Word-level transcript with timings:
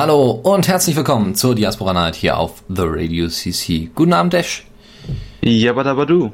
Hallo 0.00 0.30
und 0.30 0.66
herzlich 0.66 0.96
willkommen 0.96 1.34
zur 1.34 1.54
Diaspora 1.54 1.92
Night 1.92 2.14
hier 2.14 2.38
auf 2.38 2.62
The 2.70 2.84
Radio 2.86 3.28
CC. 3.28 3.90
Guten 3.94 4.14
Abend, 4.14 4.32
Dash. 4.32 4.64
Jabadabadu. 5.42 6.32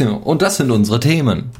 und 0.24 0.42
das 0.42 0.56
sind 0.56 0.72
unsere 0.72 0.98
Themen. 0.98 1.50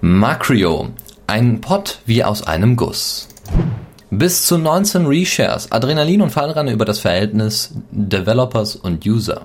Macrio, 0.00 0.88
ein 1.26 1.60
Pot 1.60 1.98
wie 2.06 2.24
aus 2.24 2.46
einem 2.46 2.76
Guss. 2.76 3.28
Bis 4.08 4.46
zu 4.46 4.56
19 4.56 5.04
Reshares, 5.04 5.70
Adrenalin 5.70 6.22
und 6.22 6.30
Fallranne 6.30 6.72
über 6.72 6.86
das 6.86 7.00
Verhältnis 7.00 7.74
Developers 7.90 8.76
und 8.76 9.04
User. 9.04 9.42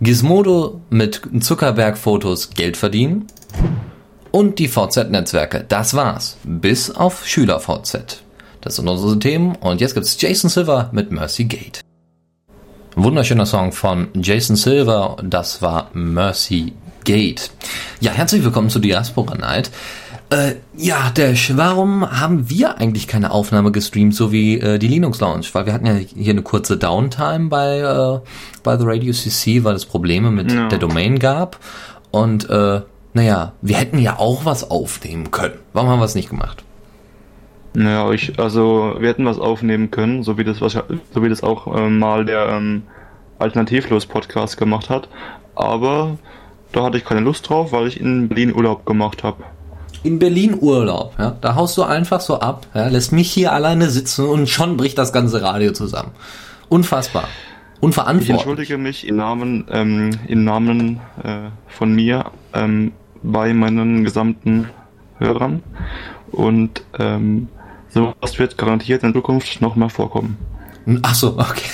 Gizmodo 0.00 0.80
mit 0.90 1.22
Zuckerberg-Fotos 1.38 2.50
Geld 2.50 2.76
verdienen. 2.76 3.28
Und 4.32 4.58
die 4.58 4.66
VZ-Netzwerke. 4.66 5.64
Das 5.68 5.94
war's. 5.94 6.36
Bis 6.42 6.90
auf 6.90 7.24
Schüler-VZ. 7.24 8.24
Das 8.64 8.76
sind 8.76 8.88
unsere 8.88 9.18
Themen 9.18 9.56
und 9.56 9.82
jetzt 9.82 9.92
gibt's 9.92 10.18
Jason 10.18 10.48
Silver 10.48 10.88
mit 10.90 11.12
Mercy 11.12 11.44
Gate. 11.44 11.82
Wunderschöner 12.96 13.44
Song 13.44 13.72
von 13.72 14.08
Jason 14.14 14.56
Silver, 14.56 15.18
das 15.22 15.60
war 15.60 15.90
Mercy 15.92 16.72
Gate. 17.04 17.50
Ja, 18.00 18.12
herzlich 18.12 18.42
willkommen 18.42 18.70
zu 18.70 18.78
Diaspora 18.78 19.34
Night. 19.34 19.70
Äh, 20.30 20.54
ja, 20.78 21.10
Dash, 21.14 21.52
warum 21.56 22.10
haben 22.10 22.48
wir 22.48 22.78
eigentlich 22.78 23.06
keine 23.06 23.32
Aufnahme 23.32 23.70
gestreamt, 23.70 24.14
so 24.14 24.32
wie 24.32 24.58
äh, 24.58 24.78
die 24.78 24.88
Linux 24.88 25.20
Lounge? 25.20 25.44
Weil 25.52 25.66
wir 25.66 25.74
hatten 25.74 25.86
ja 25.86 25.96
hier 25.96 26.32
eine 26.32 26.40
kurze 26.40 26.78
Downtime 26.78 27.50
bei, 27.50 27.80
äh, 27.80 28.20
bei 28.62 28.78
The 28.78 28.84
Radio 28.86 29.12
CC, 29.12 29.62
weil 29.64 29.74
es 29.74 29.84
Probleme 29.84 30.30
mit 30.30 30.50
no. 30.50 30.68
der 30.68 30.78
Domain 30.78 31.18
gab. 31.18 31.60
Und 32.10 32.48
äh, 32.48 32.80
naja, 33.12 33.52
wir 33.60 33.76
hätten 33.76 33.98
ja 33.98 34.18
auch 34.18 34.46
was 34.46 34.70
aufnehmen 34.70 35.30
können. 35.30 35.58
Warum 35.74 35.90
haben 35.90 35.98
wir 35.98 36.06
es 36.06 36.14
nicht 36.14 36.30
gemacht? 36.30 36.63
Naja, 37.74 38.10
ich, 38.12 38.38
also 38.38 38.94
wir 38.98 39.08
hätten 39.08 39.26
was 39.26 39.38
aufnehmen 39.38 39.90
können, 39.90 40.22
so 40.22 40.38
wie 40.38 40.44
das, 40.44 40.58
so 40.58 41.22
wie 41.22 41.28
das 41.28 41.42
auch 41.42 41.76
ähm, 41.76 41.98
mal 41.98 42.24
der 42.24 42.48
ähm, 42.48 42.82
Alternativlos-Podcast 43.40 44.56
gemacht 44.56 44.90
hat. 44.90 45.08
Aber 45.56 46.18
da 46.72 46.84
hatte 46.84 46.98
ich 46.98 47.04
keine 47.04 47.20
Lust 47.20 47.48
drauf, 47.48 47.72
weil 47.72 47.88
ich 47.88 48.00
in 48.00 48.28
Berlin 48.28 48.54
Urlaub 48.54 48.86
gemacht 48.86 49.24
habe. 49.24 49.42
In 50.04 50.18
Berlin 50.18 50.56
Urlaub, 50.60 51.14
ja. 51.18 51.36
Da 51.40 51.54
haust 51.56 51.76
du 51.76 51.82
einfach 51.82 52.20
so 52.20 52.38
ab, 52.38 52.66
ja, 52.74 52.88
lässt 52.88 53.10
mich 53.10 53.30
hier 53.30 53.52
alleine 53.52 53.90
sitzen 53.90 54.26
und 54.26 54.48
schon 54.48 54.76
bricht 54.76 54.98
das 54.98 55.12
ganze 55.12 55.42
Radio 55.42 55.72
zusammen. 55.72 56.10
Unfassbar. 56.68 57.24
Unverantwortlich. 57.80 58.28
Ich 58.28 58.34
entschuldige 58.34 58.78
mich 58.78 59.08
im 59.08 59.16
Namen, 59.16 59.66
ähm, 59.70 60.10
im 60.28 60.44
Namen 60.44 61.00
äh, 61.22 61.48
von 61.68 61.92
mir 61.92 62.26
ähm, 62.52 62.92
bei 63.22 63.52
meinen 63.52 64.04
gesamten 64.04 64.68
Hörern 65.18 65.62
und 66.32 66.82
ähm, 66.98 67.48
so 67.94 68.12
was 68.20 68.38
wird 68.38 68.58
garantiert 68.58 69.04
in 69.04 69.14
Zukunft 69.14 69.60
noch 69.60 69.76
mal 69.76 69.88
vorkommen. 69.88 70.36
Ach 71.02 71.14
so, 71.14 71.38
okay. 71.38 71.70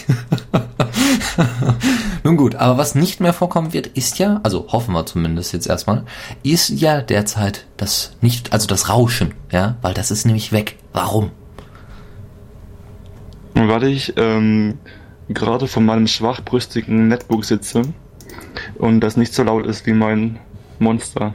Nun 2.23 2.37
gut, 2.37 2.55
aber 2.55 2.79
was 2.79 2.95
nicht 2.95 3.21
mehr 3.21 3.33
vorkommen 3.33 3.73
wird, 3.73 3.89
ist 3.89 4.19
ja, 4.19 4.39
also 4.43 4.69
hoffen 4.69 4.93
wir 4.93 5.07
zumindest 5.07 5.53
jetzt 5.53 5.67
erstmal, 5.67 6.05
ist 6.43 6.69
ja 6.69 7.01
derzeit 7.01 7.67
das 7.77 8.13
nicht, 8.21 8.53
also 8.53 8.69
das 8.69 8.89
Rauschen, 8.89 9.35
ja, 9.51 9.77
weil 9.83 9.95
das 9.95 10.11
ist 10.11 10.27
nämlich 10.27 10.53
weg. 10.53 10.77
Warum? 10.93 11.31
Weil 13.55 13.85
ich 13.85 14.13
ähm, 14.17 14.79
gerade 15.29 15.67
von 15.67 15.85
meinem 15.85 16.07
schwachbrüstigen 16.07 17.09
Netbook 17.09 17.45
sitze 17.45 17.83
und 18.79 19.01
das 19.01 19.17
nicht 19.17 19.33
so 19.33 19.43
laut 19.43 19.67
ist 19.67 19.87
wie 19.87 19.95
mein 19.95 20.39
Monster. 20.79 21.35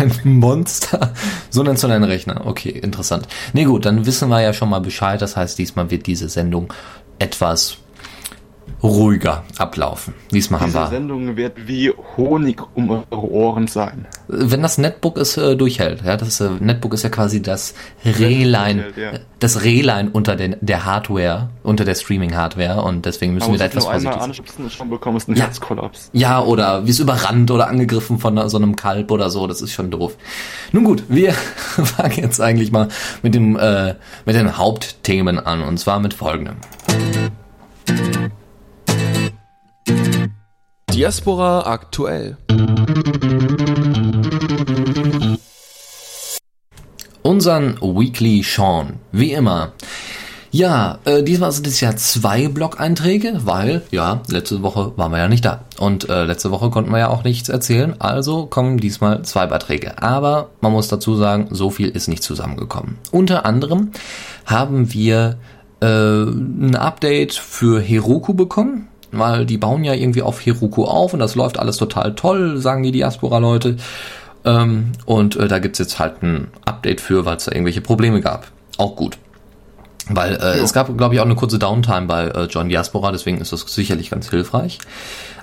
Dein 0.00 0.38
Monster? 0.38 1.12
So 1.50 1.62
nennst 1.62 1.82
du 1.82 1.88
deinen 1.88 2.04
Rechner. 2.04 2.46
Okay, 2.46 2.70
interessant. 2.70 3.28
Nee, 3.52 3.64
gut, 3.64 3.84
dann 3.84 4.06
wissen 4.06 4.28
wir 4.28 4.40
ja 4.40 4.52
schon 4.52 4.70
mal 4.70 4.80
Bescheid. 4.80 5.20
Das 5.20 5.36
heißt, 5.36 5.58
diesmal 5.58 5.90
wird 5.90 6.06
diese 6.06 6.28
Sendung 6.28 6.72
etwas 7.18 7.76
ruhiger 8.82 9.44
ablaufen. 9.58 10.14
Diesmal 10.30 10.60
Diese 10.64 10.78
haben 10.78 10.90
wir. 10.90 10.96
Sendung 10.96 11.36
wird 11.36 11.68
wie 11.68 11.92
Honig 12.16 12.62
um 12.74 12.90
eure 12.90 13.30
Ohren 13.30 13.66
sein. 13.66 14.06
Wenn 14.28 14.62
das 14.62 14.78
Netbook 14.78 15.18
es 15.18 15.36
äh, 15.36 15.56
durchhält, 15.56 16.04
ja, 16.04 16.16
das 16.16 16.40
äh, 16.40 16.50
Netbook 16.58 16.94
ist 16.94 17.02
ja 17.02 17.10
quasi 17.10 17.42
das 17.42 17.74
Rehlein, 18.04 18.84
ja. 18.96 19.12
das 19.38 19.62
Rehlein 19.62 20.08
unter 20.08 20.36
den, 20.36 20.56
der 20.60 20.84
Hardware, 20.84 21.50
unter 21.62 21.84
der 21.84 21.94
Streaming-Hardware 21.94 22.82
und 22.82 23.06
deswegen 23.06 23.34
müssen 23.34 23.52
wir 23.52 23.58
da 23.58 23.66
etwas 23.66 23.84
vorsichtig 23.84 24.12
sein. 24.12 24.22
anschubsen 24.22 24.70
schon 24.70 24.90
bekommst 24.90 25.28
einen 25.28 25.36
ja. 25.36 25.44
Herzkollaps. 25.44 26.10
Ja, 26.12 26.42
oder 26.42 26.86
wie 26.86 26.90
es 26.90 27.00
überrannt 27.00 27.50
oder 27.50 27.68
angegriffen 27.68 28.18
von 28.18 28.48
so 28.48 28.56
einem 28.56 28.76
Kalb 28.76 29.10
oder 29.10 29.30
so, 29.30 29.46
das 29.46 29.62
ist 29.62 29.72
schon 29.72 29.90
doof. 29.90 30.16
Nun 30.72 30.84
gut, 30.84 31.04
wir 31.08 31.32
fangen 31.58 32.16
jetzt 32.16 32.40
eigentlich 32.40 32.72
mal 32.72 32.88
mit 33.22 33.34
dem, 33.34 33.56
äh, 33.56 33.94
mit 34.24 34.36
den 34.36 34.56
Hauptthemen 34.56 35.38
an 35.38 35.62
und 35.62 35.78
zwar 35.78 36.00
mit 36.00 36.14
folgendem. 36.14 36.56
Diaspora 40.92 41.66
aktuell. 41.66 42.36
Unseren 47.22 47.78
Weekly 47.80 48.42
Sean, 48.42 48.94
wie 49.12 49.32
immer. 49.32 49.72
Ja, 50.50 50.98
äh, 51.04 51.22
diesmal 51.22 51.52
sind 51.52 51.68
es 51.68 51.80
ja 51.80 51.94
zwei 51.94 52.48
Blog-Einträge, 52.48 53.42
weil, 53.44 53.82
ja, 53.92 54.22
letzte 54.26 54.62
Woche 54.62 54.92
waren 54.96 55.12
wir 55.12 55.18
ja 55.18 55.28
nicht 55.28 55.44
da. 55.44 55.62
Und 55.78 56.08
äh, 56.08 56.24
letzte 56.24 56.50
Woche 56.50 56.70
konnten 56.70 56.90
wir 56.90 56.98
ja 56.98 57.08
auch 57.08 57.22
nichts 57.22 57.48
erzählen, 57.48 57.94
also 58.00 58.46
kommen 58.46 58.78
diesmal 58.78 59.22
zwei 59.22 59.46
Beiträge. 59.46 60.02
Aber 60.02 60.50
man 60.60 60.72
muss 60.72 60.88
dazu 60.88 61.14
sagen, 61.14 61.48
so 61.52 61.70
viel 61.70 61.88
ist 61.88 62.08
nicht 62.08 62.24
zusammengekommen. 62.24 62.98
Unter 63.12 63.46
anderem 63.46 63.92
haben 64.44 64.92
wir 64.92 65.38
äh, 65.80 65.86
ein 65.86 66.74
Update 66.74 67.34
für 67.34 67.80
Heroku 67.80 68.34
bekommen 68.34 68.89
weil 69.12 69.46
die 69.46 69.58
bauen 69.58 69.84
ja 69.84 69.94
irgendwie 69.94 70.22
auf 70.22 70.44
Heroku 70.44 70.84
auf 70.84 71.12
und 71.12 71.20
das 71.20 71.34
läuft 71.34 71.58
alles 71.58 71.76
total 71.76 72.14
toll, 72.14 72.58
sagen 72.58 72.82
die 72.82 72.92
Diaspora-Leute. 72.92 73.76
Ähm, 74.44 74.92
und 75.04 75.36
äh, 75.36 75.48
da 75.48 75.58
gibt's 75.58 75.78
jetzt 75.78 75.98
halt 75.98 76.22
ein 76.22 76.48
Update 76.64 77.00
für, 77.00 77.24
weil 77.24 77.36
es 77.36 77.44
da 77.44 77.52
irgendwelche 77.52 77.80
Probleme 77.80 78.20
gab. 78.20 78.46
Auch 78.78 78.96
gut. 78.96 79.18
Weil 80.08 80.34
äh, 80.34 80.58
es 80.58 80.72
gab, 80.72 80.96
glaube 80.96 81.14
ich, 81.14 81.20
auch 81.20 81.24
eine 81.24 81.34
kurze 81.36 81.58
Downtime 81.58 82.06
bei 82.06 82.26
äh, 82.26 82.44
John 82.44 82.68
Diaspora, 82.68 83.12
deswegen 83.12 83.40
ist 83.40 83.52
das 83.52 83.60
sicherlich 83.60 84.10
ganz 84.10 84.30
hilfreich. 84.30 84.78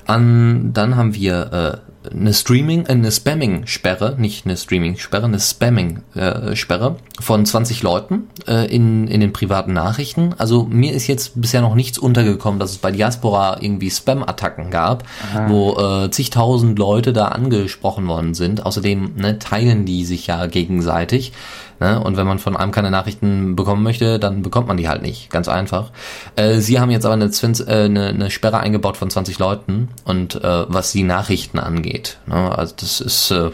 An, 0.06 0.74
dann 0.74 0.96
haben 0.96 1.14
wir 1.14 1.82
äh, 1.84 1.92
eine 2.12 2.34
Streaming, 2.34 2.86
äh, 2.86 2.92
eine 2.92 3.12
Spamming-Sperre, 3.12 4.16
nicht 4.18 4.46
eine 4.46 4.58
Streaming-Sperre, 4.58 5.26
eine 5.26 5.40
Spamming-Sperre 5.40 6.96
äh, 6.98 7.22
von 7.22 7.46
20 7.46 7.84
Leuten 7.84 8.30
äh, 8.48 8.74
in, 8.74 9.08
in 9.08 9.20
den 9.20 9.34
privaten 9.34 9.74
Nachrichten. 9.74 10.34
Also 10.38 10.66
mir 10.66 10.94
ist 10.94 11.08
jetzt 11.08 11.40
bisher 11.40 11.62
noch 11.62 11.76
nichts 11.76 11.98
untergekommen, 11.98 12.60
dass 12.60 12.72
es 12.72 12.78
bei 12.78 12.92
Diaspora 12.92 13.58
irgendwie 13.62 13.90
Spam-Attacken 13.90 14.72
gab, 14.72 15.04
Aha. 15.32 15.50
wo 15.50 15.78
äh, 15.78 16.12
zigtausend 16.12 16.78
Leute 16.80 17.14
da 17.14 17.30
angesprochen 17.30 18.08
worden 18.08 18.34
sind. 18.34 18.66
Außerdem 18.66 19.14
ne, 19.16 19.40
teilen 19.40 19.86
die 19.86 20.06
sich 20.06 20.28
ja 20.28 20.46
gegenseitig. 20.48 21.34
Ne? 21.80 22.00
Und 22.00 22.18
wenn 22.18 22.28
man 22.28 22.40
von 22.40 22.58
einem 22.58 22.72
keine 22.72 22.92
Nachrichten 22.92 23.56
bekommen 23.56 23.84
möchte, 23.84 24.20
dann 24.20 24.42
bekommt 24.42 24.68
man 24.68 24.78
die 24.78 24.90
halt 24.90 25.02
nicht. 25.02 25.30
Ganz 25.30 25.48
einfach. 25.48 25.92
Äh, 26.36 26.56
sie 26.56 26.80
haben 26.80 26.92
jetzt 26.92 27.06
aber 27.06 27.14
eine, 27.14 27.30
Zwins, 27.30 27.60
äh, 27.60 27.84
eine, 27.86 28.08
eine 28.08 28.32
Sperre 28.32 28.60
eingebaut 28.60 28.98
von 28.98 29.10
20 29.10 29.40
Leuten 29.40 29.90
und 30.06 30.36
äh, 30.36 30.66
was 30.68 30.92
die 30.92 31.04
Nachrichten 31.04 31.60
angeht. 31.60 32.18
Ne? 32.26 32.58
Also 32.58 32.74
das 32.78 33.02
ist 33.02 33.32
äh, 33.32 33.52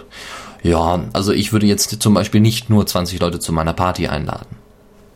ja, 0.64 1.02
also 1.12 1.34
ich 1.34 1.52
würde 1.52 1.68
jetzt 1.68 2.02
zum 2.02 2.14
Beispiel 2.14 2.40
nicht 2.40 2.70
nur 2.70 2.86
20 2.86 3.20
Leute 3.20 3.40
zu 3.40 3.52
meiner 3.52 3.74
Party 3.74 4.08
einladen. 4.08 4.56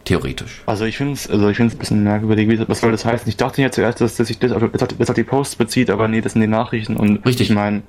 Theoretisch. 0.03 0.61
Also 0.65 0.85
ich 0.85 0.97
finde 0.97 1.13
es 1.13 1.29
also 1.29 1.49
ich 1.49 1.57
find's 1.57 1.75
ein 1.75 1.79
bisschen 1.79 2.03
merkwürdig, 2.03 2.59
was 2.67 2.81
soll 2.81 2.91
das 2.91 3.05
heißen? 3.05 3.27
Ich 3.27 3.37
dachte 3.37 3.61
ja 3.61 3.71
zuerst, 3.71 3.99
dass, 3.99 4.15
dass 4.15 4.27
sich 4.27 4.39
das, 4.39 4.51
das, 4.51 4.71
das, 4.71 4.97
das 4.97 5.09
auf 5.09 5.15
die 5.15 5.23
Posts 5.23 5.55
bezieht, 5.55 5.89
aber 5.89 6.07
nee, 6.07 6.21
das 6.21 6.33
sind 6.33 6.41
die 6.41 6.47
Nachrichten 6.47 6.95
und 6.95 7.25
Richtig. 7.25 7.49
ich 7.49 7.55
meine, 7.55 7.81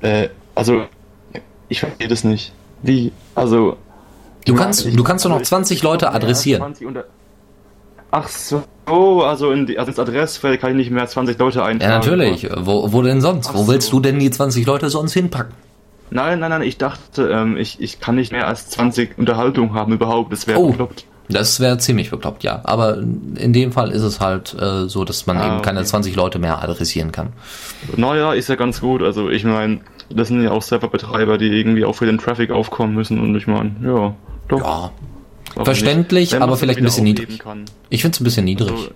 äh, 0.00 0.28
also 0.54 0.84
ich 1.68 1.80
verstehe 1.80 2.08
das 2.08 2.24
nicht. 2.24 2.52
Wie? 2.82 3.12
Also 3.34 3.76
Du 4.44 4.54
kannst, 4.54 4.84
du 4.84 5.04
kannst 5.04 5.24
doch 5.24 5.30
noch 5.30 5.42
20 5.42 5.82
Leute 5.82 6.12
adressieren. 6.12 6.74
Ach 8.10 8.28
so, 8.28 8.62
also, 8.86 9.50
in 9.50 9.66
die, 9.66 9.78
also 9.78 9.90
ins 9.90 9.98
Adressfeld 9.98 10.60
kann 10.60 10.70
ich 10.70 10.76
nicht 10.76 10.90
mehr 10.90 11.02
als 11.02 11.12
20 11.12 11.36
Leute 11.38 11.64
eintragen. 11.64 11.92
Ja, 11.92 11.98
natürlich. 11.98 12.48
Wo, 12.56 12.92
wo 12.92 13.02
denn 13.02 13.20
sonst? 13.20 13.48
Ach 13.50 13.54
wo 13.54 13.66
willst 13.66 13.88
so. 13.88 13.96
du 13.96 14.02
denn 14.02 14.20
die 14.20 14.30
20 14.30 14.64
Leute 14.66 14.88
sonst 14.88 15.14
hinpacken? 15.14 15.54
Nein, 16.10 16.38
nein, 16.38 16.50
nein, 16.50 16.62
ich 16.62 16.78
dachte, 16.78 17.28
ähm, 17.28 17.56
ich, 17.56 17.80
ich 17.80 17.98
kann 17.98 18.14
nicht 18.14 18.30
mehr 18.30 18.46
als 18.46 18.70
20 18.70 19.18
Unterhaltungen 19.18 19.74
haben 19.74 19.92
überhaupt. 19.94 20.32
Das 20.32 20.46
wäre 20.46 20.60
oh, 20.60 20.68
bekloppt. 20.68 21.06
Das 21.28 21.58
wäre 21.58 21.78
ziemlich 21.78 22.10
bekloppt, 22.10 22.44
ja. 22.44 22.60
Aber 22.64 22.98
in 22.98 23.52
dem 23.52 23.72
Fall 23.72 23.90
ist 23.90 24.02
es 24.02 24.20
halt 24.20 24.54
äh, 24.60 24.86
so, 24.88 25.04
dass 25.04 25.26
man 25.26 25.38
ah, 25.38 25.46
eben 25.46 25.62
keine 25.62 25.80
okay. 25.80 25.88
20 25.88 26.14
Leute 26.14 26.38
mehr 26.38 26.62
adressieren 26.62 27.10
kann. 27.10 27.32
Naja, 27.96 28.34
ist 28.34 28.48
ja 28.48 28.54
ganz 28.54 28.80
gut. 28.80 29.02
Also 29.02 29.30
ich 29.30 29.44
meine, 29.44 29.80
das 30.10 30.28
sind 30.28 30.42
ja 30.42 30.50
auch 30.50 30.62
Serverbetreiber, 30.62 31.38
die 31.38 31.48
irgendwie 31.48 31.84
auch 31.84 31.94
für 31.94 32.06
den 32.06 32.18
Traffic 32.18 32.50
aufkommen 32.50 32.94
müssen. 32.94 33.18
Und 33.18 33.34
ich 33.34 33.46
meine, 33.46 33.74
ja. 33.82 34.14
Doch. 34.48 34.60
Ja. 34.60 34.92
Verständlich, 35.64 36.32
nicht, 36.32 36.42
aber 36.42 36.56
vielleicht 36.56 36.78
ein 36.78 36.84
bisschen 36.84 37.04
niedrig. 37.04 37.38
Kann. 37.38 37.64
Ich 37.88 38.02
finde 38.02 38.16
es 38.16 38.20
ein 38.20 38.24
bisschen 38.24 38.44
niedrig. 38.44 38.72
Also, 38.72 38.88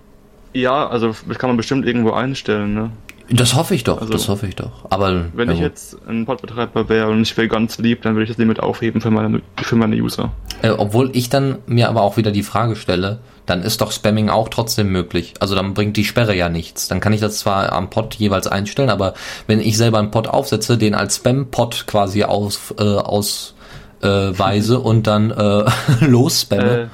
ja, 0.55 0.89
also 0.89 1.15
das 1.29 1.39
kann 1.39 1.51
man 1.51 1.57
bestimmt 1.57 1.87
irgendwo 1.87 2.13
einstellen, 2.13 2.75
ne? 2.75 2.91
Das 3.31 3.55
hoffe 3.55 3.75
ich 3.75 3.85
doch, 3.85 4.01
Also, 4.01 4.13
das 4.13 4.29
hoffe 4.29 4.47
ich 4.47 4.57
doch. 4.57 4.87
Aber 4.89 5.27
Wenn 5.35 5.49
ja 5.49 5.55
ich 5.55 5.61
jetzt 5.61 5.99
ein 6.09 6.25
Podbetreiber 6.25 6.89
wäre 6.89 7.11
und 7.11 7.21
ich 7.21 7.37
wäre 7.37 7.47
ganz 7.47 7.77
lieb, 7.79 8.03
dann 8.03 8.15
würde 8.15 8.25
ich 8.25 8.31
das 8.31 8.39
Limit 8.39 8.61
aufheben 8.61 9.03
für 9.03 9.11
meine, 9.11 9.43
für 9.63 9.77
meine 9.77 9.97
User. 9.97 10.33
Äh, 10.63 10.71
obwohl 10.71 11.11
ich 11.15 11.29
dann 11.29 11.59
mir 11.67 11.91
aber 11.91 12.03
auch 12.03 12.17
wieder 12.17 12.31
die 12.31 12.43
Frage 12.43 12.75
stelle, 12.75 13.19
dann 13.45 13.63
ist 13.63 13.83
doch 13.83 13.93
Spamming 13.93 14.31
auch 14.31 14.49
trotzdem 14.49 14.91
möglich. 14.91 15.35
Also 15.41 15.55
dann 15.55 15.75
bringt 15.75 15.99
die 15.99 16.05
Sperre 16.05 16.35
ja 16.35 16.49
nichts. 16.49 16.89
Dann 16.89 17.01
kann 17.01 17.13
ich 17.13 17.21
das 17.21 17.39
zwar 17.39 17.73
am 17.73 17.91
Pod 17.91 18.15
jeweils 18.15 18.47
einstellen, 18.47 18.89
aber 18.91 19.13
wenn 19.47 19.61
ich 19.61 19.77
selber 19.77 19.99
einen 19.99 20.11
Pod 20.11 20.27
aufsetze, 20.27 20.79
den 20.79 20.95
als 20.95 21.17
Spam-Pod 21.17 21.87
quasi 21.87 22.25
aus, 22.25 22.75
äh, 22.79 22.83
aus 22.83 23.55
äh, 24.03 24.07
weise 24.07 24.81
und 24.81 25.07
dann 25.07 25.31
äh, 25.31 25.65
losspamme, 26.05 26.83
Äh, 26.83 26.87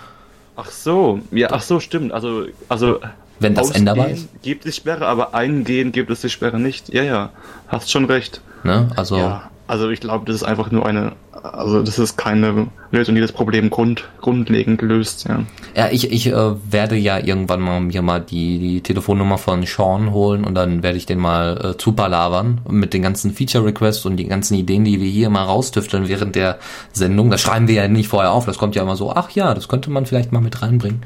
ach 0.56 0.70
so, 0.70 1.20
ja, 1.30 1.48
ach 1.50 1.62
so, 1.62 1.80
stimmt. 1.80 2.12
Also, 2.12 2.44
also 2.68 3.00
wenn 3.40 3.54
das 3.54 3.70
änderbar 3.72 4.10
ist. 4.10 4.28
gibt 4.42 4.64
es 4.66 4.76
Sperre, 4.76 5.06
aber 5.06 5.34
eingehen 5.34 5.92
gibt 5.92 6.10
es 6.10 6.20
die 6.20 6.30
Sperre 6.30 6.60
nicht. 6.60 6.92
Ja, 6.92 7.02
ja, 7.02 7.30
hast 7.68 7.90
schon 7.90 8.04
recht. 8.04 8.40
Ne? 8.62 8.88
Also 8.96 9.16
Ja, 9.16 9.50
also 9.66 9.90
ich 9.90 10.00
glaube, 10.00 10.26
das 10.26 10.36
ist 10.36 10.44
einfach 10.44 10.70
nur 10.70 10.86
eine, 10.86 11.12
also 11.32 11.82
das 11.82 11.98
ist 11.98 12.16
keine 12.16 12.68
Lösung, 12.94 13.14
die 13.14 13.20
das 13.20 13.32
Problem 13.32 13.70
grund, 13.70 14.08
grundlegend 14.20 14.82
löst. 14.82 15.26
Ja. 15.28 15.44
Ja, 15.76 15.88
ich, 15.90 16.10
ich 16.10 16.28
äh, 16.28 16.72
werde 16.72 16.96
ja 16.96 17.18
irgendwann 17.18 17.60
mal 17.60 17.80
mir 17.80 18.02
mal 18.02 18.20
die, 18.20 18.58
die 18.58 18.80
Telefonnummer 18.80 19.38
von 19.38 19.64
Sean 19.64 20.12
holen 20.12 20.44
und 20.44 20.54
dann 20.54 20.82
werde 20.82 20.96
ich 20.96 21.06
den 21.06 21.18
mal 21.18 21.72
äh, 21.72 21.76
zupalavern 21.76 22.60
mit 22.68 22.94
den 22.94 23.02
ganzen 23.02 23.32
Feature 23.32 23.64
Requests 23.64 24.06
und 24.06 24.16
die 24.16 24.26
ganzen 24.26 24.54
Ideen, 24.54 24.84
die 24.84 25.00
wir 25.00 25.08
hier 25.08 25.30
mal 25.30 25.44
raustüfteln 25.44 26.08
während 26.08 26.36
der 26.36 26.58
Sendung. 26.92 27.30
Das 27.30 27.40
schreiben 27.40 27.68
wir 27.68 27.74
ja 27.74 27.88
nicht 27.88 28.08
vorher 28.08 28.32
auf, 28.32 28.46
das 28.46 28.58
kommt 28.58 28.76
ja 28.76 28.82
immer 28.82 28.96
so, 28.96 29.12
ach 29.12 29.30
ja, 29.30 29.54
das 29.54 29.68
könnte 29.68 29.90
man 29.90 30.06
vielleicht 30.06 30.32
mal 30.32 30.40
mit 30.40 30.62
reinbringen. 30.62 31.04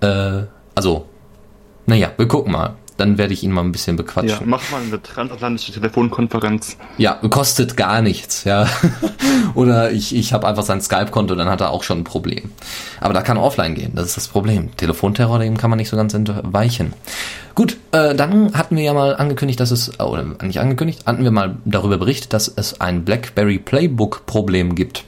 Äh, 0.00 0.42
also, 0.74 1.06
naja, 1.86 2.10
wir 2.16 2.28
gucken 2.28 2.52
mal. 2.52 2.76
Dann 3.00 3.16
werde 3.16 3.32
ich 3.32 3.42
ihn 3.42 3.50
mal 3.50 3.62
ein 3.62 3.72
bisschen 3.72 3.96
ja, 3.96 4.02
bequatschen. 4.02 4.46
mach 4.46 4.70
mal 4.70 4.82
eine 4.82 5.02
transatlantische 5.02 5.72
Telefonkonferenz. 5.72 6.76
Ja, 6.98 7.14
kostet 7.14 7.74
gar 7.78 8.02
nichts, 8.02 8.44
ja. 8.44 8.66
Oder 9.54 9.90
ich, 9.90 10.14
ich 10.14 10.34
habe 10.34 10.46
einfach 10.46 10.64
sein 10.64 10.82
Skype-Konto, 10.82 11.34
dann 11.34 11.48
hat 11.48 11.62
er 11.62 11.70
auch 11.70 11.82
schon 11.82 12.00
ein 12.00 12.04
Problem. 12.04 12.50
Aber 13.00 13.14
da 13.14 13.22
kann 13.22 13.38
offline 13.38 13.74
gehen, 13.74 13.92
das 13.94 14.08
ist 14.08 14.16
das 14.18 14.28
Problem. 14.28 14.76
Telefonterror, 14.76 15.38
dem 15.38 15.56
kann 15.56 15.70
man 15.70 15.78
nicht 15.78 15.88
so 15.88 15.96
ganz 15.96 16.12
entweichen. 16.12 16.92
Gut, 17.54 17.78
äh, 17.92 18.14
dann 18.14 18.52
hatten 18.52 18.76
wir 18.76 18.82
ja 18.82 18.92
mal 18.92 19.16
angekündigt, 19.16 19.60
dass 19.60 19.70
es, 19.70 19.92
äh, 19.98 20.02
oder 20.02 20.22
nicht 20.42 20.60
angekündigt, 20.60 21.06
hatten 21.06 21.24
wir 21.24 21.30
mal 21.30 21.56
darüber 21.64 21.96
berichtet, 21.96 22.34
dass 22.34 22.48
es 22.48 22.82
ein 22.82 23.06
BlackBerry 23.06 23.58
Playbook-Problem 23.58 24.74
gibt. 24.74 25.04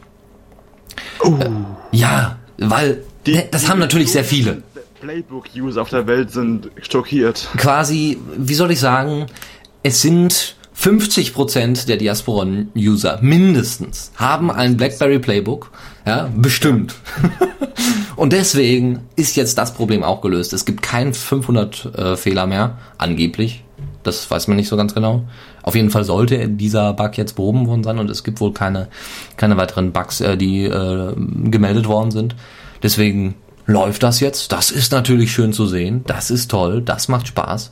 Äh, 1.23 1.51
ja, 1.91 2.39
weil 2.57 3.05
ne, 3.27 3.45
das 3.51 3.69
haben 3.69 3.81
natürlich 3.81 4.13
sehr 4.13 4.25
viele. 4.25 4.63
Playbook-User 5.03 5.83
auf 5.83 5.89
der 5.89 6.07
Welt 6.07 6.31
sind 6.31 6.71
schockiert. 6.81 7.49
quasi, 7.57 8.19
wie 8.37 8.55
soll 8.55 8.71
ich 8.71 8.79
sagen, 8.79 9.27
es 9.83 10.01
sind 10.01 10.55
50% 10.79 11.87
der 11.87 11.97
Diasporan-User 11.97 13.19
mindestens 13.21 14.13
haben 14.15 14.51
ein 14.53 14.77
BlackBerry 14.77 15.19
Playbook, 15.19 15.73
ja, 16.07 16.31
bestimmt. 16.37 16.95
Und 18.17 18.33
deswegen 18.33 19.01
ist 19.17 19.35
jetzt 19.35 19.59
das 19.59 19.75
Problem 19.75 20.05
auch 20.05 20.21
gelöst. 20.21 20.53
Es 20.53 20.65
gibt 20.65 20.83
keinen 20.83 21.15
500 21.15 21.85
äh, 21.85 22.17
Fehler 22.17 22.47
mehr, 22.47 22.79
angeblich. 22.97 23.65
Das 24.05 24.31
weiß 24.31 24.47
man 24.47 24.57
nicht 24.57 24.69
so 24.69 24.77
ganz 24.77 24.95
genau. 24.95 25.25
Auf 25.65 25.75
jeden 25.75 25.91
Fall 25.91 26.05
sollte 26.05 26.49
dieser 26.49 26.93
Bug 26.93 27.19
jetzt 27.19 27.35
behoben 27.35 27.67
worden 27.67 27.83
sein 27.83 27.99
und 27.99 28.09
es 28.09 28.23
gibt 28.23 28.41
wohl 28.41 28.53
keine, 28.53 28.87
keine 29.37 29.57
weiteren 29.57 29.91
Bugs, 29.93 30.21
äh, 30.21 30.37
die 30.37 30.63
äh, 30.65 31.13
gemeldet 31.51 31.89
worden 31.89 32.13
sind. 32.13 32.37
Deswegen 32.85 33.35
läuft 33.67 34.03
das 34.03 34.21
jetzt. 34.21 34.53
Das 34.53 34.71
ist 34.71 34.93
natürlich 34.93 35.33
schön 35.33 35.53
zu 35.53 35.67
sehen. 35.67 36.05
Das 36.07 36.31
ist 36.31 36.51
toll. 36.51 36.83
Das 36.83 37.09
macht 37.09 37.29
Spaß. 37.29 37.71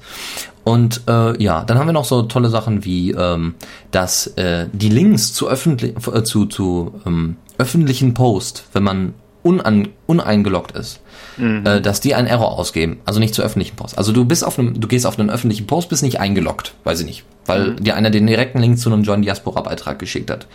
Und 0.65 1.03
äh, 1.09 1.43
ja, 1.43 1.65
dann 1.65 1.79
haben 1.79 1.87
wir 1.87 1.93
noch 1.93 2.05
so 2.05 2.23
tolle 2.23 2.51
Sachen 2.51 2.85
wie, 2.85 3.13
ähm, 3.13 3.55
dass 3.91 4.27
äh, 4.37 4.67
die 4.73 4.91
Links 4.91 5.33
zu, 5.33 5.49
öffentlich, 5.49 5.95
äh, 6.07 6.23
zu, 6.23 6.47
zu 6.47 7.01
ähm, 7.07 7.37
öffentlichen 7.59 8.15
Post, 8.15 8.65
wenn 8.73 8.83
man 8.83 9.15
unan, 9.43 9.89
uneingeloggt 10.07 10.73
ist, 10.73 11.01
äh, 11.39 11.81
dass 11.81 12.01
die 12.01 12.15
einen 12.15 12.27
Error 12.27 12.59
ausgeben. 12.59 13.01
Also 13.05 13.21
nicht 13.21 13.35
zu 13.35 13.43
öffentlichen 13.43 13.77
Post. 13.77 13.99
Also 13.99 14.13
du 14.13 14.25
bist 14.25 14.45
auf 14.45 14.59
einem, 14.59 14.81
du 14.81 14.89
gehst 14.89 15.07
auf 15.07 15.19
einen 15.19 15.31
öffentlichen 15.31 15.67
Post, 15.67 15.89
bist 15.89 16.03
nicht 16.03 16.21
eingeloggt, 16.21 16.75
weiß 16.85 17.01
ich 17.01 17.07
nicht, 17.07 17.25
weil 17.47 17.75
dir 17.77 17.97
einer 17.97 18.11
den 18.11 18.27
direkten 18.27 18.59
Link 18.61 18.79
zu 18.79 18.93
einem 18.93 19.03
Join 19.03 19.23
Diaspora 19.23 19.63
Beitrag 19.63 19.99
geschickt 19.99 20.31
hat. 20.31 20.47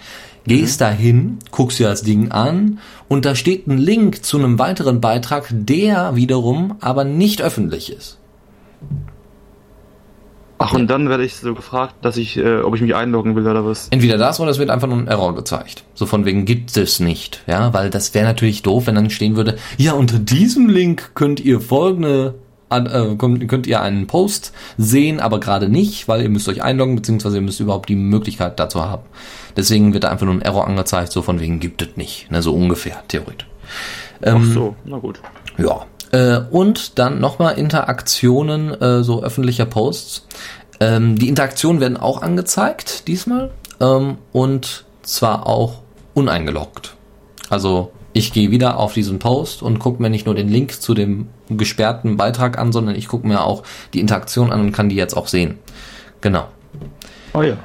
Gehst 0.48 0.80
dahin, 0.82 1.40
guckst 1.50 1.80
dir 1.80 1.88
das 1.88 2.04
Ding 2.04 2.32
an 2.32 2.80
und 3.08 3.26
da 3.26 3.34
steht 3.34 3.66
ein 3.68 3.80
Link 3.80 4.24
zu 4.24 4.38
einem 4.38 4.60
weiteren 4.60 5.02
Beitrag, 5.02 5.48
der 5.52 6.16
wiederum 6.16 6.76
aber 6.82 7.04
nicht 7.04 7.42
öffentlich 7.42 7.92
ist. 7.92 8.20
Ach, 10.58 10.74
und 10.74 10.88
dann 10.88 11.10
werde 11.10 11.26
ich 11.26 11.36
so 11.36 11.54
gefragt, 11.54 11.96
dass 12.02 12.16
ich, 12.16 12.38
äh, 12.38 12.60
ob 12.60 12.76
ich 12.76 12.82
mich 12.82 12.96
einloggen 12.96 13.36
will 13.36 13.46
oder 13.46 13.66
was. 13.66 13.90
Entweder 13.90 14.18
das 14.18 14.40
oder 14.40 14.52
es 14.52 14.60
wird 14.60 14.70
einfach 14.70 14.88
nur 14.88 14.98
ein 14.98 15.08
Error 15.08 15.36
gezeigt. 15.36 15.84
So 15.96 16.06
von 16.06 16.24
wegen 16.24 16.46
gibt 16.46 16.76
es 16.78 17.00
nicht. 17.00 17.44
Ja, 17.46 17.74
weil 17.74 17.90
das 17.90 18.14
wäre 18.14 18.26
natürlich 18.26 18.62
doof, 18.62 18.88
wenn 18.88 18.96
dann 18.96 19.10
stehen 19.10 19.36
würde, 19.36 19.58
ja, 19.78 19.94
unter 19.94 20.18
diesem 20.18 20.70
Link 20.70 21.12
könnt 21.14 21.42
ihr 21.42 21.60
folgende, 21.60 22.36
äh, 22.70 23.16
könnt, 23.18 23.48
könnt 23.50 23.68
ihr 23.68 23.82
einen 23.82 24.08
Post 24.08 24.54
sehen, 24.78 25.20
aber 25.20 25.42
gerade 25.42 25.68
nicht, 25.68 26.08
weil 26.08 26.22
ihr 26.22 26.30
müsst 26.30 26.48
euch 26.48 26.64
einloggen, 26.64 26.96
beziehungsweise 26.96 27.38
ihr 27.38 27.42
müsst 27.42 27.60
überhaupt 27.60 27.90
die 27.90 27.98
Möglichkeit 27.98 28.58
dazu 28.58 28.82
haben. 28.82 29.04
Deswegen 29.58 29.94
wird 29.94 30.06
da 30.06 30.10
einfach 30.10 30.26
nur 30.26 30.36
ein 30.36 30.42
Error 30.42 30.68
angezeigt, 30.68 31.12
so 31.12 31.22
von 31.22 31.42
wegen 31.42 31.60
gibt 31.60 31.82
es 31.82 31.98
nicht. 31.98 32.32
Ne, 32.32 32.42
so 32.42 32.54
ungefähr, 32.54 33.04
theoretisch. 33.10 33.48
Ach 34.24 34.42
so, 34.44 34.76
na 34.86 34.98
gut. 34.98 35.20
Ja. 35.58 35.86
Äh, 36.12 36.40
und 36.52 37.00
dann 37.00 37.20
nochmal 37.20 37.58
Interaktionen, 37.58 38.70
äh, 38.82 39.04
so 39.04 39.24
öffentlicher 39.24 39.66
Posts. 39.66 40.28
Ähm, 40.80 41.18
die 41.18 41.30
Interaktionen 41.30 41.82
werden 41.82 41.98
auch 41.98 42.22
angezeigt 42.22 43.08
diesmal 43.08 43.52
ähm, 43.80 44.18
und 44.32 44.86
zwar 45.04 45.48
auch 45.48 45.82
uneingeloggt. 46.14 46.96
Also 47.50 47.92
ich 48.14 48.32
gehe 48.32 48.52
wieder 48.52 48.80
auf 48.80 48.94
diesen 48.94 49.20
Post 49.20 49.62
und 49.62 49.80
gucke 49.80 50.02
mir 50.02 50.10
nicht 50.10 50.26
nur 50.26 50.36
den 50.36 50.50
Link 50.50 50.82
zu 50.82 50.94
dem 50.94 51.28
gesperrten 51.50 52.18
Beitrag 52.18 52.58
an, 52.58 52.72
sondern 52.72 52.96
ich 52.96 53.08
gucke 53.08 53.28
mir 53.28 53.44
auch 53.44 53.64
die 53.94 54.00
Interaktion 54.00 54.52
an 54.52 54.62
und 54.62 54.72
kann 54.72 54.90
die 54.90 54.96
jetzt 54.96 55.16
auch 55.16 55.28
sehen. 55.28 55.60
Genau. 56.22 56.48
Oh 57.34 57.42
ja. 57.42 57.58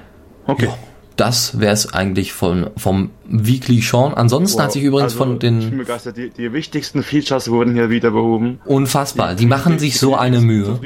Okay. 0.46 0.66
Ja, 0.66 0.75
das 1.20 1.61
wäre 1.61 1.75
es 1.75 1.93
eigentlich 1.93 2.32
von, 2.32 2.70
vom 2.78 3.11
Weekly 3.28 3.82
Sean. 3.82 4.14
Ansonsten 4.14 4.62
hat 4.62 4.72
sich 4.72 4.82
übrigens 4.82 5.12
Also, 5.12 5.19
von 5.19 5.32
Ich 5.34 5.38
bin 5.40 5.61
den 5.61 5.78
begeistert. 5.78 6.16
Die, 6.16 6.30
die 6.30 6.50
wichtigsten 6.54 7.02
Features 7.02 7.50
wurden 7.50 7.75
hier 7.75 7.90
wieder 7.90 8.11
behoben. 8.11 8.59
unfassbar, 8.64 9.35
die 9.35 9.44
machen 9.44 9.78
sich 9.78 9.99
so 9.99 10.16
eine 10.16 10.40
Mühe. 10.40 10.80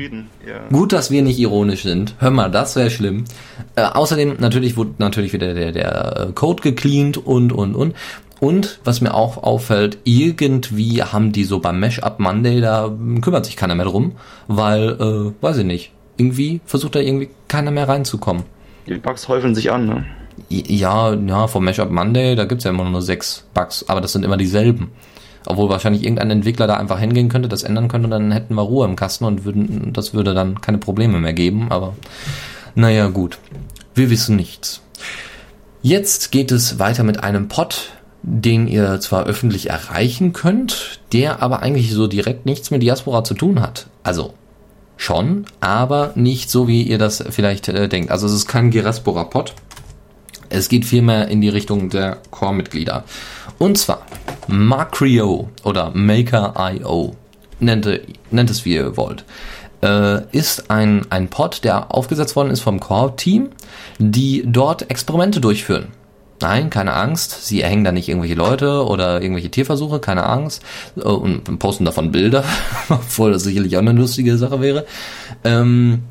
Ja. 0.45 0.55
Gut, 0.73 0.93
dass 0.93 1.13
wir 1.13 1.23
nicht 1.23 1.39
ironisch 1.39 1.85
sind. 1.85 2.17
Hör 2.19 2.33
mal, 2.33 2.51
das 2.51 2.75
wäre 2.75 2.91
schlimm. 2.91 3.25
Äh, 3.77 3.83
außerdem 3.83 4.39
natürlich 4.41 4.77
wurde 4.77 4.95
natürlich 4.99 5.33
wieder 5.33 5.55
der, 5.55 5.71
der 5.71 6.27
äh, 6.31 6.33
Code 6.33 6.63
gecleant 6.63 7.17
und 7.17 7.53
und 7.53 7.77
und. 7.77 7.95
Und 8.41 8.81
was 8.83 9.01
mir 9.01 9.15
auch 9.15 9.41
auffällt, 9.45 9.99
irgendwie 10.03 11.01
haben 11.01 11.31
die 11.31 11.45
so 11.45 11.61
beim 11.61 11.79
Mesh-Up 11.79 12.19
Monday, 12.19 12.61
da 12.61 12.87
hm, 12.87 13.21
kümmert 13.21 13.47
sich 13.47 13.57
keiner 13.57 13.77
mehr 13.77 13.87
drum, 13.87 14.17
weil, 14.49 14.91
äh, 15.01 15.43
weiß 15.43 15.59
ich 15.59 15.65
nicht, 15.65 15.93
irgendwie 16.17 16.61
versucht 16.67 16.97
da 16.97 16.99
irgendwie 16.99 17.31
keiner 17.47 17.71
mehr 17.71 17.89
reinzukommen. 17.89 18.43
Die 18.89 18.95
Bugs 18.95 19.29
häufeln 19.29 19.55
sich 19.55 19.71
an, 19.71 19.87
ne? 19.87 20.05
Ja, 20.49 21.15
ja, 21.15 21.47
vom 21.47 21.65
Mesh-Up 21.65 21.91
Monday, 21.91 22.37
da 22.37 22.45
gibt's 22.45 22.65
ja 22.65 22.71
immer 22.71 22.89
nur 22.89 23.03
sechs 23.03 23.45
Bugs, 23.55 23.85
aber 23.89 24.01
das 24.01 24.13
sind 24.13 24.25
immer 24.25 24.37
dieselben. 24.37 24.93
Obwohl 25.47 25.69
wahrscheinlich 25.69 26.03
irgendein 26.05 26.31
Entwickler 26.31 26.67
da 26.67 26.77
einfach 26.77 26.99
hingehen 26.99 27.29
könnte, 27.29 27.49
das 27.49 27.65
ändern 27.65 27.89
könnte 27.89 28.09
dann 28.09 28.33
hätten 28.33 28.55
wir 28.55 28.63
Ruhe 28.63 28.87
im 28.87 28.97
Kasten 28.97 29.25
und 29.25 29.45
würden, 29.45 29.93
das 29.93 30.15
würde 30.15 30.33
dann 30.33 30.61
keine 30.61 30.79
Probleme 30.79 31.19
mehr 31.21 31.35
geben, 31.35 31.71
aber 31.71 31.95
naja, 32.75 33.09
gut. 33.09 33.39
Wir 33.95 34.11
wissen 34.11 34.37
nichts. 34.37 34.81
Jetzt 35.83 36.33
geht 36.33 36.51
es 36.51 36.79
weiter 36.79 37.05
mit 37.05 37.23
einem 37.23 37.49
Pod, 37.49 37.93
den 38.23 38.67
ihr 38.67 39.01
zwar 39.01 39.27
öffentlich 39.27 39.69
erreichen 39.69 40.33
könnt, 40.33 41.01
der 41.13 41.43
aber 41.43 41.61
eigentlich 41.61 41.93
so 41.93 42.07
direkt 42.07 42.47
nichts 42.47 42.71
mit 42.71 42.83
Diaspora 42.83 43.23
zu 43.23 43.35
tun 43.35 43.61
hat. 43.61 43.87
Also 44.03 44.33
schon, 44.97 45.45
aber 45.61 46.13
nicht 46.15 46.51
so, 46.51 46.67
wie 46.67 46.83
ihr 46.83 46.99
das 46.99 47.23
vielleicht 47.29 47.69
äh, 47.69 47.89
denkt. 47.89 48.11
Also 48.11 48.27
es 48.27 48.33
ist 48.33 48.49
kein 48.49 48.71
Geraspora-Pod. 48.71 49.55
Es 50.55 50.69
geht 50.69 50.85
vielmehr 50.85 51.27
in 51.29 51.41
die 51.41 51.49
Richtung 51.49 51.91
der 51.91 52.19
Core-Mitglieder. 52.31 53.03
Und 53.59 53.77
zwar 53.77 54.07
Macrio 54.47 55.51
oder 55.65 55.91
Maker.io, 55.95 57.17
nennt, 57.59 58.01
nennt 58.31 58.51
es 58.51 58.65
wie 58.65 58.75
ihr 58.75 58.97
wollt, 58.97 59.25
äh, 59.83 60.23
ist 60.31 60.71
ein, 60.71 61.07
ein 61.11 61.29
Pod, 61.29 61.65
der 61.65 61.93
aufgesetzt 61.93 62.37
worden 62.37 62.51
ist 62.51 62.61
vom 62.61 62.79
Core-Team, 62.79 63.49
die 63.99 64.45
dort 64.47 64.91
Experimente 64.91 65.41
durchführen. 65.41 65.89
Nein, 66.41 66.71
keine 66.71 66.95
Angst. 66.95 67.47
Sie 67.47 67.61
erhängen 67.63 67.85
da 67.85 67.93
nicht 67.93 68.09
irgendwelche 68.09 68.35
Leute 68.35 68.85
oder 68.87 69.23
irgendwelche 69.23 69.51
Tierversuche, 69.51 69.99
keine 69.99 70.25
Angst. 70.25 70.63
Äh, 70.97 71.01
Und 71.03 71.59
posten 71.59 71.85
davon 71.85 72.13
Bilder, 72.13 72.45
obwohl 72.89 73.33
das 73.33 73.43
sicherlich 73.43 73.77
auch 73.77 73.81
eine 73.81 73.93
lustige 73.93 74.37
Sache 74.37 74.61
wäre. 74.61 74.87
Ähm, 75.43 76.05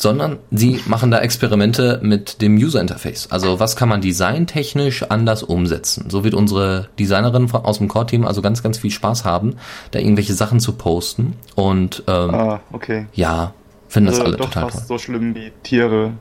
sondern 0.00 0.38
sie 0.52 0.80
machen 0.86 1.10
da 1.10 1.18
Experimente 1.18 1.98
mit 2.02 2.40
dem 2.40 2.56
User 2.56 2.80
Interface. 2.80 3.26
Also 3.30 3.58
was 3.60 3.74
kann 3.74 3.88
man 3.88 4.00
designtechnisch 4.00 5.02
anders 5.02 5.42
umsetzen? 5.42 6.08
So 6.08 6.22
wird 6.22 6.34
unsere 6.34 6.88
Designerin 6.98 7.50
aus 7.52 7.78
dem 7.78 7.88
Core-Team 7.88 8.24
also 8.24 8.40
ganz, 8.40 8.62
ganz 8.62 8.78
viel 8.78 8.92
Spaß 8.92 9.24
haben, 9.24 9.56
da 9.90 9.98
irgendwelche 9.98 10.34
Sachen 10.34 10.60
zu 10.60 10.72
posten. 10.74 11.34
Und 11.56 12.04
ähm, 12.06 12.32
Ah, 12.34 12.60
okay. 12.72 13.06
ja, 13.12 13.52
Finden 13.88 14.06
das 14.10 14.20
Also 14.20 14.28
alle 14.28 14.36
doch 14.36 14.46
total 14.46 14.62
toll. 14.64 14.70
fast 14.72 14.86
so 14.88 14.98
schlimm 14.98 15.34
wie 15.34 15.50
Tiere 15.64 16.12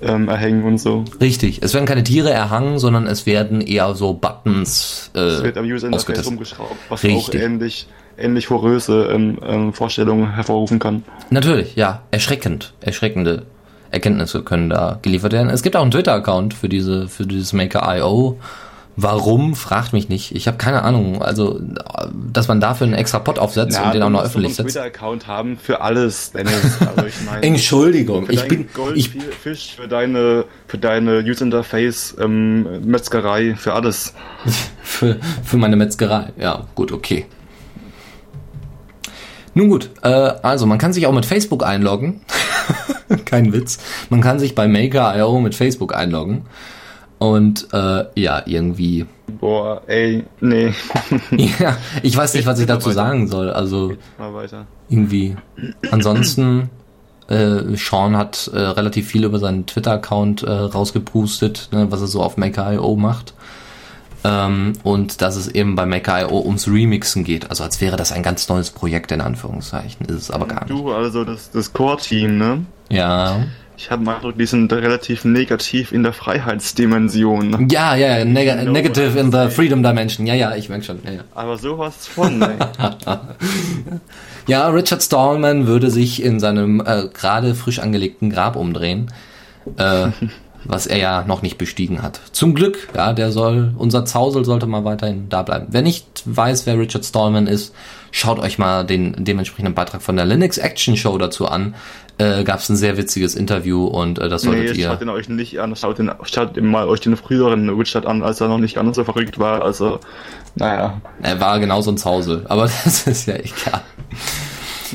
ähm, 0.00 0.28
erhängen 0.28 0.62
und 0.64 0.78
so. 0.78 1.04
Richtig. 1.20 1.60
Es 1.62 1.74
werden 1.74 1.86
keine 1.86 2.04
Tiere 2.04 2.30
erhangen, 2.30 2.78
sondern 2.78 3.06
es 3.08 3.26
werden 3.26 3.60
eher 3.60 3.94
so 3.94 4.12
Buttons 4.14 5.10
äh, 5.14 5.18
Es 5.18 5.42
wird 5.42 5.56
am 5.58 5.64
User 5.64 5.88
Interface 5.88 6.26
rumgeschraubt, 6.26 6.76
was 6.88 7.02
Richtig. 7.02 7.40
auch 7.40 7.44
ähnlich, 7.44 7.88
ähnlich 8.16 8.50
horröse 8.50 9.08
ähm, 9.12 9.38
ähm, 9.46 9.72
Vorstellungen 9.72 10.34
hervorrufen 10.34 10.78
kann. 10.78 11.04
Natürlich, 11.30 11.76
ja. 11.76 12.02
Erschreckend. 12.10 12.74
Erschreckende 12.80 13.44
Erkenntnisse 13.90 14.42
können 14.42 14.70
da 14.70 14.98
geliefert 15.02 15.32
werden. 15.32 15.48
Es 15.48 15.62
gibt 15.62 15.76
auch 15.76 15.82
einen 15.82 15.90
Twitter-Account 15.90 16.52
für 16.54 16.68
diese, 16.68 17.08
für 17.08 17.26
dieses 17.26 17.52
Maker.io. 17.52 18.38
Warum? 18.96 19.56
Fragt 19.56 19.92
mich 19.92 20.08
nicht. 20.08 20.34
Ich 20.36 20.46
habe 20.46 20.56
keine 20.56 20.82
Ahnung. 20.82 21.20
Also, 21.20 21.60
dass 22.12 22.46
man 22.46 22.60
dafür 22.60 22.86
einen 22.86 22.94
extra 22.94 23.18
Pod 23.18 23.40
aufsetzt 23.40 23.80
und 23.80 23.92
den 23.92 24.02
auch 24.02 24.10
noch 24.10 24.22
öffentlich 24.22 24.50
einen 24.50 24.68
setzt. 24.68 24.76
Twitter-Account 24.76 25.26
haben 25.26 25.56
für 25.56 25.80
alles, 25.80 26.30
Dennis. 26.30 26.78
Also 26.80 27.06
ich 27.06 27.14
meine, 27.26 27.42
Entschuldigung, 27.42 28.26
für 28.26 28.32
ich 28.32 28.46
bin, 28.46 28.68
Goldfisch, 28.72 29.74
für 29.76 29.88
deine, 29.88 30.44
für 30.68 30.78
deine 30.78 31.20
User 31.20 31.44
Interface 31.44 32.16
ähm, 32.20 32.84
Metzgerei, 32.84 33.56
für 33.56 33.72
alles. 33.72 34.14
für, 34.82 35.16
für 35.42 35.56
meine 35.56 35.74
Metzgerei. 35.74 36.32
Ja, 36.38 36.66
gut, 36.76 36.92
okay. 36.92 37.26
Nun 39.54 39.68
gut, 39.68 39.90
äh, 40.02 40.08
also 40.08 40.66
man 40.66 40.78
kann 40.78 40.92
sich 40.92 41.06
auch 41.06 41.12
mit 41.12 41.26
Facebook 41.26 41.64
einloggen. 41.64 42.20
Kein 43.24 43.52
Witz. 43.52 43.78
Man 44.10 44.20
kann 44.20 44.38
sich 44.38 44.54
bei 44.54 44.66
Maker.io 44.66 45.40
mit 45.40 45.54
Facebook 45.54 45.94
einloggen. 45.94 46.46
Und 47.18 47.68
äh, 47.72 48.04
ja, 48.16 48.42
irgendwie. 48.44 49.06
Boah, 49.40 49.82
ey, 49.86 50.24
nee. 50.40 50.72
Ja, 51.58 51.76
ich 52.02 52.16
weiß 52.16 52.34
nicht, 52.34 52.46
was 52.46 52.58
ich 52.58 52.66
dazu 52.66 52.90
sagen 52.90 53.28
soll. 53.28 53.50
Also 53.50 53.92
irgendwie. 54.88 55.36
Ansonsten, 55.90 56.70
äh, 57.28 57.76
Sean 57.76 58.16
hat 58.16 58.50
äh, 58.52 58.58
relativ 58.58 59.06
viel 59.06 59.24
über 59.24 59.38
seinen 59.38 59.66
Twitter-Account 59.66 60.42
äh, 60.42 60.50
rausgepustet, 60.50 61.68
ne, 61.72 61.86
was 61.90 62.00
er 62.00 62.08
so 62.08 62.22
auf 62.22 62.36
Maker.io 62.36 62.96
macht. 62.96 63.34
Ähm, 64.24 64.72
und 64.82 65.20
dass 65.20 65.36
es 65.36 65.48
eben 65.48 65.74
bei 65.76 65.84
Maker.io 65.84 66.40
ums 66.40 66.66
Remixen 66.66 67.24
geht. 67.24 67.50
Also 67.50 67.62
als 67.62 67.80
wäre 67.80 67.96
das 67.96 68.10
ein 68.10 68.22
ganz 68.22 68.48
neues 68.48 68.70
Projekt 68.70 69.12
in 69.12 69.20
Anführungszeichen. 69.20 70.06
Ist 70.06 70.16
es 70.16 70.30
aber 70.30 70.46
gar 70.46 70.64
nicht. 70.64 70.70
Du, 70.70 70.92
also 70.92 71.24
das, 71.24 71.50
das 71.50 71.72
Core-Team, 71.72 72.38
ne? 72.38 72.64
Ja. 72.88 73.44
Ich 73.76 73.90
habe 73.90 74.02
mal 74.02 74.16
Eindruck, 74.16 74.38
die 74.38 74.46
sind 74.46 74.72
relativ 74.72 75.24
negativ 75.24 75.92
in 75.92 76.04
der 76.04 76.12
Freiheitsdimension. 76.12 77.50
ne? 77.50 77.66
Ja, 77.70 77.96
ja, 77.96 78.18
ja, 78.18 78.24
neg 78.24 78.64
No, 78.64 78.72
negative 78.72 79.18
in 79.18 79.32
the 79.32 79.48
freedom 79.50 79.82
dimension. 79.82 80.26
Ja, 80.26 80.34
ja, 80.34 80.54
ich 80.54 80.68
merke 80.68 80.84
schon. 80.84 81.00
Ja, 81.04 81.10
ja. 81.10 81.20
Aber 81.34 81.58
sowas 81.58 82.06
von, 82.06 82.40
ey. 82.40 82.56
Ja, 84.46 84.68
Richard 84.68 85.02
Stallman 85.02 85.66
würde 85.66 85.90
sich 85.90 86.22
in 86.22 86.38
seinem 86.38 86.80
äh, 86.80 87.08
gerade 87.12 87.54
frisch 87.54 87.78
angelegten 87.78 88.30
Grab 88.30 88.56
umdrehen, 88.56 89.10
äh, 89.76 90.08
was 90.64 90.86
er 90.86 90.98
ja 90.98 91.24
noch 91.26 91.42
nicht 91.42 91.58
bestiegen 91.58 92.02
hat. 92.02 92.20
Zum 92.32 92.54
Glück, 92.54 92.88
ja, 92.94 93.12
der 93.12 93.32
soll, 93.32 93.72
unser 93.76 94.04
Zausel 94.04 94.44
sollte 94.44 94.66
mal 94.66 94.84
weiterhin 94.84 95.28
da 95.28 95.42
bleiben. 95.42 95.66
Wer 95.70 95.82
nicht 95.82 96.06
weiß, 96.24 96.66
wer 96.66 96.78
Richard 96.78 97.04
Stallman 97.04 97.46
ist, 97.46 97.74
schaut 98.10 98.38
euch 98.38 98.58
mal 98.58 98.84
den 98.84 99.14
dementsprechenden 99.24 99.74
Beitrag 99.74 100.02
von 100.02 100.16
der 100.16 100.24
Linux 100.26 100.58
Action 100.58 100.96
Show 100.96 101.16
dazu 101.18 101.46
an. 101.46 101.74
Äh, 102.16 102.44
Gab 102.44 102.60
es 102.60 102.68
ein 102.68 102.76
sehr 102.76 102.96
witziges 102.96 103.34
Interview 103.34 103.86
und 103.86 104.20
äh, 104.20 104.28
das 104.28 104.42
solltet 104.42 104.76
Nee, 104.76 104.80
ihr. 104.82 104.86
schaut 104.86 105.00
den 105.00 105.08
euch 105.08 105.28
nicht 105.28 105.58
an, 105.58 105.74
schaut, 105.74 105.98
den, 105.98 106.12
schaut 106.22 106.60
mal 106.62 106.86
euch 106.88 107.00
den 107.00 107.16
früheren 107.16 107.68
Richard 107.70 108.06
an, 108.06 108.22
als 108.22 108.40
er 108.40 108.46
noch 108.46 108.58
nicht 108.58 108.76
ganz 108.76 108.94
so 108.94 109.02
verrückt 109.02 109.40
war. 109.40 109.62
Also, 109.62 109.98
naja. 110.54 111.00
Er 111.22 111.40
war 111.40 111.58
genauso 111.58 111.90
ein 111.90 111.96
Zausel, 111.98 112.44
aber 112.48 112.62
das 112.84 113.06
ist 113.08 113.26
ja 113.26 113.34
egal. 113.34 113.82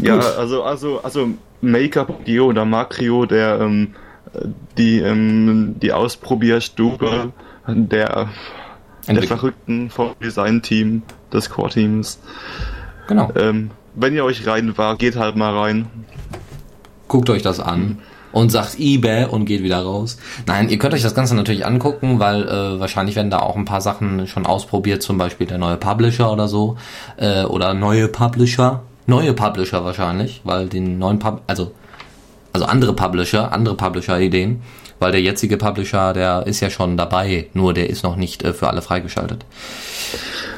Ja, 0.02 0.18
also, 0.18 0.64
also, 0.64 1.02
also 1.04 1.28
Make-up-Dio 1.60 2.46
oder 2.46 2.64
Macrio, 2.64 3.26
der 3.26 3.60
ähm, 3.60 3.96
die, 4.78 5.00
ähm, 5.00 5.76
die 5.82 5.94
Ausprobierstube 5.94 7.34
der, 7.68 8.30
der. 9.08 9.24
Verrückten 9.24 9.90
vom 9.90 10.12
Design-Team 10.22 11.04
des 11.34 11.50
Core-Teams. 11.50 12.20
Genau. 13.08 13.32
Ähm, 13.36 13.72
wenn 13.96 14.14
ihr 14.14 14.24
euch 14.24 14.46
rein 14.46 14.78
war, 14.78 14.98
geht 14.98 15.16
halt 15.16 15.36
mal 15.36 15.58
rein. 15.58 15.88
guckt 17.08 17.30
euch 17.30 17.42
das 17.42 17.60
an 17.60 18.00
und 18.32 18.52
sagt 18.52 18.80
eBay 18.80 19.26
und 19.26 19.46
geht 19.46 19.64
wieder 19.64 19.82
raus. 19.82 20.18
Nein, 20.46 20.70
ihr 20.70 20.78
könnt 20.78 20.94
euch 20.94 21.02
das 21.02 21.16
Ganze 21.16 21.36
natürlich 21.36 21.66
angucken, 21.66 22.20
weil 22.20 22.44
äh, 22.44 22.80
wahrscheinlich 22.80 23.16
werden 23.16 23.32
da 23.32 23.40
auch 23.40 23.56
ein 23.56 23.66
paar 23.66 23.82
Sachen 23.82 24.28
schon 24.28 24.46
ausprobiert, 24.46 25.02
zum 25.02 25.18
Beispiel 25.18 25.48
der 25.48 25.58
neue 25.58 25.78
Publisher 25.78 26.32
oder 26.32 26.48
so. 26.48 26.78
Äh, 27.18 27.44
oder 27.44 27.74
neue 27.74 28.08
Publisher. 28.08 28.84
Neue 29.08 29.34
Publisher 29.34 29.84
wahrscheinlich, 29.84 30.42
weil 30.44 30.70
den 30.70 31.00
neuen 31.00 31.18
Pub 31.18 31.42
also 31.48 31.72
also 32.54 32.66
andere 32.66 32.94
Publisher, 32.94 33.52
andere 33.52 33.76
Publisher-Ideen, 33.76 34.62
weil 35.00 35.12
der 35.12 35.22
jetzige 35.22 35.58
Publisher, 35.58 36.14
der 36.14 36.46
ist 36.46 36.60
ja 36.60 36.70
schon 36.70 36.98
dabei, 36.98 37.48
nur 37.54 37.74
der 37.74 37.90
ist 37.90 38.04
noch 38.04 38.16
nicht 38.16 38.44
äh, 38.44 38.54
für 38.54 38.68
alle 38.68 38.82
freigeschaltet. 38.82 39.46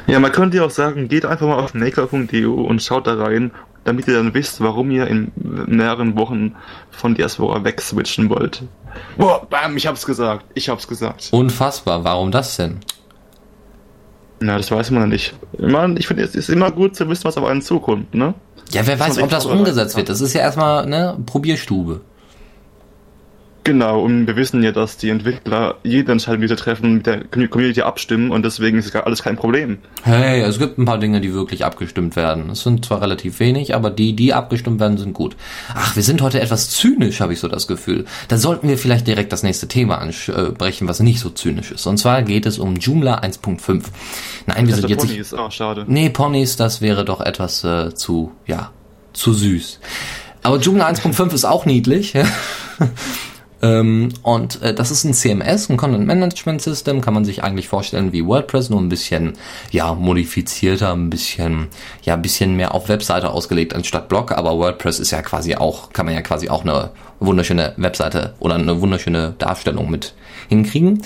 Ja, 0.08 0.20
man 0.20 0.32
könnte 0.32 0.58
ja 0.58 0.66
auch 0.66 0.72
sagen, 0.72 1.08
geht 1.08 1.26
einfach 1.26 1.48
mal 1.48 1.60
auf 1.60 1.74
maker.eu 1.74 2.50
und 2.50 2.82
schaut 2.82 3.08
da 3.08 3.16
rein, 3.16 3.52
damit 3.84 4.08
ihr 4.08 4.16
dann 4.16 4.34
wisst, 4.34 4.62
warum 4.62 4.92
ihr 4.92 5.08
in 5.08 5.32
mehreren 5.36 6.16
Wochen 6.16 6.56
von 6.90 7.16
Diaspora 7.16 7.64
wegswitchen 7.64 8.30
wollt. 8.30 8.64
Boah, 9.18 9.46
bam, 9.50 9.78
ich 9.78 9.88
hab's 9.88 10.06
gesagt. 10.06 10.46
Ich 10.54 10.70
hab's 10.70 10.88
gesagt. 10.88 11.30
Unfassbar, 11.32 12.04
warum 12.04 12.32
das 12.32 12.58
denn? 12.58 12.80
Na, 14.42 14.58
das 14.58 14.72
weiß 14.72 14.90
man 14.92 15.04
ja 15.04 15.08
nicht. 15.08 15.36
Ich, 15.54 15.60
meine, 15.72 16.00
ich 16.00 16.08
finde, 16.08 16.24
es 16.24 16.36
ist 16.36 16.50
immer 16.50 16.72
gut 16.72 16.96
zu 16.96 17.08
wissen, 17.08 17.26
was 17.26 17.38
auf 17.38 17.46
einen 17.46 17.62
zukommt, 17.62 18.14
ne? 18.16 18.34
Ja, 18.72 18.88
wer 18.88 19.00
weiß, 19.00 19.16
man 19.16 19.26
ob 19.26 19.30
das 19.30 19.46
umgesetzt 19.46 19.96
wird. 19.96 20.10
Das 20.10 20.20
ist 20.20 20.34
ja 20.34 20.42
erstmal 20.42 20.88
ne 20.88 21.16
Probierstube. 21.26 22.02
Genau, 23.64 24.02
und 24.02 24.26
wir 24.26 24.36
wissen 24.36 24.64
ja, 24.64 24.72
dass 24.72 24.98
die 24.98 25.10
Entwickler 25.10 25.76
jede 25.84 26.12
Entscheidung, 26.12 26.42
die 26.42 26.48
sie 26.48 26.56
treffen, 26.56 26.96
mit 26.96 27.06
der 27.06 27.26
Community 27.26 27.82
abstimmen 27.84 28.32
und 28.32 28.44
deswegen 28.44 28.80
ist 28.80 28.92
gar 28.92 29.06
alles 29.06 29.22
kein 29.22 29.36
Problem. 29.36 29.78
Hey, 30.02 30.42
es 30.42 30.58
gibt 30.58 30.80
ein 30.80 30.86
paar 30.86 30.98
Dinge, 30.98 31.22
die 31.22 31.32
wirklich 31.34 31.64
abgestimmt 31.64 32.16
werden. 32.16 32.50
Es 32.50 32.64
sind 32.64 32.86
zwar 32.86 33.02
relativ 33.02 33.40
wenig, 33.40 33.76
aber 33.76 33.92
die, 33.92 34.16
die 34.16 34.34
abgestimmt 34.34 34.80
werden, 34.80 34.98
sind 34.98 35.14
gut. 35.14 35.36
Ach, 35.76 35.96
wir 35.96 36.02
sind 36.02 36.24
heute 36.24 36.42
etwas 36.42 36.72
zynisch, 36.72 37.22
habe 37.22 37.34
ich 37.34 37.40
so 37.40 37.48
das 37.48 37.68
Gefühl. 37.68 38.06
Da 38.30 38.38
sollten 38.38 38.68
wir 38.68 38.80
vielleicht 38.80 39.06
direkt 39.06 39.32
das 39.32 39.44
nächste 39.44 39.68
Thema 39.68 40.00
ansprechen, 40.00 40.88
was 40.88 41.00
nicht 41.00 41.20
so 41.20 41.30
zynisch 41.30 41.72
ist. 41.72 41.86
Und 41.86 41.98
zwar 41.98 42.24
geht 42.24 42.48
es 42.48 42.58
um 42.58 42.78
Joomla 42.78 43.20
1.5. 43.20 43.84
Nein, 44.48 44.68
wir 44.68 44.74
sind 44.74 44.90
jetzt 44.90 45.06
Pony 45.06 45.20
nicht... 45.20 45.34
ah, 45.36 45.52
schade. 45.52 45.86
Nee, 45.88 46.10
Ponys, 46.10 46.56
das 46.56 46.82
wäre 46.82 47.06
doch 47.06 47.22
etwas 47.22 47.64
äh, 47.64 47.94
zu, 47.94 48.32
ja, 48.48 48.72
zu 49.14 49.34
süß. 49.34 49.80
Aber 50.42 50.58
Joomla 50.58 50.88
1.5 50.90 51.34
ist 51.34 51.46
auch 51.46 51.68
niedlich. 51.68 52.16
Ähm, 53.62 54.10
und 54.24 54.62
äh, 54.62 54.74
das 54.74 54.90
ist 54.90 55.04
ein 55.04 55.14
CMS, 55.14 55.70
ein 55.70 55.78
Content 55.78 56.08
Management 56.08 56.62
System, 56.62 57.02
kann 57.02 57.14
man 57.14 57.26
sich 57.26 57.44
eigentlich 57.44 57.68
vorstellen 57.68 58.12
wie 58.12 58.26
WordPress, 58.26 58.70
nur 58.70 58.82
ein 58.82 58.90
bisschen, 58.90 59.34
ja, 59.72 59.94
modifizierter, 59.94 60.94
ein 60.94 61.10
bisschen, 61.10 61.68
ja, 62.04 62.16
ein 62.16 62.22
bisschen 62.22 62.56
mehr 62.56 62.74
auf 62.74 62.90
Webseite 62.90 63.30
ausgelegt 63.30 63.76
anstatt 63.76 64.10
Blog. 64.10 64.32
Aber 64.32 64.58
WordPress 64.58 65.00
ist 65.00 65.12
ja 65.12 65.22
quasi 65.22 65.56
auch, 65.56 65.94
kann 65.94 66.06
man 66.06 66.16
ja 66.16 66.22
quasi 66.22 66.50
auch 66.50 66.64
eine 66.64 66.92
wunderschöne 67.20 67.74
Webseite 67.78 68.34
oder 68.40 68.56
eine 68.56 68.82
wunderschöne 68.82 69.36
Darstellung 69.38 69.92
mit 69.92 70.14
hinkriegen. 70.50 71.04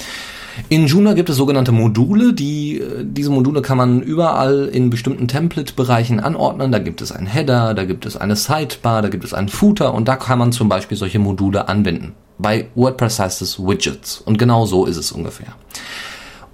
In 0.69 0.87
Joomla 0.87 1.13
gibt 1.13 1.29
es 1.29 1.35
sogenannte 1.35 1.73
Module, 1.73 2.31
die 2.31 2.79
äh, 2.79 3.03
diese 3.03 3.29
Module 3.29 3.61
kann 3.61 3.77
man 3.77 4.01
überall 4.01 4.69
in 4.71 4.89
bestimmten 4.89 5.27
Template-Bereichen 5.27 6.21
anordnen. 6.21 6.71
Da 6.71 6.79
gibt 6.79 7.01
es 7.01 7.11
einen 7.11 7.27
Header, 7.27 7.73
da 7.73 7.83
gibt 7.83 8.05
es 8.05 8.15
eine 8.15 8.37
Sidebar, 8.37 9.01
da 9.01 9.09
gibt 9.09 9.25
es 9.25 9.33
einen 9.33 9.49
Footer 9.49 9.93
und 9.93 10.07
da 10.07 10.15
kann 10.15 10.39
man 10.39 10.53
zum 10.53 10.69
Beispiel 10.69 10.97
solche 10.97 11.19
Module 11.19 11.67
anbinden. 11.67 12.13
Bei 12.37 12.67
WordPress 12.75 13.19
heißt 13.19 13.41
es 13.41 13.59
Widgets 13.59 14.21
und 14.25 14.37
genau 14.37 14.65
so 14.65 14.85
ist 14.85 14.97
es 14.97 15.11
ungefähr. 15.11 15.55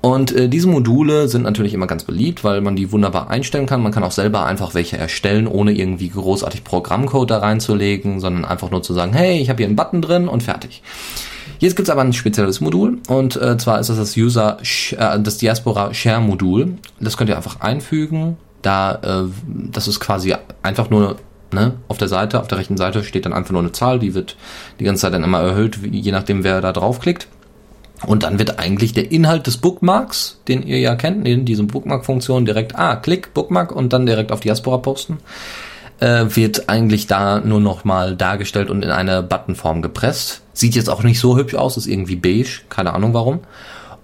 Und 0.02 0.32
äh, 0.32 0.50
diese 0.50 0.68
Module 0.68 1.28
sind 1.28 1.44
natürlich 1.44 1.76
immer 1.76 1.86
ganz 1.86 2.04
beliebt, 2.04 2.44
weil 2.44 2.62
man 2.62 2.76
die 2.76 2.92
wunderbar 2.92 3.30
einstellen 3.30 3.68
kann. 3.68 3.84
Man 3.84 3.92
kann 3.92 4.04
auch 4.04 4.12
selber 4.12 4.46
einfach 4.46 4.74
welche 4.74 4.98
erstellen, 4.98 5.48
ohne 5.48 5.74
irgendwie 5.74 6.10
großartig 6.10 6.64
Programmcode 6.64 7.30
da 7.30 7.38
reinzulegen, 7.38 8.20
sondern 8.20 8.44
einfach 8.44 8.72
nur 8.72 8.82
zu 8.82 8.94
sagen, 8.94 9.14
hey, 9.14 9.40
ich 9.40 9.50
habe 9.50 9.58
hier 9.58 9.68
einen 9.68 9.76
Button 9.76 10.02
drin 10.02 10.28
und 10.28 10.42
fertig. 10.42 10.82
Jetzt 11.60 11.76
gibt's 11.76 11.92
aber 11.92 12.02
ein 12.02 12.14
spezielles 12.14 12.60
Modul 12.60 12.98
und 13.08 13.36
äh, 13.36 13.56
zwar 13.58 13.80
ist 13.80 13.92
das 13.92 13.98
das 13.98 14.18
User, 14.18 14.58
äh, 14.98 15.20
das 15.20 15.38
Diaspora 15.38 15.94
Share 15.94 16.20
Modul. 16.20 16.80
Das 17.00 17.18
könnt 17.18 17.30
ihr 17.30 17.38
einfach 17.38 17.60
einfügen. 17.60 18.38
Da, 18.64 18.96
äh, 18.96 19.30
das 19.46 19.88
ist 19.88 20.00
quasi 20.00 20.34
einfach 20.64 20.90
nur 20.90 21.18
ne, 21.54 21.74
auf 21.88 21.98
der 21.98 22.08
Seite, 22.08 22.40
auf 22.40 22.48
der 22.48 22.58
rechten 22.58 22.78
Seite 22.78 23.04
steht 23.04 23.26
dann 23.26 23.34
einfach 23.34 23.52
nur 23.52 23.62
eine 23.62 23.72
Zahl, 23.72 24.00
die 24.00 24.14
wird 24.14 24.36
die 24.80 24.84
ganze 24.84 25.02
Zeit 25.02 25.14
dann 25.14 25.24
immer 25.24 25.42
erhöht, 25.42 25.80
je 25.84 26.12
nachdem 26.12 26.44
wer 26.44 26.62
da 26.62 26.72
draufklickt. 26.72 27.28
Und 28.06 28.24
dann 28.24 28.40
wird 28.40 28.58
eigentlich 28.58 28.94
der 28.94 29.12
Inhalt 29.12 29.46
des 29.46 29.58
Bookmarks, 29.58 30.40
den 30.48 30.64
ihr 30.64 30.80
ja 30.80 30.96
kennt, 30.96 31.28
in 31.28 31.46
diesem 31.46 31.68
Bookmark-Funktion 31.68 32.46
direkt, 32.46 32.76
ah, 32.76 32.96
Klick, 32.96 33.34
Bookmark 33.34 33.72
und 33.72 33.94
dann 33.94 34.08
direkt 34.08 34.32
auf 34.32 34.40
Diaspora 34.40 34.78
posten, 34.80 35.20
äh, 36.00 36.26
wird 36.30 36.68
eigentlich 36.68 37.06
da 37.06 37.40
nur 37.40 37.60
noch 37.60 37.84
mal 37.84 38.16
dargestellt 38.16 38.72
und 38.72 38.84
in 38.84 38.90
eine 38.90 39.22
Buttonform 39.22 39.84
gepresst. 39.84 40.42
Sieht 40.54 40.74
jetzt 40.74 40.90
auch 40.90 41.04
nicht 41.04 41.20
so 41.20 41.38
hübsch 41.38 41.54
aus, 41.54 41.78
ist 41.78 41.86
irgendwie 41.86 42.16
beige, 42.16 42.62
keine 42.70 42.94
Ahnung 42.94 43.14
warum. 43.14 43.42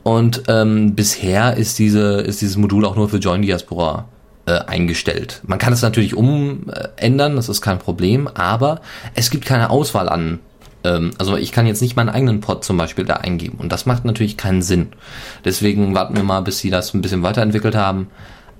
Und 0.03 0.43
ähm, 0.47 0.95
bisher 0.95 1.57
ist 1.57 1.79
diese 1.79 2.21
ist 2.21 2.41
dieses 2.41 2.55
Modul 2.55 2.85
auch 2.85 2.95
nur 2.95 3.09
für 3.09 3.17
Join 3.17 3.41
Diaspora 3.41 4.05
äh, 4.47 4.59
eingestellt. 4.65 5.41
Man 5.45 5.59
kann 5.59 5.73
es 5.73 5.81
natürlich 5.81 6.15
umändern, 6.15 7.35
das 7.35 7.49
ist 7.49 7.61
kein 7.61 7.79
Problem, 7.79 8.27
aber 8.27 8.81
es 9.13 9.29
gibt 9.29 9.45
keine 9.45 9.69
Auswahl 9.69 10.09
an. 10.09 10.39
Ähm, 10.83 11.11
also 11.17 11.35
ich 11.35 11.51
kann 11.51 11.67
jetzt 11.67 11.81
nicht 11.81 11.95
meinen 11.95 12.09
eigenen 12.09 12.39
Pod 12.39 12.63
zum 12.63 12.77
Beispiel 12.77 13.05
da 13.05 13.15
eingeben 13.15 13.57
und 13.59 13.71
das 13.71 13.85
macht 13.85 14.05
natürlich 14.05 14.37
keinen 14.37 14.61
Sinn. 14.61 14.87
Deswegen 15.45 15.93
warten 15.93 16.15
wir 16.15 16.23
mal, 16.23 16.41
bis 16.41 16.59
sie 16.59 16.69
das 16.69 16.93
ein 16.93 17.01
bisschen 17.01 17.23
weiterentwickelt 17.23 17.75
haben. 17.75 18.07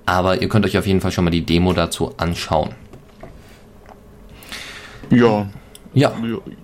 Aber 0.04 0.40
ihr 0.40 0.48
könnt 0.48 0.64
euch 0.64 0.78
auf 0.78 0.86
jeden 0.86 1.00
Fall 1.00 1.12
schon 1.12 1.24
mal 1.24 1.30
die 1.30 1.44
Demo 1.44 1.72
dazu 1.72 2.14
anschauen. 2.16 2.70
Ja. 5.10 5.48
Ja. 5.94 6.12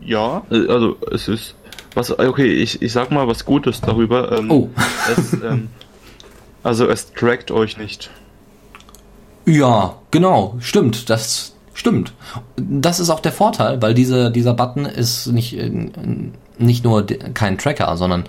Ja, 0.03 0.43
also 0.51 0.97
es 1.11 1.29
ist 1.29 1.55
was 1.95 2.19
okay, 2.19 2.53
ich, 2.53 2.83
ich 2.83 2.93
sag 2.93 3.11
mal 3.11 3.27
was 3.27 3.45
Gutes 3.45 3.81
darüber. 3.81 4.33
Ähm, 4.33 4.51
Oh. 4.51 4.71
Es, 5.11 5.33
ähm, 5.35 5.69
also 6.63 6.89
es 6.89 7.13
trackt 7.13 7.51
euch 7.51 7.77
nicht. 7.79 8.11
Ja, 9.47 9.97
genau, 10.11 10.57
stimmt, 10.61 11.11
das 11.11 11.55
stimmt. 11.75 12.15
Das 12.57 13.01
ist 13.01 13.11
auch 13.11 13.21
der 13.21 13.33
Vorteil, 13.33 13.83
weil 13.83 13.95
diese, 13.95 14.31
dieser 14.31 14.55
Button 14.55 14.87
ist 14.87 15.27
nicht, 15.27 15.59
äh, 15.59 15.71
nicht 16.57 16.85
nur 16.85 17.07
kein 17.07 17.59
Tracker, 17.59 17.97
sondern 17.97 18.25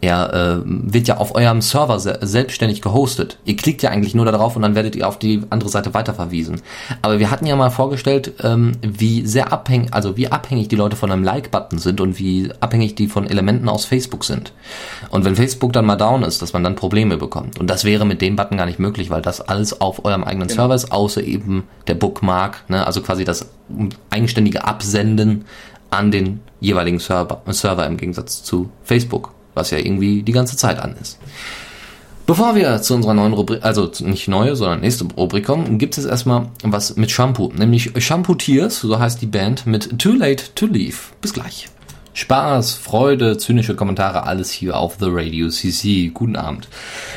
er 0.00 0.32
äh, 0.32 0.62
wird 0.64 1.08
ja 1.08 1.18
auf 1.18 1.34
eurem 1.34 1.60
Server 1.60 2.00
se 2.00 2.18
selbstständig 2.22 2.80
gehostet. 2.80 3.38
Ihr 3.44 3.56
klickt 3.56 3.82
ja 3.82 3.90
eigentlich 3.90 4.14
nur 4.14 4.24
da 4.24 4.32
drauf 4.32 4.56
und 4.56 4.62
dann 4.62 4.74
werdet 4.74 4.96
ihr 4.96 5.06
auf 5.06 5.18
die 5.18 5.42
andere 5.50 5.68
Seite 5.68 5.92
weiterverwiesen. 5.92 6.62
Aber 7.02 7.18
wir 7.18 7.30
hatten 7.30 7.46
ja 7.46 7.54
mal 7.54 7.70
vorgestellt, 7.70 8.32
ähm, 8.42 8.72
wie 8.80 9.26
sehr 9.26 9.52
abhängig, 9.52 9.92
also 9.92 10.16
wie 10.16 10.28
abhängig 10.28 10.68
die 10.68 10.76
Leute 10.76 10.96
von 10.96 11.12
einem 11.12 11.22
Like-Button 11.22 11.78
sind 11.78 12.00
und 12.00 12.18
wie 12.18 12.50
abhängig 12.60 12.94
die 12.94 13.08
von 13.08 13.26
Elementen 13.26 13.68
aus 13.68 13.84
Facebook 13.84 14.24
sind. 14.24 14.52
Und 15.10 15.24
wenn 15.24 15.36
Facebook 15.36 15.72
dann 15.74 15.84
mal 15.84 15.96
down 15.96 16.22
ist, 16.22 16.40
dass 16.40 16.54
man 16.54 16.64
dann 16.64 16.76
Probleme 16.76 17.18
bekommt. 17.18 17.58
Und 17.58 17.68
das 17.68 17.84
wäre 17.84 18.06
mit 18.06 18.22
dem 18.22 18.36
Button 18.36 18.56
gar 18.56 18.66
nicht 18.66 18.78
möglich, 18.78 19.10
weil 19.10 19.22
das 19.22 19.42
alles 19.42 19.80
auf 19.80 20.04
eurem 20.04 20.24
eigenen 20.24 20.48
Server 20.48 20.74
ist, 20.74 20.92
außer 20.92 21.22
eben 21.22 21.64
der 21.88 21.94
Bookmark, 21.94 22.64
ne? 22.68 22.86
also 22.86 23.02
quasi 23.02 23.24
das 23.24 23.50
eigenständige 24.08 24.64
Absenden 24.64 25.44
an 25.90 26.10
den 26.10 26.40
jeweiligen 26.60 27.00
Server, 27.00 27.42
Server 27.48 27.86
im 27.86 27.96
Gegensatz 27.96 28.42
zu 28.42 28.70
Facebook, 28.82 29.32
was 29.54 29.70
ja 29.70 29.78
irgendwie 29.78 30.22
die 30.22 30.32
ganze 30.32 30.56
Zeit 30.56 30.78
an 30.78 30.96
ist. 31.00 31.18
Bevor 32.26 32.54
wir 32.54 32.80
zu 32.80 32.94
unserer 32.94 33.14
neuen 33.14 33.32
Rubrik, 33.32 33.64
also 33.64 33.90
nicht 34.00 34.28
neue, 34.28 34.54
sondern 34.54 34.80
nächste 34.80 35.04
Rubrik 35.04 35.44
kommen, 35.44 35.78
gibt 35.78 35.98
es 35.98 36.04
erstmal 36.04 36.46
was 36.62 36.96
mit 36.96 37.10
Shampoo, 37.10 37.50
nämlich 37.52 37.90
Shampoo 37.98 38.34
Tears, 38.34 38.80
so 38.80 38.96
heißt 38.96 39.20
die 39.20 39.26
Band, 39.26 39.66
mit 39.66 39.98
Too 39.98 40.12
Late 40.12 40.44
to 40.54 40.66
Leave. 40.66 40.96
Bis 41.20 41.32
gleich. 41.32 41.68
Spaß, 42.12 42.74
Freude, 42.74 43.38
zynische 43.38 43.74
Kommentare, 43.74 44.24
alles 44.24 44.50
hier 44.50 44.76
auf 44.76 44.96
The 45.00 45.08
Radio 45.08 45.48
CC. 45.48 46.10
Guten 46.12 46.36
Abend. 46.36 46.68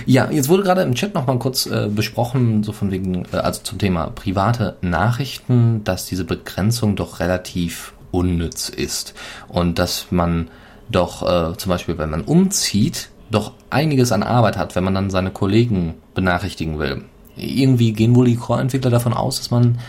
Ja, 0.05 0.31
jetzt 0.31 0.49
wurde 0.49 0.63
gerade 0.63 0.81
im 0.81 0.95
Chat 0.95 1.13
nochmal 1.13 1.39
kurz 1.39 1.65
äh, 1.65 1.89
besprochen, 1.93 2.63
so 2.63 2.71
von 2.71 2.89
wegen, 2.89 3.25
äh, 3.33 3.37
also 3.37 3.61
zum 3.63 3.79
Thema 3.79 4.11
private 4.15 4.77
Nachrichten, 4.81 5.83
dass 5.83 6.05
diese 6.05 6.25
Begrenzung 6.25 6.95
doch 6.95 7.19
relativ 7.19 7.93
unnütz 8.11 8.69
ist 8.69 9.13
und 9.47 9.77
dass 9.77 10.07
man 10.11 10.47
doch 10.95 11.23
äh, 11.23 11.57
zum 11.57 11.69
Beispiel, 11.69 11.97
wenn 11.97 12.09
man 12.09 12.21
umzieht, 12.21 13.09
doch 13.31 13.53
einiges 13.69 14.11
an 14.11 14.23
Arbeit 14.23 14.57
hat, 14.57 14.75
wenn 14.75 14.83
man 14.83 14.93
dann 14.93 15.09
seine 15.09 15.31
Kollegen 15.31 15.95
benachrichtigen 16.13 16.79
will. 16.79 17.03
Irgendwie 17.35 17.93
gehen 17.93 18.15
wohl 18.15 18.25
die 18.25 18.35
Core-Entwickler 18.35 18.91
davon 18.91 19.13
aus, 19.13 19.37
dass 19.37 19.51
man 19.51 19.79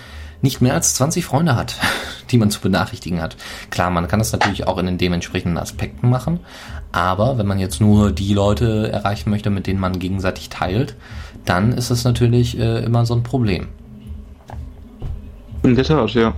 nicht 0.40 0.60
mehr 0.60 0.74
als 0.74 0.94
20 0.94 1.24
Freunde 1.24 1.56
hat, 1.56 1.76
die 2.30 2.38
man 2.38 2.50
zu 2.50 2.60
benachrichtigen 2.60 3.20
hat. 3.20 3.36
Klar, 3.70 3.90
man 3.90 4.08
kann 4.08 4.18
das 4.18 4.32
natürlich 4.32 4.66
auch 4.66 4.78
in 4.78 4.86
den 4.86 4.98
dementsprechenden 4.98 5.58
Aspekten 5.58 6.08
machen, 6.08 6.40
aber 6.92 7.38
wenn 7.38 7.46
man 7.46 7.58
jetzt 7.58 7.80
nur 7.80 8.12
die 8.12 8.34
Leute 8.34 8.90
erreichen 8.90 9.30
möchte, 9.30 9.50
mit 9.50 9.66
denen 9.66 9.80
man 9.80 9.98
gegenseitig 9.98 10.48
teilt, 10.48 10.96
dann 11.44 11.72
ist 11.72 11.90
es 11.90 12.04
natürlich 12.04 12.58
äh, 12.58 12.84
immer 12.84 13.04
so 13.04 13.14
ein 13.14 13.22
Problem. 13.22 13.68
In 15.62 15.74
der 15.74 15.84
Tat, 15.84 16.10
ja. 16.10 16.34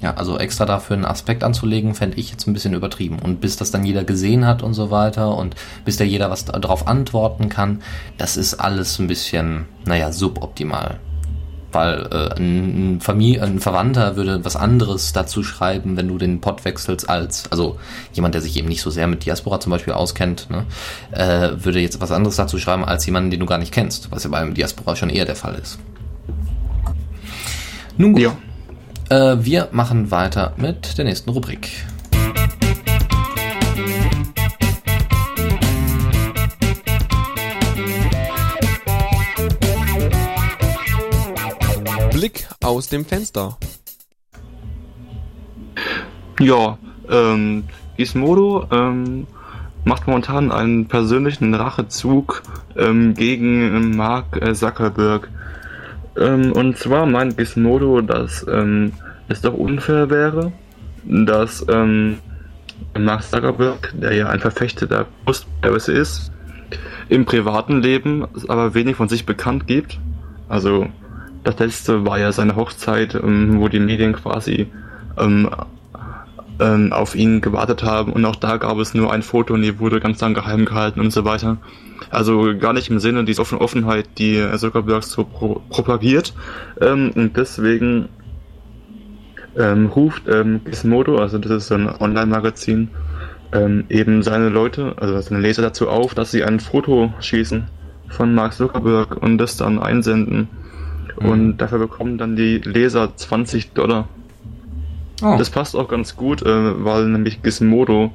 Ja, 0.00 0.14
also 0.14 0.38
extra 0.38 0.64
dafür 0.64 0.94
einen 0.94 1.04
Aspekt 1.04 1.42
anzulegen, 1.42 1.94
fände 1.94 2.18
ich 2.18 2.30
jetzt 2.30 2.46
ein 2.46 2.52
bisschen 2.52 2.74
übertrieben. 2.74 3.18
Und 3.18 3.40
bis 3.40 3.56
das 3.56 3.70
dann 3.70 3.84
jeder 3.84 4.04
gesehen 4.04 4.46
hat 4.46 4.62
und 4.62 4.74
so 4.74 4.90
weiter 4.90 5.36
und 5.36 5.56
bis 5.84 5.96
da 5.96 6.04
jeder 6.04 6.30
was 6.30 6.44
darauf 6.44 6.86
antworten 6.86 7.48
kann, 7.48 7.82
das 8.16 8.36
ist 8.36 8.54
alles 8.54 8.98
ein 8.98 9.08
bisschen, 9.08 9.66
naja, 9.84 10.12
suboptimal. 10.12 11.00
Weil 11.72 12.08
äh, 12.12 12.40
ein, 12.40 13.00
Familie, 13.00 13.42
ein 13.42 13.58
Verwandter 13.58 14.16
würde 14.16 14.44
was 14.44 14.56
anderes 14.56 15.12
dazu 15.12 15.42
schreiben, 15.42 15.96
wenn 15.96 16.08
du 16.08 16.16
den 16.16 16.40
Pod 16.40 16.64
wechselst, 16.64 17.10
als, 17.10 17.50
also 17.50 17.78
jemand, 18.12 18.34
der 18.34 18.40
sich 18.40 18.56
eben 18.56 18.68
nicht 18.68 18.80
so 18.80 18.90
sehr 18.90 19.06
mit 19.06 19.26
Diaspora 19.26 19.60
zum 19.60 19.72
Beispiel 19.72 19.92
auskennt, 19.92 20.48
ne, 20.48 20.64
äh, 21.10 21.62
würde 21.62 21.80
jetzt 21.80 22.00
was 22.00 22.12
anderes 22.12 22.36
dazu 22.36 22.58
schreiben, 22.58 22.84
als 22.84 23.04
jemanden, 23.04 23.30
den 23.30 23.40
du 23.40 23.46
gar 23.46 23.58
nicht 23.58 23.72
kennst, 23.72 24.10
was 24.10 24.24
ja 24.24 24.30
beim 24.30 24.54
Diaspora 24.54 24.96
schon 24.96 25.10
eher 25.10 25.26
der 25.26 25.36
Fall 25.36 25.56
ist. 25.56 25.78
Nun 27.98 28.12
gut. 28.12 28.22
Ja. 28.22 28.38
Äh, 29.10 29.36
wir 29.40 29.68
machen 29.72 30.10
weiter 30.10 30.52
mit 30.58 30.98
der 30.98 31.06
nächsten 31.06 31.30
Rubrik. 31.30 31.70
Blick 42.12 42.48
aus 42.62 42.88
dem 42.88 43.06
Fenster. 43.06 43.56
Ja, 46.40 46.76
ähm, 47.08 47.64
Gizmodo 47.96 48.66
ähm, 48.70 49.26
macht 49.84 50.06
momentan 50.06 50.52
einen 50.52 50.86
persönlichen 50.86 51.54
Rachezug 51.54 52.42
ähm, 52.76 53.14
gegen 53.14 53.62
ähm, 53.62 53.96
Mark 53.96 54.36
äh, 54.42 54.52
Zuckerberg. 54.52 55.30
Ähm, 56.18 56.52
und 56.52 56.76
zwar 56.76 57.06
meint 57.06 57.36
Gizmodo, 57.36 58.00
dass 58.00 58.46
ähm, 58.48 58.92
es 59.28 59.40
doch 59.40 59.54
unfair 59.54 60.10
wäre, 60.10 60.52
dass 61.04 61.64
ähm, 61.68 62.18
Mark 62.98 63.22
Zuckerberg, 63.22 63.92
der 63.96 64.14
ja 64.14 64.28
ein 64.28 64.40
Verfechter 64.40 64.86
der 64.86 65.06
Post-Privacy 65.24 65.92
ist, 65.92 66.32
im 67.08 67.24
privaten 67.24 67.80
Leben 67.80 68.26
aber 68.48 68.74
wenig 68.74 68.96
von 68.96 69.08
sich 69.08 69.24
bekannt 69.26 69.66
gibt. 69.66 69.98
Also 70.48 70.86
das 71.44 71.58
letzte 71.58 72.04
war 72.04 72.18
ja 72.18 72.32
seine 72.32 72.56
Hochzeit, 72.56 73.14
ähm, 73.14 73.60
wo 73.60 73.68
die 73.68 73.80
Medien 73.80 74.12
quasi 74.12 74.68
ähm, 76.60 76.92
auf 76.92 77.14
ihn 77.14 77.40
gewartet 77.40 77.82
haben 77.82 78.12
und 78.12 78.24
auch 78.24 78.36
da 78.36 78.56
gab 78.56 78.78
es 78.78 78.94
nur 78.94 79.12
ein 79.12 79.22
Foto 79.22 79.54
und 79.54 79.62
die 79.62 79.78
wurde 79.78 80.00
ganz 80.00 80.20
lang 80.20 80.34
geheim 80.34 80.64
gehalten 80.64 81.00
und 81.00 81.12
so 81.12 81.24
weiter. 81.24 81.58
Also 82.10 82.56
gar 82.58 82.72
nicht 82.72 82.90
im 82.90 82.98
Sinne 82.98 83.24
dieser 83.24 83.42
Offen 83.42 83.58
Offenheit, 83.58 84.06
die 84.18 84.42
Zuckerberg 84.56 85.04
so 85.04 85.24
pro 85.24 85.60
propagiert. 85.68 86.34
Ähm, 86.80 87.12
und 87.14 87.36
deswegen 87.36 88.08
ähm, 89.56 89.86
ruft 89.86 90.28
ähm, 90.28 90.60
Gizmodo, 90.64 91.18
also 91.18 91.38
das 91.38 91.50
ist 91.50 91.68
so 91.68 91.74
ein 91.74 91.88
Online-Magazin, 91.88 92.88
ähm, 93.52 93.84
eben 93.88 94.22
seine 94.22 94.48
Leute, 94.48 94.94
also 94.96 95.20
seine 95.20 95.40
Leser 95.40 95.62
dazu 95.62 95.88
auf, 95.88 96.14
dass 96.14 96.30
sie 96.30 96.44
ein 96.44 96.60
Foto 96.60 97.12
schießen 97.20 97.64
von 98.08 98.34
Mark 98.34 98.54
Zuckerberg 98.54 99.16
und 99.16 99.38
das 99.38 99.56
dann 99.56 99.78
einsenden. 99.78 100.48
Und 101.16 101.56
dafür 101.58 101.78
bekommen 101.78 102.16
dann 102.16 102.36
die 102.36 102.58
Leser 102.58 103.16
20 103.16 103.72
Dollar. 103.72 104.08
Oh. 105.22 105.36
Das 105.38 105.50
passt 105.50 105.74
auch 105.74 105.88
ganz 105.88 106.16
gut, 106.16 106.42
äh, 106.42 106.84
weil 106.84 107.06
nämlich 107.06 107.42
Gizmodo 107.42 108.12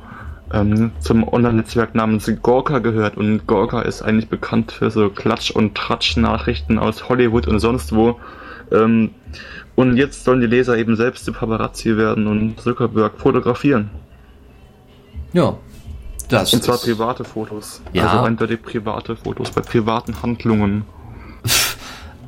ähm, 0.54 0.92
zum 1.00 1.28
Online-Netzwerk 1.28 1.96
namens 1.96 2.32
Gorka 2.42 2.80
gehört 2.80 3.18
und 3.18 3.48
Gorka 3.48 3.82
ist 3.82 4.02
eigentlich 4.02 4.30
bekannt 4.30 4.72
für 4.72 4.92
so 4.92 5.10
Klatsch- 5.10 5.52
und 5.52 5.76
Tratsch-Nachrichten 5.76 6.78
aus 6.78 7.10
Hollywood 7.10 7.48
und 7.48 7.60
sonst 7.60 7.94
wo. 7.96 8.20
Ähm, 8.72 9.12
und 9.76 9.98
jetzt 9.98 10.24
sollen 10.24 10.40
die 10.40 10.48
Leser 10.48 10.78
eben 10.78 10.96
selbst 10.96 11.26
zu 11.26 11.34
Paparazzi 11.34 11.98
werden 11.98 12.28
und 12.28 12.60
Zuckerberg 12.62 13.14
fotografieren. 13.18 13.90
ja, 15.34 15.58
das 16.30 16.54
Und 16.54 16.64
zwar 16.64 16.78
private 16.78 17.24
Fotos. 17.24 17.82
Ja. 17.92 18.08
Also 18.08 18.24
eindeutig 18.24 18.62
private 18.62 19.16
Fotos 19.16 19.52
bei 19.52 19.62
privaten 19.62 20.22
Handlungen. 20.22 20.86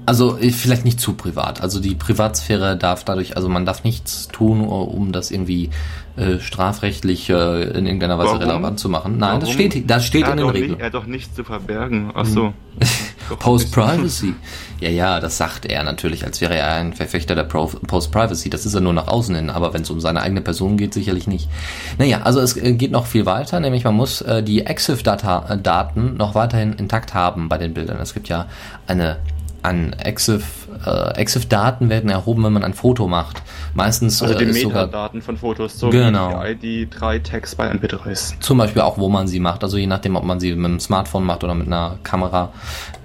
Also 0.06 0.38
äh, 0.38 0.52
vielleicht 0.52 0.86
nicht 0.86 1.00
zu 1.00 1.14
privat. 1.14 1.62
Also 1.62 1.80
die 1.80 1.96
Privatsphäre 1.96 2.78
darf 2.78 3.04
dadurch, 3.04 3.36
also 3.36 3.50
man 3.50 3.66
darf 3.66 3.84
nichts 3.84 4.28
tun, 4.28 4.62
um 4.62 5.12
das 5.12 5.32
irgendwie 5.32 5.70
äh, 6.18 6.40
strafrechtlich 6.40 7.30
äh, 7.30 7.64
in 7.64 7.86
irgendeiner 7.86 8.18
Weise 8.18 8.30
Warum? 8.30 8.42
relevant 8.42 8.80
zu 8.80 8.88
machen. 8.88 9.18
Nein, 9.18 9.42
das 9.42 9.50
Warum? 9.50 9.70
steht, 9.70 9.90
das 9.90 10.06
steht 10.06 10.28
in 10.28 10.38
den 10.38 10.48
Regeln. 10.48 10.72
Nicht, 10.72 10.80
er 10.80 10.86
hat 10.88 10.94
doch 10.94 11.06
nichts 11.06 11.36
zu 11.36 11.44
verbergen. 11.44 12.12
Ach 12.14 12.26
so. 12.26 12.54
Post-Privacy. 13.40 14.34
Ja, 14.80 14.90
ja, 14.90 15.20
das 15.20 15.38
sagt 15.38 15.66
er 15.66 15.84
natürlich, 15.84 16.26
als 16.26 16.40
wäre 16.42 16.56
er 16.56 16.76
ein 16.76 16.94
Verfechter 16.94 17.36
der 17.36 17.44
Post-Privacy. 17.44 18.50
Das 18.50 18.66
ist 18.66 18.74
er 18.76 18.82
nur 18.82 18.94
nach 18.94 19.08
außen 19.08 19.36
hin, 19.36 19.50
aber 19.50 19.74
wenn 19.74 19.82
es 19.82 19.90
um 19.90 20.00
seine 20.00 20.22
eigene 20.22 20.42
Person 20.42 20.78
geht, 20.78 20.94
sicherlich 20.94 21.28
nicht. 21.28 21.50
Naja, 21.98 22.22
also 22.24 22.40
es 22.40 22.56
äh, 22.56 22.74
geht 22.74 22.92
noch 22.92 23.08
viel 23.08 23.26
weiter, 23.26 23.60
nämlich 23.60 23.84
man 23.84 23.96
muss 23.96 24.22
äh, 24.22 24.42
die 24.42 24.66
EXIF-Daten 24.66 26.16
noch 26.16 26.36
weiterhin 26.36 26.74
intakt 26.74 27.14
haben 27.14 27.50
bei 27.50 27.58
den 27.58 27.74
Bildern. 27.74 27.98
Es 28.00 28.14
gibt 28.14 28.30
ja 28.30 28.46
eine 28.88 29.18
an 29.66 29.94
EXIF, 29.94 30.68
äh, 30.86 31.20
EXIF-Daten 31.22 31.90
werden 31.90 32.10
erhoben, 32.10 32.44
wenn 32.44 32.54
man 32.54 32.64
ein 32.64 32.74
Foto 32.74 33.08
macht. 33.08 33.42
Meistens 33.74 34.22
Also 34.22 34.36
die 34.38 34.46
äh, 34.46 34.50
ist 34.50 34.62
sogar 34.62 34.86
Metadaten 34.86 35.22
von 35.22 35.38
Fotos, 35.38 35.80
so 35.80 35.90
Genau. 35.90 36.44
die 36.62 36.86
ID 36.86 36.90
3 37.00 37.20
Tags 37.20 37.56
bei 37.56 37.70
MP3s. 37.72 38.40
Zum 38.40 38.58
Beispiel 38.58 38.82
auch, 38.82 38.98
wo 38.98 39.10
man 39.10 39.28
sie 39.28 39.40
macht. 39.40 39.64
Also 39.64 39.78
je 39.78 39.88
nachdem, 39.88 40.16
ob 40.16 40.24
man 40.24 40.40
sie 40.40 40.54
mit 40.54 40.66
dem 40.72 40.80
Smartphone 40.80 41.24
macht 41.26 41.44
oder 41.44 41.56
mit 41.56 41.68
einer 41.68 41.98
Kamera, 42.04 42.52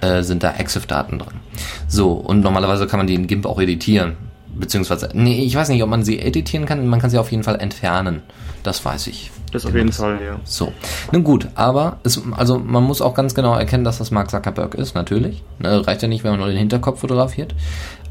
äh, 0.01 0.23
sind 0.23 0.43
da 0.43 0.53
EXIF-Daten 0.59 1.19
drin. 1.19 1.41
So, 1.89 2.13
und 2.13 2.41
normalerweise 2.41 2.87
kann 2.87 2.99
man 2.99 3.07
die 3.07 3.15
in 3.15 3.27
GIMP 3.27 3.47
auch 3.47 3.61
editieren. 3.61 4.17
Beziehungsweise, 4.55 5.11
nee, 5.15 5.45
ich 5.45 5.55
weiß 5.55 5.69
nicht, 5.69 5.83
ob 5.83 5.89
man 5.89 6.03
sie 6.05 6.19
editieren 6.19 6.67
kann, 6.67 6.87
man 6.87 7.01
kann 7.01 7.09
sie 7.11 7.19
auf 7.19 7.31
jeden 7.31 7.45
Fall 7.45 7.57
entfernen. 7.61 8.23
Das 8.63 8.85
weiß 8.85 9.07
ich. 9.07 9.31
Das 9.53 9.67
auf 9.67 9.75
jeden 9.75 9.93
Fall, 9.93 10.19
ja. 10.25 10.39
So. 10.45 10.73
Nun 11.13 11.25
gut, 11.25 11.49
aber 11.55 11.99
es, 12.05 12.23
also 12.37 12.59
man 12.59 12.85
muss 12.85 13.01
auch 13.01 13.15
ganz 13.15 13.35
genau 13.35 13.55
erkennen, 13.55 13.85
dass 13.85 13.99
das 13.99 14.11
Mark 14.11 14.31
Zuckerberg 14.31 14.75
ist, 14.75 14.95
natürlich. 14.95 15.43
Ne, 15.59 15.87
reicht 15.87 16.03
ja 16.03 16.09
nicht, 16.09 16.23
wenn 16.23 16.33
man 16.33 16.41
nur 16.41 16.49
den 16.49 16.59
Hinterkopf 16.59 17.01
fotografiert. 17.01 17.55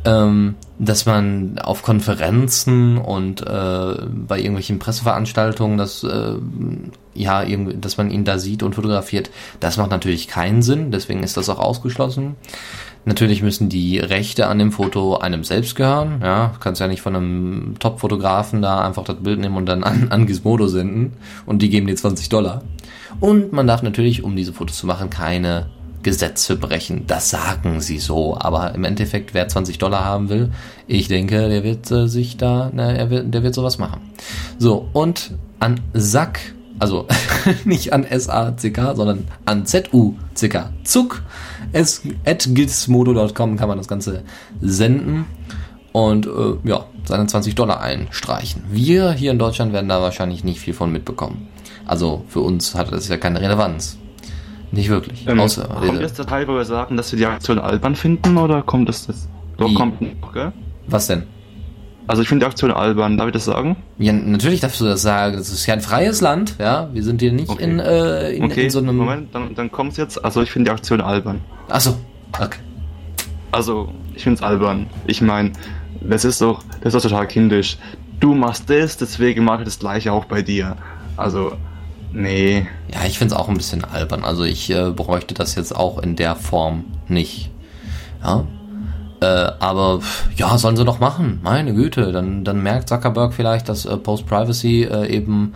Ähm, 0.06 0.56
dass 0.78 1.06
man 1.06 1.60
auf 1.60 1.84
Konferenzen 1.84 2.98
und 2.98 3.42
äh, 3.42 3.46
bei 3.46 4.38
irgendwelchen 4.38 4.80
Presseveranstaltungen, 4.80 5.78
dass, 5.78 6.04
äh, 6.06 6.36
ja, 7.14 7.44
dass 7.46 7.98
man 7.98 8.10
ihn 8.10 8.24
da 8.24 8.40
sieht 8.40 8.64
und 8.64 8.76
fotografiert, 8.76 9.30
das 9.60 9.76
macht 9.76 9.92
natürlich 9.92 10.30
keinen 10.30 10.62
Sinn, 10.62 10.92
deswegen 10.92 11.22
ist 11.22 11.36
das 11.36 11.50
auch 11.50 11.60
ausgeschlossen. 11.60 12.38
Natürlich 13.04 13.42
müssen 13.42 13.68
die 13.68 14.00
Rechte 14.00 14.48
an 14.48 14.60
dem 14.60 14.72
Foto 14.72 15.18
einem 15.18 15.44
selbst 15.44 15.76
gehören. 15.76 16.22
Ja, 16.24 16.54
kannst 16.60 16.80
ja 16.80 16.88
nicht 16.88 17.02
von 17.02 17.16
einem 17.16 17.76
Top-Fotografen 17.80 18.62
da 18.62 18.86
einfach 18.86 19.04
das 19.04 19.18
Bild 19.18 19.40
nehmen 19.40 19.58
und 19.58 19.66
dann 19.66 19.84
an, 19.84 20.08
an 20.12 20.28
Gizmodo 20.28 20.68
senden 20.68 21.14
und 21.46 21.62
die 21.62 21.70
geben 21.70 21.88
dir 21.88 21.96
20 21.96 22.30
Dollar. 22.30 22.64
Und 23.20 23.52
man 23.52 23.68
darf 23.68 23.84
natürlich, 23.84 24.24
um 24.24 24.36
diese 24.36 24.54
Fotos 24.54 24.78
zu 24.78 24.86
machen, 24.86 25.10
keine 25.10 25.68
Gesetze 26.04 26.56
brechen. 26.56 27.06
Das 27.08 27.30
sagen 27.30 27.82
sie 27.82 28.00
so, 28.00 28.38
aber 28.38 28.74
im 28.74 28.84
Endeffekt, 28.84 29.34
wer 29.34 29.48
20 29.48 29.78
Dollar 29.78 30.06
haben 30.06 30.30
will, 30.30 30.52
ich 30.88 31.08
denke, 31.08 31.50
der 31.50 31.64
wird 31.64 31.92
äh, 31.92 32.08
sich 32.08 32.38
da, 32.38 32.72
na, 32.74 32.92
er 32.92 33.10
wird, 33.10 33.34
der 33.34 33.44
wird 33.44 33.54
sowas 33.54 33.78
machen. 33.78 34.02
So, 34.58 34.90
und 34.94 35.32
an 35.60 35.80
Sack, 35.94 36.40
also 36.80 37.08
nicht 37.66 37.94
an 37.94 38.04
S-A-C-K, 38.04 38.96
sondern 38.96 39.28
an 39.46 39.66
Z-U-C-K, 39.66 40.70
Zuck, 40.84 41.22
es, 41.72 42.02
at 42.26 42.48
gizmodo.com 42.50 43.58
kann 43.58 43.68
man 43.68 43.78
das 43.78 43.88
Ganze 43.88 44.24
senden 44.62 45.26
und 45.92 46.28
äh, 46.28 46.56
ja, 46.64 46.86
seine 47.06 47.28
20 47.28 47.56
Dollar 47.56 47.82
einstreichen. 47.82 48.64
Wir 48.70 49.12
hier 49.12 49.32
in 49.32 49.40
Deutschland 49.40 49.74
werden 49.74 49.90
da 49.90 50.02
wahrscheinlich 50.02 50.44
nicht 50.44 50.60
viel 50.60 50.74
von 50.74 50.92
mitbekommen. 50.92 51.48
Also 51.86 52.24
für 52.28 52.42
uns 52.42 52.76
hat 52.76 52.92
das 52.92 53.08
ja 53.08 53.18
keine 53.18 53.42
Relevanz. 53.42 53.99
Nicht 54.72 54.90
wirklich. 54.90 55.26
Ähm, 55.28 55.40
Außer 55.40 55.64
kommt 55.66 56.02
jetzt 56.02 56.20
der 56.20 56.26
Teil, 56.26 56.48
wo 56.48 56.54
wir 56.56 56.66
sagen, 56.66 56.96
dass 56.98 57.12
wir 57.12 57.18
die 57.18 57.26
Aktion 57.26 57.60
albern 57.60 57.96
finden, 57.96 58.38
oder 58.38 58.62
kommt 58.62 58.88
das 58.90 59.08
das? 59.08 59.28
Doch, 59.58 59.74
kommt 59.74 60.00
noch, 60.02 60.32
gell? 60.34 60.52
was 60.88 61.08
denn? 61.08 61.24
Also 62.08 62.24
ich 62.24 62.28
finde 62.28 62.46
die 62.46 62.50
Aktion 62.50 62.72
albern, 62.72 63.18
darf 63.18 63.28
ich 63.28 63.34
das 63.34 63.46
sagen? 63.46 63.76
Ja, 64.00 64.14
natürlich 64.14 64.62
darfst 64.62 64.82
du 64.82 64.86
das 64.86 65.02
sagen. 65.04 65.38
Das 65.38 65.50
ist 65.52 65.66
ja 65.68 65.76
ein 65.76 65.82
freies 65.82 66.22
Land, 66.22 66.56
ja. 66.58 66.90
Wir 66.92 67.04
sind 67.04 67.22
hier 67.22 67.32
nicht 67.32 67.50
Okay. 67.50 67.64
in, 67.64 67.80
äh, 67.80 68.32
in, 68.32 68.46
Okay, 68.46 68.64
in 68.64 68.70
so 68.72 68.80
einem. 68.80 68.98
Moment, 68.98 69.36
dann, 69.36 69.54
dann 69.54 69.72
kommt's 69.72 69.98
jetzt. 69.98 70.24
Also 70.26 70.42
ich 70.42 70.50
finde 70.52 70.70
die 70.70 70.74
Aktion 70.74 71.02
albern. 71.02 71.42
Achso, 71.68 71.96
okay. 72.40 72.58
Also, 73.52 73.90
ich 74.16 74.24
find's 74.24 74.42
albern. 74.42 74.88
Ich 75.06 75.22
meine, 75.22 75.52
das 76.02 76.26
ist 76.26 76.42
doch, 76.42 76.64
das 76.82 76.94
ist 76.94 77.04
doch 77.06 77.10
total 77.12 77.28
kindisch. 77.28 77.78
Du 78.20 78.34
machst 78.34 78.70
das, 78.70 78.98
deswegen 78.98 79.44
mache 79.44 79.60
ich 79.60 79.66
das 79.66 79.80
gleiche 79.80 80.12
auch 80.12 80.26
bei 80.26 80.42
dir. 80.42 80.78
Also, 81.18 81.54
nee. 82.12 82.68
Ja, 82.94 83.06
ich 83.06 83.18
find's 83.18 83.34
auch 83.34 83.50
ein 83.50 83.58
bisschen 83.58 83.84
albern. 83.84 84.24
Also 84.24 84.44
ich 84.44 84.70
äh, 84.70 84.92
bräuchte 84.92 85.34
das 85.34 85.56
jetzt 85.56 85.76
auch 85.76 86.00
in 86.00 86.16
der 86.16 86.36
Form 86.36 86.86
nicht. 87.08 87.52
Ja. 88.24 88.46
Äh, 89.22 89.52
aber 89.60 90.00
ja, 90.38 90.58
sollen 90.58 90.78
sie 90.78 90.86
doch 90.86 91.00
machen. 91.00 91.40
Meine 91.44 91.74
Güte, 91.74 92.12
dann, 92.12 92.44
dann 92.44 92.64
merkt 92.64 92.88
Zuckerberg 92.88 93.34
vielleicht, 93.34 93.68
dass 93.68 93.86
äh, 93.86 93.98
Post-Privacy 93.98 94.84
äh, 94.84 95.08
eben 95.08 95.54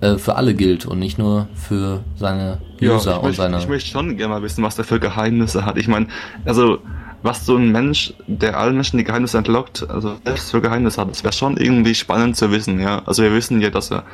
äh, 0.00 0.16
für 0.16 0.36
alle 0.36 0.54
gilt 0.54 0.86
und 0.86 0.98
nicht 0.98 1.18
nur 1.18 1.48
für 1.54 2.02
seine 2.16 2.58
Ja, 2.80 2.94
User 2.94 3.12
ich, 3.12 3.16
und 3.18 3.24
möchte, 3.24 3.42
seine. 3.42 3.58
ich 3.58 3.68
möchte 3.68 3.90
schon 3.90 4.16
gerne 4.16 4.34
mal 4.34 4.42
wissen, 4.42 4.64
was 4.64 4.76
der 4.76 4.84
für 4.84 4.98
Geheimnisse 4.98 5.66
hat. 5.66 5.76
Ich 5.76 5.88
meine, 5.88 6.06
also, 6.46 6.78
was 7.22 7.46
so 7.46 7.56
ein 7.56 7.70
Mensch, 7.70 8.14
der 8.26 8.58
allen 8.58 8.74
Menschen 8.74 8.96
die 8.96 9.04
Geheimnisse 9.04 9.38
entlockt, 9.38 9.88
also 9.88 10.16
selbst 10.24 10.50
für 10.50 10.60
Geheimnisse 10.60 11.00
hat, 11.00 11.10
das 11.10 11.22
wäre 11.22 11.32
schon 11.32 11.56
irgendwie 11.56 11.94
spannend 11.94 12.36
zu 12.36 12.50
wissen, 12.50 12.80
ja. 12.80 13.02
Also 13.04 13.22
wir 13.22 13.32
wissen 13.32 13.60
ja, 13.60 13.70
dass 13.70 13.90
er, 13.90 14.04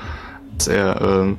dass 0.59 0.69
er, 0.69 1.01
ähm, 1.01 1.37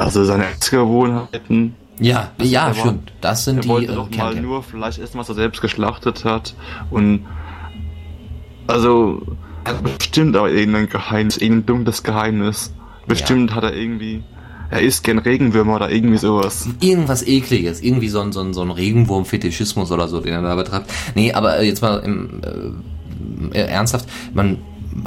also 0.00 0.24
seine 0.24 0.46
Essgewohnheiten, 0.46 1.74
ja, 1.98 2.30
Das- 2.38 2.50
ja, 2.50 2.72
stimmt. 2.74 3.12
Das 3.20 3.44
sind 3.44 3.56
er 3.56 3.62
die 3.62 3.68
wollte 3.68 3.92
äh, 3.92 3.94
doch 3.94 4.08
mal 4.08 4.16
Kernkerne. 4.16 4.40
nur 4.42 4.62
Fleisch 4.62 4.98
essen, 4.98 5.18
was 5.18 5.28
er 5.28 5.34
selbst 5.34 5.60
geschlachtet 5.60 6.24
hat 6.24 6.54
und 6.90 7.26
also 8.66 9.22
er 9.64 9.72
hat 9.74 9.98
bestimmt 9.98 10.36
aber 10.36 10.50
irgendein 10.50 10.88
Geheimnis, 10.88 11.36
irgendein 11.36 11.66
dunkles 11.66 12.02
Geheimnis. 12.02 12.72
Bestimmt 13.06 13.54
hat 13.54 13.64
er 13.64 13.74
irgendwie, 13.74 14.22
er 14.70 14.80
isst 14.80 15.04
gern 15.04 15.18
Regenwürmer 15.18 15.74
oder 15.76 15.90
irgendwie 15.90 16.16
sowas. 16.18 16.68
irgendwas 16.80 17.26
ekliges, 17.26 17.82
irgendwie 17.82 18.08
so 18.08 18.20
ein, 18.20 18.32
so 18.32 18.40
ein, 18.40 18.54
so 18.54 18.62
ein 18.62 18.70
Regenwurm-Fetischismus 18.70 19.90
oder 19.90 20.06
so, 20.08 20.20
den 20.20 20.32
er 20.32 20.42
da 20.42 20.54
betreibt. 20.54 20.90
Nee, 21.14 21.32
aber 21.32 21.58
äh, 21.58 21.66
jetzt 21.66 21.82
mal 21.82 21.98
im, 21.98 22.40
äh, 23.52 23.58
äh, 23.58 23.66
ernsthaft, 23.66 24.08
man, 24.32 24.58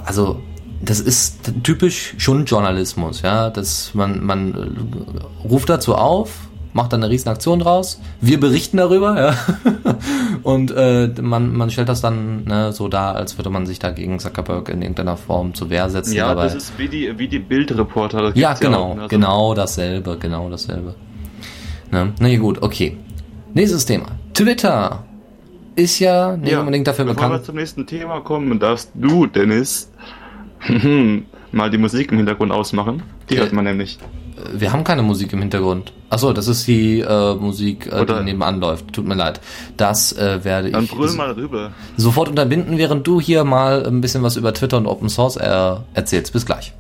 also 0.06 0.42
das 0.86 1.00
ist 1.00 1.52
typisch 1.64 2.16
schon 2.18 2.46
Journalismus, 2.46 3.22
ja, 3.22 3.50
dass 3.50 3.94
man, 3.94 4.24
man 4.24 4.54
äh, 4.54 5.48
ruft 5.48 5.70
dazu 5.70 5.96
auf, 5.96 6.48
macht 6.74 6.92
dann 6.92 7.04
eine 7.04 7.12
riesen 7.12 7.30
Aktion 7.30 7.60
draus, 7.60 8.02
wir 8.20 8.40
berichten 8.40 8.78
darüber, 8.78 9.20
ja, 9.20 9.36
und 10.44 10.72
äh, 10.72 11.10
man, 11.22 11.54
man 11.56 11.70
stellt 11.70 11.88
das 11.88 12.02
dann 12.02 12.44
ne, 12.46 12.74
so 12.74 12.88
dar, 12.90 13.16
als 13.16 13.38
würde 13.38 13.50
man 13.50 13.66
sich 13.66 13.80
da 13.80 13.92
gegen 13.92 14.20
Zuckerberg 14.20 14.70
in 14.70 14.82
irgendeiner 14.82 15.16
Form 15.16 15.54
zur 15.54 15.70
Wehr 15.70 15.90
setzen. 15.90 16.14
Ja, 16.14 16.30
dabei. 16.30 16.46
das 16.46 16.56
ist 16.56 16.74
wie 16.78 16.90
die, 16.90 17.18
wie 17.18 17.28
die 17.28 17.40
Bildreporter. 17.40 18.22
das 18.22 18.36
Ja, 18.36 18.54
genau, 18.54 18.96
ne? 18.96 19.04
Also, 19.04 19.08
genau 19.10 19.54
dasselbe, 19.54 20.18
genau 20.20 20.50
dasselbe. 20.50 20.96
Ne? 21.92 22.12
Na 22.20 22.28
ja, 22.28 22.40
gut, 22.40 22.62
okay. 22.62 22.98
Nächstes 23.54 23.86
Thema. 23.86 24.08
Twitter 24.34 25.04
ist 25.76 26.00
ja 26.00 26.36
nicht 26.36 26.52
Ja, 26.52 26.60
unbedingt 26.60 26.88
dafür 26.88 27.06
bevor 27.06 27.22
wir 27.22 27.28
bekannt. 27.30 27.46
zum 27.46 27.56
nächsten 27.56 27.86
Thema 27.86 28.20
kommen, 28.22 28.60
darfst 28.60 28.92
du, 28.96 29.28
Dennis, 29.28 29.92
mal 31.52 31.70
die 31.70 31.78
Musik 31.78 32.12
im 32.12 32.18
Hintergrund 32.18 32.52
ausmachen. 32.52 33.04
Die 33.30 33.38
hört 33.38 33.54
man 33.54 33.66
nämlich. 33.66 34.00
Wir 34.52 34.74
haben 34.74 34.84
keine 34.84 35.04
Musik 35.04 35.32
im 35.34 35.40
Hintergrund. 35.40 35.94
Achso, 36.10 36.34
das 36.34 36.48
ist 36.48 36.68
die 36.68 37.00
äh, 37.00 37.36
Musik, 37.36 37.88
äh, 37.92 38.06
die 38.06 38.24
nebenan 38.24 38.60
läuft. 38.60 38.92
Tut 38.92 39.08
mir 39.08 39.16
leid. 39.16 39.40
Das 39.78 40.12
äh, 40.14 40.44
werde 40.44 40.72
Dann 40.72 40.86
ich 40.86 40.92
brüll 40.92 41.12
mal 41.14 41.32
rüber. 41.32 41.72
sofort 41.98 42.30
unterbinden, 42.30 42.78
während 42.78 43.06
du 43.08 43.22
hier 43.22 43.44
mal 43.44 43.86
ein 43.86 44.02
bisschen 44.02 44.24
was 44.24 44.36
über 44.36 44.54
Twitter 44.54 44.78
und 44.78 44.88
Open 44.88 45.10
Source 45.10 45.38
äh, 45.38 45.76
erzählst. 45.94 46.34
Bis 46.34 46.46
gleich. 46.46 46.74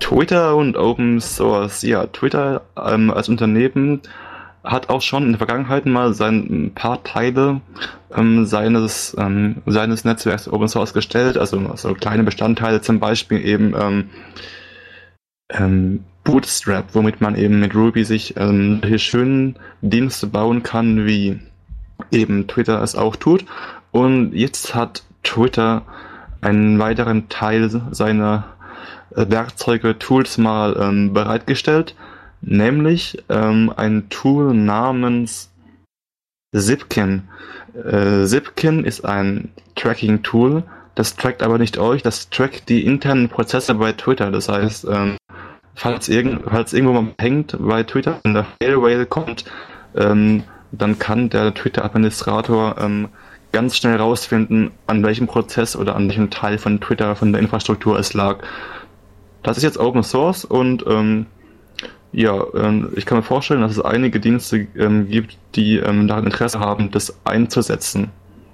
Twitter 0.00 0.54
und 0.54 0.76
Open 0.76 1.20
Source. 1.20 1.82
Ja, 1.82 2.06
Twitter 2.06 2.62
ähm, 2.76 3.10
als 3.10 3.28
Unternehmen 3.28 4.00
hat 4.64 4.88
auch 4.90 5.02
schon 5.02 5.24
in 5.24 5.30
der 5.30 5.38
Vergangenheit 5.38 5.86
mal 5.86 6.12
sein, 6.14 6.46
ein 6.50 6.74
paar 6.74 7.02
Teile 7.02 7.60
ähm, 8.14 8.44
seines, 8.44 9.16
ähm, 9.18 9.62
seines 9.66 10.04
Netzwerks 10.04 10.48
Open 10.48 10.68
Source 10.68 10.92
gestellt, 10.94 11.38
also 11.38 11.76
so 11.76 11.94
kleine 11.94 12.24
Bestandteile, 12.24 12.80
zum 12.80 13.00
Beispiel 13.00 13.44
eben 13.44 13.74
ähm, 13.78 14.10
ähm, 15.50 16.04
Bootstrap, 16.24 16.94
womit 16.94 17.20
man 17.20 17.36
eben 17.36 17.60
mit 17.60 17.74
Ruby 17.74 18.04
sich 18.04 18.36
ähm, 18.36 18.80
solche 18.82 18.98
schönen 18.98 19.56
Dienste 19.80 20.26
bauen 20.26 20.62
kann, 20.62 21.06
wie 21.06 21.40
eben 22.10 22.46
Twitter 22.46 22.82
es 22.82 22.96
auch 22.96 23.16
tut. 23.16 23.44
Und 23.90 24.34
jetzt 24.34 24.74
hat 24.74 25.04
Twitter 25.22 25.82
einen 26.40 26.78
weiteren 26.78 27.28
Teil 27.28 27.70
seiner 27.90 28.44
äh, 29.14 29.24
Werkzeuge, 29.28 29.98
Tools 29.98 30.38
mal 30.38 30.76
ähm, 30.78 31.12
bereitgestellt, 31.12 31.94
nämlich 32.40 33.22
ähm, 33.28 33.72
ein 33.76 34.08
Tool 34.10 34.54
namens 34.54 35.50
Zipkin. 36.54 37.28
Äh, 37.74 38.24
Zipkin 38.24 38.84
ist 38.84 39.04
ein 39.04 39.50
Tracking-Tool, 39.74 40.62
das 40.94 41.16
trackt 41.16 41.42
aber 41.42 41.58
nicht 41.58 41.78
euch, 41.78 42.02
das 42.02 42.30
trackt 42.30 42.68
die 42.68 42.84
internen 42.84 43.28
Prozesse 43.28 43.74
bei 43.74 43.92
Twitter. 43.92 44.30
Das 44.30 44.48
heißt, 44.48 44.86
ähm, 44.90 45.16
falls, 45.74 46.08
irgend, 46.08 46.42
falls 46.48 46.72
irgendwo 46.72 47.00
mal 47.00 47.14
hängt 47.18 47.56
bei 47.58 47.82
Twitter 47.84 48.20
und 48.24 48.34
der 48.34 48.46
Fail 48.60 48.82
Whale 48.82 49.06
kommt, 49.06 49.44
ähm, 49.94 50.42
dann 50.72 50.98
kann 50.98 51.30
der 51.30 51.54
Twitter-Administrator 51.54 52.76
ähm, 52.78 53.08
ganz 53.52 53.76
schnell 53.76 53.96
rausfinden, 53.96 54.72
an 54.86 55.02
welchem 55.04 55.26
Prozess 55.26 55.76
oder 55.76 55.96
an 55.96 56.08
welchem 56.08 56.30
Teil 56.30 56.58
von 56.58 56.80
Twitter, 56.80 57.16
von 57.16 57.32
der 57.32 57.40
Infrastruktur 57.40 57.98
es 57.98 58.12
lag. 58.14 58.38
Das 59.42 59.56
ist 59.56 59.62
jetzt 59.62 59.78
Open 59.78 60.02
Source 60.02 60.44
und 60.44 60.84
ähm, 60.86 61.26
ja, 62.12 62.42
ähm, 62.54 62.90
ich 62.96 63.06
kann 63.06 63.18
mir 63.18 63.24
vorstellen, 63.24 63.60
dass 63.60 63.72
es 63.72 63.80
einige 63.80 64.20
Dienste 64.20 64.66
ähm, 64.76 65.08
gibt, 65.08 65.36
die 65.54 65.76
ähm, 65.76 66.08
daran 66.08 66.24
Interesse 66.24 66.60
haben, 66.60 66.90
das 66.90 67.14
einzusetzen. 67.24 68.10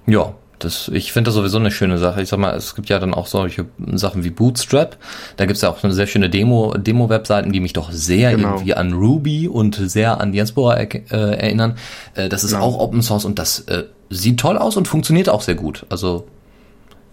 Ja, 0.07 0.33
das, 0.59 0.89
ich 0.93 1.11
finde 1.11 1.29
das 1.29 1.35
sowieso 1.35 1.57
eine 1.57 1.71
schöne 1.71 1.97
Sache. 1.97 2.21
Ich 2.21 2.29
sag 2.29 2.39
mal, 2.39 2.55
es 2.55 2.75
gibt 2.75 2.89
ja 2.89 2.99
dann 2.99 3.13
auch 3.13 3.27
solche 3.27 3.65
Sachen 3.93 4.23
wie 4.23 4.29
Bootstrap. 4.29 4.97
Da 5.35 5.45
gibt's 5.45 5.61
ja 5.61 5.69
auch 5.69 5.79
so 5.79 5.87
eine 5.87 5.93
sehr 5.93 6.07
schöne 6.07 6.29
Demo, 6.29 6.73
Demo-Webseiten, 6.77 7.51
die 7.51 7.59
mich 7.59 7.73
doch 7.73 7.91
sehr 7.91 8.35
Genau. 8.35 8.49
irgendwie 8.53 8.73
an 8.73 8.93
Ruby 8.93 9.47
und 9.47 9.75
sehr 9.75 10.21
an 10.21 10.31
Diaspora 10.31 10.75
er, 10.75 10.93
äh, 11.11 11.37
erinnern. 11.37 11.75
Äh, 12.13 12.29
das 12.29 12.43
ist 12.43 12.51
Genau. 12.53 12.63
auch 12.65 12.79
Open 12.79 13.01
Source 13.01 13.25
und 13.25 13.37
das 13.39 13.59
äh, 13.61 13.83
sieht 14.09 14.39
toll 14.39 14.57
aus 14.57 14.77
und 14.77 14.87
funktioniert 14.87 15.27
auch 15.29 15.41
sehr 15.41 15.55
gut. 15.55 15.85
Also 15.89 16.27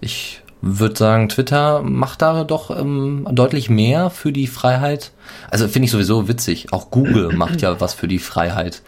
ich 0.01 0.42
würde 0.63 0.97
sagen, 0.97 1.29
Twitter 1.29 1.83
macht 1.83 2.23
da 2.23 2.45
doch 2.45 2.71
ähm, 2.71 3.27
deutlich 3.31 3.69
mehr 3.69 4.11
für 4.11 4.33
die 4.33 4.47
Freiheit. 4.47 5.11
Also 5.51 5.69
finde 5.69 5.87
ich 5.87 5.91
sowieso 5.91 6.29
witzig. 6.29 6.73
Auch 6.73 6.91
Google 6.91 7.33
macht 7.37 7.61
ja 7.61 7.81
was 7.81 7.95
für 7.95 8.09
die 8.09 8.21
Freiheit. 8.21 8.83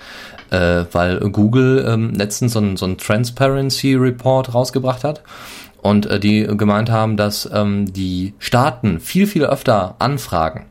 Äh, 0.51 0.85
weil 0.93 1.19
Google 1.31 1.85
ähm, 1.87 2.13
letztens 2.15 2.53
so 2.53 2.61
ein, 2.61 2.77
so 2.77 2.87
ein 2.87 2.97
Transparency 2.97 3.95
Report 3.95 4.55
rausgebracht 4.55 5.03
hat 5.03 5.23
und 5.83 6.07
äh, 6.07 6.21
die 6.21 6.47
gemeint 6.47 6.91
haben, 6.91 7.17
dass 7.17 7.51
ähm, 7.53 7.93
die 7.93 8.35
Staaten 8.39 9.01
viel, 9.01 9.27
viel 9.27 9.45
öfter 9.45 9.97
anfragen. 9.99 10.67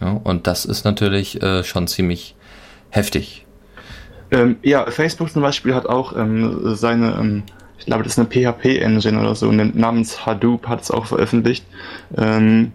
Ja, 0.00 0.20
und 0.22 0.46
das 0.46 0.64
ist 0.64 0.84
natürlich 0.84 1.42
äh, 1.42 1.64
schon 1.64 1.88
ziemlich 1.88 2.36
heftig. 2.90 3.44
Ähm, 4.30 4.56
ja, 4.62 4.90
Facebook 4.90 5.30
zum 5.30 5.42
Beispiel 5.42 5.74
hat 5.74 5.86
auch 5.86 6.16
ähm, 6.16 6.74
seine 6.74 7.16
ähm, 7.18 7.42
ich 7.82 7.86
glaube, 7.86 8.04
das 8.04 8.16
ist 8.16 8.18
eine 8.20 8.28
PHP-Engine 8.28 9.18
oder 9.18 9.34
so, 9.34 9.50
namens 9.50 10.24
Hadoop 10.24 10.68
hat 10.68 10.82
es 10.82 10.92
auch 10.92 11.06
veröffentlicht. 11.06 11.66
Ähm, 12.16 12.70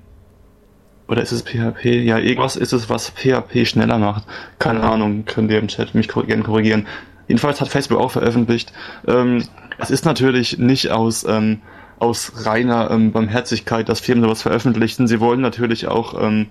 oder 1.08 1.22
ist 1.22 1.32
es 1.32 1.44
PHP? 1.44 1.86
Ja, 2.04 2.18
irgendwas 2.18 2.58
ist 2.58 2.74
es, 2.74 2.90
was 2.90 3.10
PHP 3.12 3.66
schneller 3.66 4.00
macht. 4.00 4.26
Keine 4.60 4.82
Ahnung, 4.84 5.24
könnt 5.24 5.50
ihr 5.50 5.60
im 5.60 5.70
Chat 5.70 5.96
mich 5.96 6.10
gerne 6.10 6.44
korrigieren. 6.44 6.88
Jedenfalls 7.30 7.62
hat 7.62 7.70
Facebook 7.70 8.02
auch 8.02 8.12
veröffentlicht. 8.12 8.74
Ähm, 9.08 9.46
es 9.78 9.92
ist 9.92 10.04
natürlich 10.04 10.58
nicht 10.58 10.92
aus, 10.92 11.26
ähm, 11.26 11.62
aus 12.00 12.46
reiner 12.46 12.92
ähm, 12.92 13.14
Barmherzigkeit, 13.14 13.88
dass 13.88 14.02
Firmen 14.02 14.26
sowas 14.26 14.42
veröffentlichen. 14.42 15.08
Sie 15.08 15.22
wollen 15.22 15.40
natürlich 15.40 15.88
auch 15.88 16.22
ähm, 16.22 16.48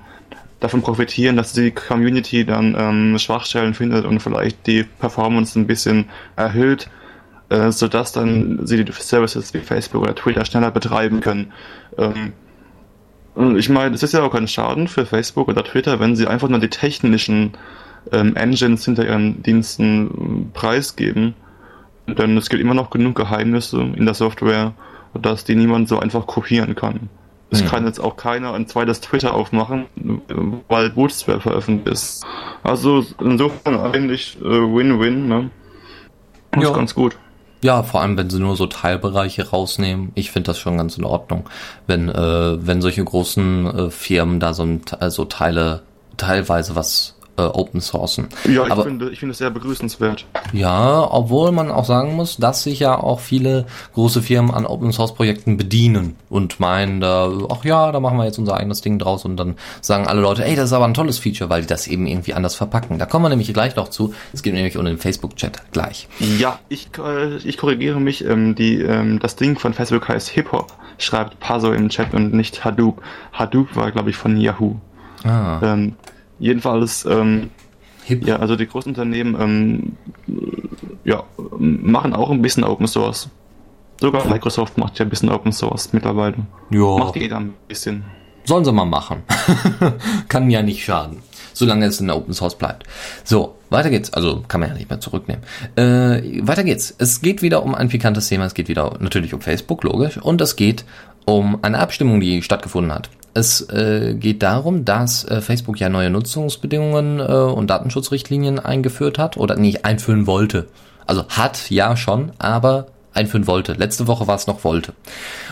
davon 0.61 0.81
profitieren, 0.81 1.37
dass 1.37 1.53
die 1.53 1.73
Community 1.73 2.47
dann 2.47 2.75
ähm, 2.79 3.19
Schwachstellen 3.19 3.75
findet 3.75 4.07
und 4.07 4.21
vielleicht 4.21 4.67
die 4.67 4.85
Performance 4.85 5.61
ein 5.61 5.67
bisschen 5.67 6.07
erhöht 6.37 6.89
äh, 7.49 7.71
sodass 7.71 8.13
dann 8.13 8.67
sie 8.67 8.85
die 8.85 8.93
Services 8.93 9.55
wie 9.55 9.61
Facebook 9.61 10.03
oder 10.03 10.15
Twitter 10.15 10.45
schneller 10.45 10.71
betreiben 10.71 11.21
können. 11.21 11.53
Ähm, 11.97 12.33
und 13.35 13.59
ich 13.59 13.69
meine, 13.69 13.95
es 13.95 14.03
ist 14.03 14.15
ja 14.15 14.23
auch 14.23 14.33
kein 14.33 14.49
Schaden 14.49 14.89
für 14.89 15.07
Facebook 15.07 15.49
oder 15.49 15.63
Twitter, 15.63 16.01
wenn 16.01 16.17
sie 16.17 16.27
einfach 16.27 16.49
nur 16.49 16.59
die 16.59 16.71
technischen 16.71 17.53
ähm, 18.11 18.35
Engines 18.35 18.85
hinter 18.85 19.05
ihren 19.07 19.43
Diensten 19.43 20.11
ähm, 20.19 20.51
preisgeben. 20.55 21.35
Denn 22.07 22.37
es 22.37 22.49
gibt 22.49 22.63
immer 22.63 22.75
noch 22.75 22.91
genug 22.91 23.17
Geheimnisse 23.17 23.81
in 23.81 24.05
der 24.07 24.15
Software, 24.15 24.75
dass 25.15 25.45
die 25.45 25.57
niemand 25.57 25.89
so 25.89 25.99
einfach 25.99 26.27
kopieren 26.27 26.75
kann. 26.75 27.09
Es 27.51 27.61
hm. 27.61 27.69
kann 27.69 27.87
jetzt 27.87 28.01
auch 28.01 28.17
keiner 28.17 28.55
ein 28.55 28.67
zweites 28.67 29.01
Twitter 29.01 29.35
aufmachen, 29.35 29.87
weil 30.69 30.91
Bootstrap 30.91 31.43
veröffentlicht 31.43 31.89
ist. 31.89 32.27
Also 32.63 33.05
insofern 33.21 33.79
eigentlich 33.79 34.37
äh, 34.41 34.45
Win-Win, 34.45 35.29
ne? 35.29 35.51
Das 36.53 36.65
ist 36.65 36.75
ganz 36.75 36.95
gut. 36.95 37.17
Ja, 37.67 37.83
vor 37.83 38.01
allem, 38.01 38.17
wenn 38.17 38.31
sie 38.31 38.39
nur 38.39 38.55
so 38.55 38.69
Teilbereiche 38.69 39.51
rausnehmen. 39.51 40.13
Ich 40.15 40.31
finde 40.31 40.47
das 40.51 40.59
schon 40.61 40.79
ganz 40.79 40.99
in 40.99 41.05
Ordnung, 41.05 41.51
wenn, 41.89 42.09
äh, 42.09 42.65
wenn 42.65 42.81
solche 42.81 43.03
großen 43.03 43.67
äh, 43.67 43.91
Firmen 43.91 44.39
da 44.39 44.55
so, 44.55 44.63
ein, 44.63 44.83
also 45.01 45.25
Teile, 45.25 45.83
teilweise 46.17 46.77
was 46.77 47.16
äh, 47.37 47.43
Open 47.43 47.81
Sourcen. 47.81 48.29
Ja, 48.45 48.65
ich 48.65 48.73
Aber, 48.73 48.85
finde 48.85 49.11
ich 49.11 49.19
finde 49.19 49.33
es 49.33 49.39
sehr 49.39 49.51
begrüßenswert. 49.51 50.27
Ja, 50.53 51.07
obwohl 51.11 51.53
man 51.53 51.71
auch 51.71 51.85
sagen 51.85 52.15
muss, 52.15 52.37
dass 52.37 52.63
sich 52.63 52.81
ja 52.81 52.99
auch 52.99 53.21
viele 53.21 53.67
große 53.95 54.23
Firmen 54.23 54.53
an 54.53 54.67
Open 54.67 54.93
Source 54.93 55.15
Projekten 55.15 55.57
bedienen 55.57 56.17
und 56.29 56.61
meinen 56.61 57.01
da, 57.01 57.31
ach 57.51 57.65
ja, 57.65 57.93
da 57.93 58.01
machen 58.01 58.19
wir 58.19 58.25
jetzt 58.25 58.39
unser 58.39 58.57
eigenes 58.57 58.81
Ding 58.81 58.99
draus 58.99 59.25
und 59.25 59.37
dann 59.37 59.57
sagen 59.81 60.07
alle 60.07 60.21
Leute, 60.21 60.45
ey, 60.45 60.57
das 60.57 60.67
ist 60.67 60.73
aber 60.73 60.87
ein 60.87 60.95
tolles 60.95 61.19
Feature, 61.19 61.51
weil 61.51 61.63
die 61.63 61.67
das 61.67 61.87
eben 61.87 62.07
irgendwie 62.07 62.35
anders 62.35 62.55
verpacken. 62.55 62.99
Da 62.99 63.07
kommen 63.07 63.25
wir 63.25 63.29
nämlich 63.29 63.53
gleich 63.53 63.77
noch 63.77 63.89
zu. 63.89 64.15
Es 64.33 64.43
geht 64.43 64.55
nämlich 64.55 64.77
um 64.77 64.85
den 64.85 64.99
Facebook-Chat 64.99 65.73
gleich. 65.73 66.09
Ja, 66.39 66.59
ich, 66.69 66.89
äh, 66.99 67.37
ich 67.37 67.57
korrigiere 67.57 68.01
mich. 68.01 68.25
Ähm, 68.25 68.55
die, 68.55 68.81
ähm, 68.81 69.19
das 69.19 69.37
Ding 69.37 69.59
von 69.59 69.75
Facebook 69.75 70.09
heißt 70.09 70.29
Hip-Hop, 70.31 70.73
schreibt 70.99 71.41
Paso 71.41 71.73
im 71.73 71.89
Chat 71.89 72.15
und 72.15 72.33
nicht 72.33 72.65
Hadoop. 72.65 73.03
Hadoop 73.33 73.77
war, 73.77 73.91
glaube 73.93 74.11
ich, 74.11 74.17
von 74.17 74.37
Yahoo. 74.37 74.77
Ah. 75.25 75.61
Ähm, 75.63 75.97
Jedenfalls, 76.39 77.05
ähm, 77.07 77.51
ja, 78.09 78.37
also 78.37 78.57
die 78.57 78.67
großen 78.67 78.91
Unternehmen 78.91 79.37
ähm, 79.41 79.97
ja, 81.05 81.25
machen 81.59 82.15
auch 82.15 82.31
ein 82.31 82.43
bisschen 82.43 82.65
Open 82.65 82.87
Source. 82.87 83.29
Sogar 84.01 84.27
Microsoft 84.27 84.77
macht 84.77 84.99
ja 84.99 85.07
ein 85.07 85.09
bisschen 85.09 85.31
Open 85.31 85.53
Source 85.53 85.93
mittlerweile. 85.93 86.37
Ja. 86.71 86.99
Macht 86.99 87.17
jeder 87.17 87.39
ein 87.39 87.55
bisschen. 87.67 88.05
Sollen 88.45 88.65
sie 88.65 88.73
mal 88.73 88.85
machen. 88.85 89.23
kann 90.29 90.51
ja 90.51 90.63
nicht 90.63 90.85
schaden. 90.85 91.23
Solange 91.53 91.87
es 91.87 92.01
in 92.01 92.11
Open 92.11 92.35
Source 92.35 92.57
bleibt. 92.57 92.85
So, 93.25 93.57
weiter 93.71 93.89
geht's. 93.91 94.13
Also 94.13 94.45
kann 94.47 94.61
man 94.61 94.69
ja 94.71 94.77
nicht 94.77 94.91
mehr 94.91 95.01
zurücknehmen. 95.01 95.43
Äh, 95.75 96.47
weiter 96.47 96.63
geht's. 96.63 96.95
Es 96.99 97.23
geht 97.23 97.41
wieder 97.41 97.65
um 97.65 97.75
ein 97.75 97.89
pikantes 97.89 98.29
Thema. 98.29 98.45
Es 98.45 98.55
geht 98.55 98.69
wieder 98.69 98.99
natürlich 99.01 99.33
um 99.33 99.41
Facebook, 99.41 99.83
logisch. 99.83 100.19
Und 100.19 100.41
es 100.43 100.55
geht 100.55 100.85
um 101.25 101.59
eine 101.63 101.79
Abstimmung, 101.79 102.21
die 102.21 102.43
stattgefunden 102.43 102.93
hat. 102.93 103.09
Es 103.37 103.69
äh, 103.69 104.15
geht 104.15 104.43
darum, 104.43 104.87
dass 104.87 105.25
äh, 105.25 105.43
Facebook 105.43 105.79
ja 105.79 105.91
neue 105.91 106.09
Nutzungsbedingungen 106.09 107.21
äh, 107.21 107.23
und 107.23 107.69
Datenschutzrichtlinien 107.69 108.59
eingeführt 108.59 109.19
hat 109.19 109.37
oder 109.37 109.57
nicht 109.57 109.85
einführen 109.85 110.27
wollte. 110.27 110.69
Also 111.07 111.29
hat 111.29 111.71
ja 111.71 111.99
schon, 111.99 112.33
aber 112.39 112.87
einführen 113.13 113.47
wollte. 113.47 113.75
Letzte 113.75 114.07
Woche 114.07 114.27
war 114.27 114.37
es 114.37 114.47
noch 114.47 114.65
wollte. 114.65 114.95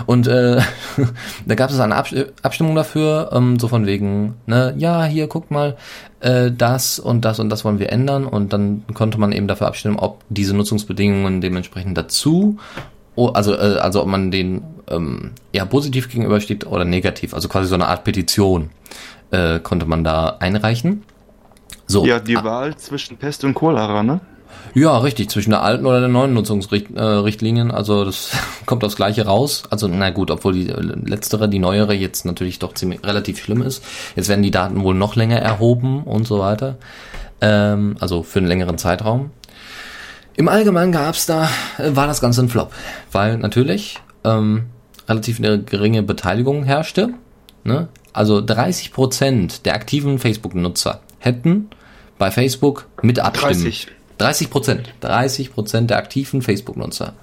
Und 0.06 0.26
äh, 0.26 0.62
da 1.46 1.54
gab 1.54 1.70
es 1.70 1.78
eine 1.78 1.96
Abstimmung 1.96 2.74
dafür, 2.74 3.30
ähm, 3.32 3.58
so 3.58 3.68
von 3.68 3.84
wegen, 3.84 4.34
ne, 4.46 4.74
ja, 4.78 5.04
hier 5.04 5.26
guckt 5.26 5.50
mal, 5.50 5.76
äh, 6.20 6.50
das 6.50 6.98
und 6.98 7.26
das 7.26 7.38
und 7.38 7.50
das 7.50 7.66
wollen 7.66 7.78
wir 7.78 7.92
ändern. 7.92 8.24
Und 8.24 8.54
dann 8.54 8.84
konnte 8.94 9.18
man 9.18 9.32
eben 9.32 9.46
dafür 9.46 9.66
abstimmen, 9.66 9.98
ob 9.98 10.22
diese 10.30 10.56
Nutzungsbedingungen 10.56 11.42
dementsprechend 11.42 11.98
dazu 11.98 12.58
Oh, 13.16 13.28
also, 13.28 13.54
äh, 13.54 13.78
also 13.78 14.02
ob 14.02 14.08
man 14.08 14.30
den 14.30 14.62
ähm, 14.88 15.32
eher 15.52 15.66
positiv 15.66 16.08
gegenübersteht 16.08 16.66
oder 16.66 16.84
negativ. 16.84 17.34
Also 17.34 17.48
quasi 17.48 17.68
so 17.68 17.74
eine 17.74 17.86
Art 17.86 18.04
Petition 18.04 18.70
äh, 19.30 19.60
konnte 19.60 19.86
man 19.86 20.04
da 20.04 20.36
einreichen. 20.40 21.04
So. 21.86 22.04
Ja, 22.06 22.18
die 22.18 22.36
ah, 22.36 22.44
Wahl 22.44 22.76
zwischen 22.76 23.16
Pest 23.16 23.44
und 23.44 23.54
Cholera, 23.54 24.02
ne? 24.02 24.20
Ja, 24.74 24.98
richtig, 24.98 25.30
zwischen 25.30 25.50
der 25.50 25.62
alten 25.62 25.86
oder 25.86 26.00
der 26.00 26.08
neuen 26.08 26.32
Nutzungsrichtlinien. 26.34 27.70
Äh, 27.70 27.72
also 27.72 28.04
das 28.04 28.32
kommt 28.66 28.82
aufs 28.84 28.96
Gleiche 28.96 29.26
raus. 29.26 29.64
Also 29.70 29.86
na 29.88 30.10
gut, 30.10 30.30
obwohl 30.30 30.54
die 30.54 30.68
äh, 30.68 30.80
letztere, 30.80 31.48
die 31.48 31.58
neuere 31.58 31.94
jetzt 31.94 32.24
natürlich 32.24 32.58
doch 32.58 32.74
ziemlich 32.74 33.04
relativ 33.04 33.38
schlimm 33.38 33.62
ist. 33.62 33.84
Jetzt 34.16 34.28
werden 34.28 34.42
die 34.42 34.50
Daten 34.50 34.82
wohl 34.82 34.94
noch 34.94 35.16
länger 35.16 35.38
erhoben 35.38 36.02
und 36.02 36.26
so 36.26 36.38
weiter. 36.38 36.76
Ähm, 37.40 37.96
also 38.00 38.22
für 38.22 38.40
einen 38.40 38.48
längeren 38.48 38.78
Zeitraum. 38.78 39.30
Im 40.36 40.48
Allgemeinen 40.48 40.92
gab's 40.92 41.26
da, 41.26 41.48
äh, 41.78 41.94
war 41.94 42.06
das 42.06 42.20
Ganze 42.20 42.42
ein 42.42 42.48
Flop, 42.48 42.72
weil 43.12 43.38
natürlich 43.38 44.00
ähm, 44.24 44.64
relativ 45.08 45.38
eine 45.38 45.62
geringe 45.62 46.02
Beteiligung 46.02 46.64
herrschte. 46.64 47.10
Ne? 47.62 47.88
Also 48.12 48.40
30 48.40 48.92
Prozent 48.92 49.66
der 49.66 49.74
aktiven 49.74 50.18
Facebook-Nutzer 50.18 51.00
hätten 51.18 51.70
bei 52.18 52.30
Facebook 52.30 52.88
mit 53.02 53.20
abstimmen. 53.20 53.62
30. 53.62 53.88
30 54.18 54.50
Prozent. 54.50 54.94
30 55.00 55.52
Prozent 55.52 55.90
der 55.90 55.98
aktiven 55.98 56.42
Facebook-Nutzer 56.42 57.14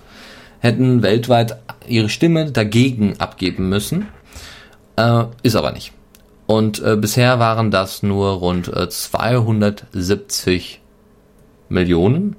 hätten 0.60 1.02
weltweit 1.02 1.58
ihre 1.88 2.10
Stimme 2.10 2.52
dagegen 2.52 3.20
abgeben 3.20 3.68
müssen. 3.70 4.08
Äh, 4.96 5.24
ist 5.44 5.56
aber 5.56 5.72
nicht. 5.72 5.92
Und 6.46 6.82
äh, 6.84 6.96
bisher 6.96 7.40
waren 7.40 7.72
das 7.72 8.04
nur 8.04 8.32
rund 8.34 8.68
äh, 8.68 8.90
270 8.90 10.82
Millionen 11.70 12.36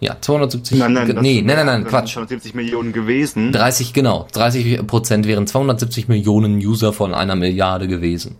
ja, 0.00 0.16
270. 0.20 0.78
Nein, 0.78 0.92
nein, 0.92 1.06
nee, 1.20 1.42
nein, 1.42 1.56
nein, 1.56 1.66
nein, 1.66 1.84
Quatsch. 1.84 2.12
270 2.12 2.54
Millionen 2.54 2.92
gewesen. 2.92 3.52
30, 3.52 3.92
genau. 3.92 4.26
30 4.32 4.86
Prozent 4.86 5.26
wären 5.26 5.46
270 5.46 6.08
Millionen 6.08 6.56
User 6.58 6.92
von 6.92 7.14
einer 7.14 7.34
Milliarde 7.34 7.88
gewesen. 7.88 8.36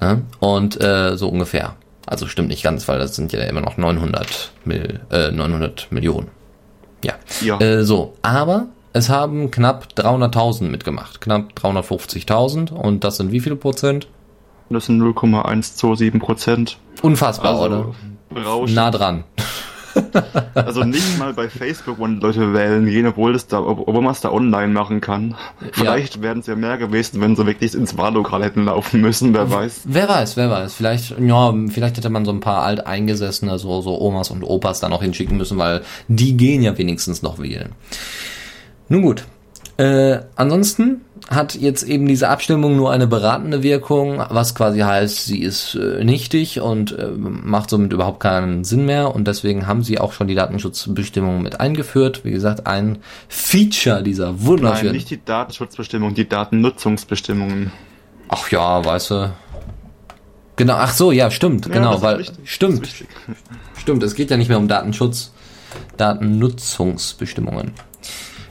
Ja, 0.00 0.22
und 0.40 0.80
äh, 0.80 1.16
so 1.16 1.28
ungefähr. 1.28 1.76
Also 2.06 2.26
stimmt 2.26 2.48
nicht 2.48 2.62
ganz, 2.62 2.86
weil 2.88 2.98
das 2.98 3.16
sind 3.16 3.32
ja 3.32 3.42
immer 3.42 3.60
noch 3.60 3.76
900, 3.76 4.52
Mil, 4.64 5.00
äh, 5.10 5.30
900 5.30 5.88
Millionen. 5.90 6.28
Ja. 7.02 7.14
ja. 7.42 7.58
Äh, 7.60 7.84
so, 7.84 8.14
aber 8.22 8.66
es 8.92 9.08
haben 9.08 9.50
knapp 9.50 9.88
300.000 9.96 10.64
mitgemacht. 10.64 11.20
Knapp 11.20 11.52
350.000. 11.56 12.72
Und 12.72 13.04
das 13.04 13.16
sind 13.16 13.32
wie 13.32 13.40
viele 13.40 13.56
Prozent? 13.56 14.08
Das 14.70 14.86
sind 14.86 14.98
0,127 14.98 16.20
Prozent. 16.20 16.78
Unfassbar, 17.02 17.60
also, 17.60 17.64
oder? 17.64 17.94
Berauschend. 18.30 18.76
Nah 18.76 18.90
dran. 18.90 19.24
also 20.54 20.84
nicht 20.84 21.18
mal 21.18 21.32
bei 21.32 21.48
Facebook 21.48 21.98
wollen 21.98 22.20
Leute 22.20 22.52
wählen 22.52 22.86
gehen, 22.86 23.06
obwohl, 23.06 23.34
es 23.34 23.46
da, 23.46 23.60
obwohl 23.60 24.02
man 24.02 24.12
es 24.12 24.20
da 24.20 24.30
online 24.30 24.72
machen 24.72 25.00
kann. 25.00 25.34
Vielleicht 25.72 26.16
ja. 26.16 26.22
wären 26.22 26.40
es 26.40 26.46
ja 26.46 26.56
mehr 26.56 26.78
gewesen, 26.78 27.20
wenn 27.20 27.36
sie 27.36 27.46
wirklich 27.46 27.74
ins 27.74 27.96
Wahllokal 27.96 28.42
hätten 28.42 28.64
laufen 28.64 29.00
müssen, 29.00 29.34
wer 29.34 29.50
weiß. 29.50 29.82
Wer 29.84 30.08
weiß, 30.08 30.36
wer 30.36 30.50
weiß. 30.50 30.74
Vielleicht, 30.74 31.18
ja, 31.18 31.54
vielleicht 31.68 31.96
hätte 31.96 32.10
man 32.10 32.24
so 32.24 32.32
ein 32.32 32.40
paar 32.40 32.62
alteingesessene, 32.62 33.58
so, 33.58 33.80
so 33.80 34.00
Omas 34.00 34.30
und 34.30 34.42
Opas 34.42 34.80
da 34.80 34.88
noch 34.88 35.02
hinschicken 35.02 35.36
müssen, 35.36 35.58
weil 35.58 35.82
die 36.08 36.36
gehen 36.36 36.62
ja 36.62 36.76
wenigstens 36.76 37.22
noch 37.22 37.38
wählen. 37.38 37.72
Nun 38.88 39.02
gut. 39.02 39.24
Äh, 39.76 40.18
ansonsten 40.36 41.00
hat 41.30 41.54
jetzt 41.54 41.84
eben 41.84 42.06
diese 42.06 42.28
Abstimmung 42.28 42.76
nur 42.76 42.90
eine 42.90 43.06
beratende 43.06 43.62
Wirkung, 43.62 44.22
was 44.28 44.54
quasi 44.54 44.80
heißt, 44.80 45.24
sie 45.24 45.40
ist 45.40 45.74
äh, 45.74 46.04
nichtig 46.04 46.60
und 46.60 46.96
äh, 46.98 47.08
macht 47.08 47.70
somit 47.70 47.92
überhaupt 47.92 48.20
keinen 48.20 48.64
Sinn 48.64 48.84
mehr 48.84 49.14
und 49.14 49.26
deswegen 49.26 49.66
haben 49.66 49.82
sie 49.82 49.98
auch 49.98 50.12
schon 50.12 50.28
die 50.28 50.34
Datenschutzbestimmungen 50.34 51.42
mit 51.42 51.60
eingeführt. 51.60 52.24
Wie 52.24 52.30
gesagt, 52.30 52.66
ein 52.66 52.98
Feature 53.28 54.02
dieser 54.02 54.42
wunderschönen... 54.42 54.88
Nein, 54.88 54.96
nicht 54.96 55.10
die 55.10 55.24
Datenschutzbestimmungen, 55.24 56.14
die 56.14 56.28
Datennutzungsbestimmungen. 56.28 57.72
Ach 58.28 58.50
ja, 58.50 58.84
weißt 58.84 59.10
du. 59.10 59.32
Genau, 60.56 60.74
ach 60.74 60.92
so, 60.92 61.10
ja, 61.10 61.30
stimmt, 61.30 61.66
Ja, 61.66 61.72
genau, 61.72 62.02
weil 62.02 62.20
ist 62.20 62.34
stimmt, 62.44 62.88
stimmt, 63.76 64.02
es 64.02 64.14
geht 64.14 64.30
ja 64.30 64.36
nicht 64.36 64.48
mehr 64.48 64.58
um 64.58 64.68
Datenschutz, 64.68 65.32
Datennutzungsbestimmungen. 65.96 67.72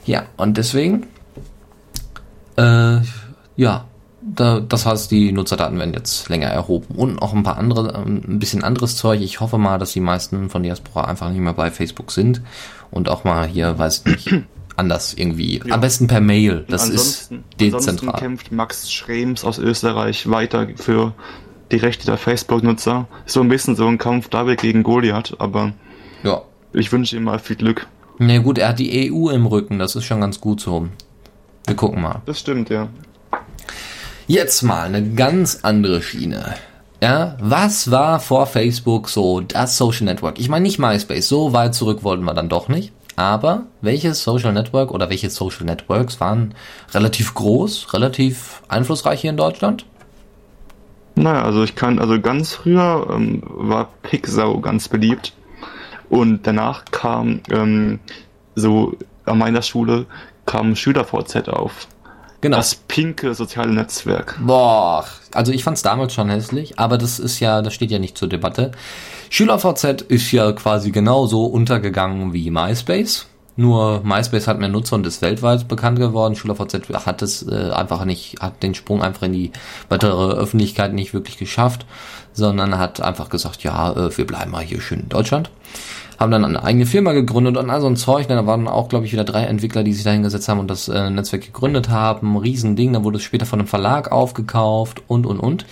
Ja, 0.04 0.24
und 0.36 0.58
deswegen 0.58 1.06
äh, 2.56 3.00
ja, 3.56 3.84
da, 4.22 4.60
das 4.60 4.86
heißt, 4.86 5.10
die 5.10 5.32
Nutzerdaten 5.32 5.78
werden 5.78 5.92
jetzt 5.94 6.28
länger 6.28 6.46
erhoben 6.48 6.94
und 6.94 7.20
noch 7.20 7.34
ein 7.34 7.42
paar 7.42 7.58
andere, 7.58 7.94
ähm, 7.94 8.22
ein 8.26 8.38
bisschen 8.38 8.64
anderes 8.64 8.96
Zeug. 8.96 9.20
Ich 9.20 9.40
hoffe 9.40 9.58
mal, 9.58 9.78
dass 9.78 9.92
die 9.92 10.00
meisten 10.00 10.48
von 10.50 10.62
Diaspora 10.62 11.04
einfach 11.04 11.28
nicht 11.30 11.40
mehr 11.40 11.52
bei 11.52 11.70
Facebook 11.70 12.10
sind 12.10 12.40
und 12.90 13.08
auch 13.08 13.24
mal 13.24 13.46
hier, 13.46 13.78
weiß 13.78 14.06
nicht, 14.06 14.30
anders 14.76 15.14
irgendwie. 15.14 15.60
Ja. 15.64 15.74
Am 15.74 15.80
besten 15.80 16.06
per 16.06 16.20
Mail. 16.20 16.64
Das 16.68 16.84
ansonsten, 16.84 17.36
ist 17.50 17.60
dezentral. 17.60 17.88
Ansonsten 17.90 18.12
kämpft 18.12 18.52
Max 18.52 18.90
Schrems 18.90 19.44
aus 19.44 19.58
Österreich 19.58 20.28
weiter 20.30 20.68
für 20.76 21.12
die 21.70 21.76
Rechte 21.76 22.06
der 22.06 22.16
Facebook-Nutzer. 22.16 23.06
So 23.26 23.40
ein 23.40 23.48
bisschen 23.48 23.76
so 23.76 23.86
ein 23.86 23.98
Kampf 23.98 24.28
David 24.28 24.60
gegen 24.60 24.82
Goliath, 24.82 25.36
aber 25.38 25.72
Ja. 26.22 26.42
ich 26.72 26.90
wünsche 26.92 27.16
ihm 27.16 27.24
mal 27.24 27.38
viel 27.38 27.56
Glück. 27.56 27.86
Na 28.18 28.38
gut, 28.38 28.58
er 28.58 28.68
hat 28.68 28.78
die 28.78 29.12
EU 29.12 29.28
im 29.30 29.46
Rücken. 29.46 29.78
Das 29.78 29.96
ist 29.96 30.04
schon 30.04 30.20
ganz 30.20 30.40
gut 30.40 30.60
so. 30.60 30.88
Wir 31.66 31.76
gucken 31.76 32.02
mal. 32.02 32.22
Das 32.26 32.40
stimmt, 32.40 32.70
ja. 32.70 32.88
Jetzt 34.26 34.62
mal 34.62 34.86
eine 34.86 35.10
ganz 35.10 35.60
andere 35.62 36.02
Schiene. 36.02 36.54
Ja, 37.02 37.36
was 37.40 37.90
war 37.90 38.20
vor 38.20 38.46
Facebook 38.46 39.08
so 39.08 39.40
das 39.40 39.76
Social 39.76 40.04
Network? 40.04 40.38
Ich 40.38 40.48
meine 40.48 40.62
nicht 40.62 40.78
MySpace, 40.78 41.28
so 41.28 41.52
weit 41.52 41.74
zurück 41.74 42.02
wollten 42.02 42.24
wir 42.24 42.34
dann 42.34 42.48
doch 42.48 42.68
nicht. 42.68 42.92
Aber 43.16 43.64
welches 43.80 44.24
Social 44.24 44.52
Network 44.52 44.90
oder 44.90 45.08
welche 45.08 45.30
Social 45.30 45.64
Networks 45.64 46.20
waren 46.20 46.54
relativ 46.92 47.34
groß, 47.34 47.92
relativ 47.94 48.62
einflussreich 48.68 49.20
hier 49.20 49.30
in 49.30 49.36
Deutschland? 49.36 49.86
Naja, 51.14 51.42
also 51.42 51.62
ich 51.62 51.76
kann, 51.76 51.98
also 51.98 52.20
ganz 52.20 52.54
früher 52.54 53.06
ähm, 53.10 53.42
war 53.44 53.90
Pixau 54.02 54.58
ganz 54.60 54.88
beliebt 54.88 55.32
und 56.08 56.46
danach 56.46 56.84
kam 56.90 57.40
ähm, 57.50 58.00
so 58.56 58.96
an 59.24 59.38
meiner 59.38 59.62
Schule 59.62 60.06
kam 60.46 60.76
SchülerVZ 60.76 61.48
auf. 61.48 61.88
Genau. 62.40 62.58
Das 62.58 62.74
pinke 62.74 63.34
soziale 63.34 63.72
Netzwerk. 63.72 64.38
Boah, 64.38 65.06
also 65.32 65.50
ich 65.50 65.64
fand's 65.64 65.82
damals 65.82 66.12
schon 66.12 66.28
hässlich, 66.28 66.78
aber 66.78 66.98
das 66.98 67.18
ist 67.18 67.40
ja, 67.40 67.62
das 67.62 67.72
steht 67.72 67.90
ja 67.90 67.98
nicht 67.98 68.18
zur 68.18 68.28
Debatte. 68.28 68.72
SchülerVZ 69.30 70.02
ist 70.02 70.30
ja 70.30 70.52
quasi 70.52 70.90
genauso 70.90 71.46
untergegangen 71.46 72.34
wie 72.34 72.50
MySpace. 72.50 73.26
Nur 73.56 74.02
MySpace 74.02 74.48
hat 74.48 74.58
mehr 74.58 74.68
Nutzer 74.68 74.96
und 74.96 75.06
ist 75.06 75.22
weltweit 75.22 75.68
bekannt 75.68 75.98
geworden. 75.98 76.34
SchülerVZ 76.34 76.88
hat 77.06 77.22
es 77.22 77.46
äh, 77.46 77.70
einfach 77.70 78.04
nicht, 78.04 78.36
hat 78.40 78.62
den 78.62 78.74
Sprung 78.74 79.02
einfach 79.02 79.22
in 79.22 79.32
die 79.32 79.52
weitere 79.88 80.32
Öffentlichkeit 80.32 80.92
nicht 80.92 81.14
wirklich 81.14 81.38
geschafft, 81.38 81.86
sondern 82.32 82.78
hat 82.78 83.00
einfach 83.00 83.28
gesagt, 83.28 83.62
ja, 83.62 83.92
äh, 83.92 84.16
wir 84.16 84.26
bleiben 84.26 84.50
mal 84.50 84.64
hier 84.64 84.80
schön 84.80 85.00
in 85.00 85.08
Deutschland. 85.08 85.50
Haben 86.18 86.32
dann 86.32 86.44
eine 86.44 86.62
eigene 86.62 86.86
Firma 86.86 87.12
gegründet 87.12 87.56
und 87.56 87.70
all 87.70 87.80
so 87.80 87.86
ein 87.86 87.96
Zeug. 87.96 88.26
Da 88.28 88.46
waren 88.46 88.68
auch, 88.68 88.88
glaube 88.88 89.06
ich, 89.06 89.12
wieder 89.12 89.24
drei 89.24 89.44
Entwickler, 89.44 89.84
die 89.84 89.92
sich 89.92 90.04
da 90.04 90.10
hingesetzt 90.10 90.48
haben 90.48 90.60
und 90.60 90.68
das 90.68 90.88
äh, 90.88 91.10
Netzwerk 91.10 91.42
gegründet 91.42 91.88
haben. 91.88 92.36
Riesending. 92.36 92.92
Dann 92.92 93.04
wurde 93.04 93.18
es 93.18 93.24
später 93.24 93.46
von 93.46 93.60
einem 93.60 93.68
Verlag 93.68 94.10
aufgekauft 94.12 95.02
und, 95.08 95.26
und, 95.26 95.38
und. 95.38 95.66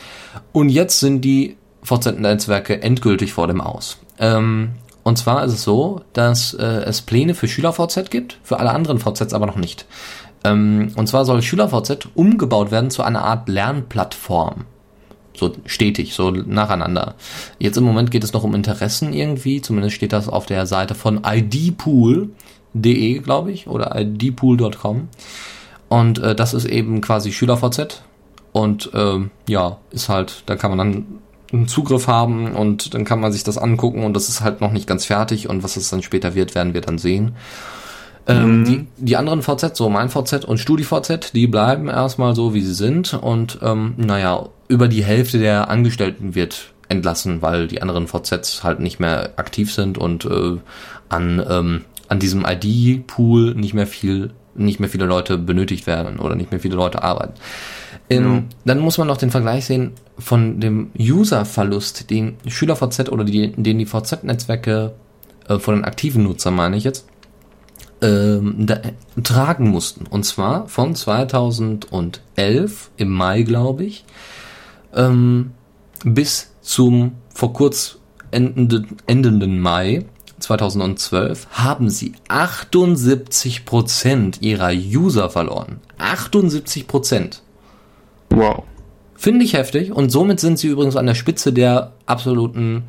Und 0.53 0.69
jetzt 0.69 1.01
sind 1.01 1.25
die 1.25 1.57
VZ-Netzwerke 1.85 2.83
endgültig 2.83 3.33
vor 3.33 3.47
dem 3.47 3.61
Aus. 3.61 3.99
Ähm, 4.19 4.71
und 5.05 5.19
zwar 5.19 5.45
ist 5.45 5.53
es 5.53 5.63
so, 5.63 6.03
dass 6.13 6.55
äh, 6.55 6.65
es 6.65 7.03
Pläne 7.03 7.35
für 7.35 7.49
SchülerVZ 7.49 8.11
gibt, 8.11 8.39
für 8.43 8.59
alle 8.61 8.71
anderen 8.71 8.99
VZs 8.99 9.35
aber 9.35 9.47
noch 9.47 9.57
nicht. 9.57 9.87
Ähm, 10.45 10.93
und 10.97 11.09
zwar 11.09 11.25
soll 11.25 11.43
SchülerVZ 11.43 12.09
umgebaut 12.15 12.71
werden 12.71 12.91
zu 12.91 13.03
einer 13.03 13.25
Art 13.25 13.49
Lernplattform. 13.49 14.67
So 15.35 15.53
stetig, 15.67 16.15
so 16.15 16.31
nacheinander. 16.31 17.15
Jetzt 17.59 17.79
im 17.79 17.85
Moment 17.85 18.11
geht 18.11 18.23
es 18.23 18.33
noch 18.33 18.45
um 18.45 18.55
Interessen 18.55 19.13
irgendwie, 19.13 19.61
zumindest 19.61 19.97
steht 19.97 20.13
das 20.13 20.29
auf 20.29 20.47
der 20.47 20.67
Seite 20.67 20.95
von 20.95 21.23
idpool.de, 21.25 23.19
glaube 23.21 23.51
ich, 23.51 23.67
oder 23.67 23.99
idpool.com. 23.99 25.09
Und 25.89 26.19
äh, 26.19 26.35
das 26.35 26.55
ist 26.55 26.67
eben 26.67 27.01
quasi 27.01 27.33
SchülerVZ. 27.33 28.03
Und 28.53 28.91
ähm, 28.95 29.31
ja, 29.49 29.79
ist 29.91 30.09
halt, 30.09 30.43
da 30.47 30.57
kann 30.57 30.71
man 30.71 30.79
dann 30.79 31.07
einen 31.53 31.69
Zugriff 31.69 32.07
haben 32.09 32.53
und 32.53 32.95
dann 32.95 33.05
kann 33.05 33.21
man 33.21 33.33
sich 33.33 33.45
das 33.45 33.59
angucken 33.59 34.05
und 34.05 34.15
das 34.15 34.29
ist 34.29 34.41
halt 34.41 34.61
noch 34.61 34.73
nicht 34.73 34.87
ganz 34.87 35.05
fertig 35.05 35.49
und 35.49 35.63
was 35.63 35.77
es 35.77 35.91
dann 35.91 36.03
später 36.03 36.35
wird, 36.35 36.55
werden 36.55 36.75
wir 36.75 36.81
dann 36.81 36.99
sehen. 36.99 37.33
Ähm, 38.27 38.61
Mhm. 38.61 38.65
die, 38.65 38.87
die 38.99 39.17
anderen 39.17 39.43
VZ, 39.43 39.77
so 39.77 39.89
mein 39.91 40.09
VZ 40.09 40.45
und 40.45 40.59
StudiVZ, 40.59 41.33
die 41.35 41.47
bleiben 41.49 41.89
erstmal 41.89 42.35
so, 42.37 42.55
wie 42.55 42.61
sie 42.63 42.75
sind 42.75 43.15
und 43.15 43.59
ähm, 43.63 43.95
naja, 43.97 44.49
über 44.69 44.87
die 44.89 45.03
Hälfte 45.05 45.39
der 45.39 45.69
Angestellten 45.69 46.35
wird 46.35 46.73
entlassen, 46.89 47.43
weil 47.43 47.67
die 47.67 47.83
anderen 47.83 48.07
VZs 48.07 48.63
halt 48.63 48.79
nicht 48.81 49.01
mehr 49.01 49.33
aktiv 49.37 49.73
sind 49.75 49.99
und 49.99 50.25
äh, 50.25 50.57
an, 51.09 51.45
ähm, 51.49 51.85
an 52.09 52.19
diesem 52.21 52.47
ID-Pool 52.47 53.55
nicht 53.55 53.75
mehr 53.75 53.87
viel, 53.89 54.31
nicht 54.55 54.79
mehr 54.79 54.89
viele 54.89 55.07
Leute 55.07 55.37
benötigt 55.37 55.87
werden 55.87 56.19
oder 56.21 56.35
nicht 56.37 56.51
mehr 56.53 56.61
viele 56.61 56.77
Leute 56.77 57.03
arbeiten. 57.03 57.35
Ähm, 58.11 58.35
Ja. 58.35 58.43
Dann 58.67 58.79
muss 58.81 58.99
man 58.99 59.07
noch 59.07 59.17
den 59.17 59.31
Vergleich 59.31 59.65
sehen 59.67 59.93
von 60.19 60.61
dem 60.61 60.91
User-Verlust, 60.99 62.11
den 62.11 62.37
SchülerVZ 62.47 63.09
oder 63.11 63.25
die, 63.25 63.53
den 63.53 63.79
die 63.79 63.87
VZ-Netzwerke 63.87 64.93
äh, 65.49 65.59
von 65.59 65.77
den 65.77 65.85
aktiven 65.85 66.23
Nutzern, 66.25 66.55
meine 66.55 66.77
ich 66.77 66.85
jetzt, 66.85 67.07
ähm, 68.01 68.55
da, 68.59 68.81
tragen 69.23 69.71
mussten. 69.71 70.07
Und 70.07 70.25
zwar 70.25 70.69
von 70.69 70.95
2011 70.95 72.91
im 72.97 73.11
Mai, 73.11 73.43
glaube 73.43 73.85
ich, 73.85 74.05
ähm, 74.95 75.53
bis 76.05 76.53
zum 76.61 77.13
vor 77.33 77.53
kurz 77.53 77.99
endenden, 78.31 78.99
endenden 79.07 79.61
Mai 79.61 80.05
2012 80.41 81.47
haben 81.53 81.89
sie 81.89 82.15
78 82.29 83.65
Prozent 83.65 84.43
ihrer 84.43 84.73
User 84.73 85.31
verloren. 85.31 85.79
78 85.99 86.87
Prozent. 86.87 87.42
Wow. 88.35 88.65
Finde 89.15 89.45
ich 89.45 89.53
heftig 89.53 89.93
und 89.93 90.11
somit 90.11 90.41
sind 90.41 90.59
sie 90.59 90.69
übrigens 90.69 90.97
an 90.97 91.07
der 91.07 91.15
Spitze 91.15 91.53
der 91.53 91.93
absoluten 92.07 92.85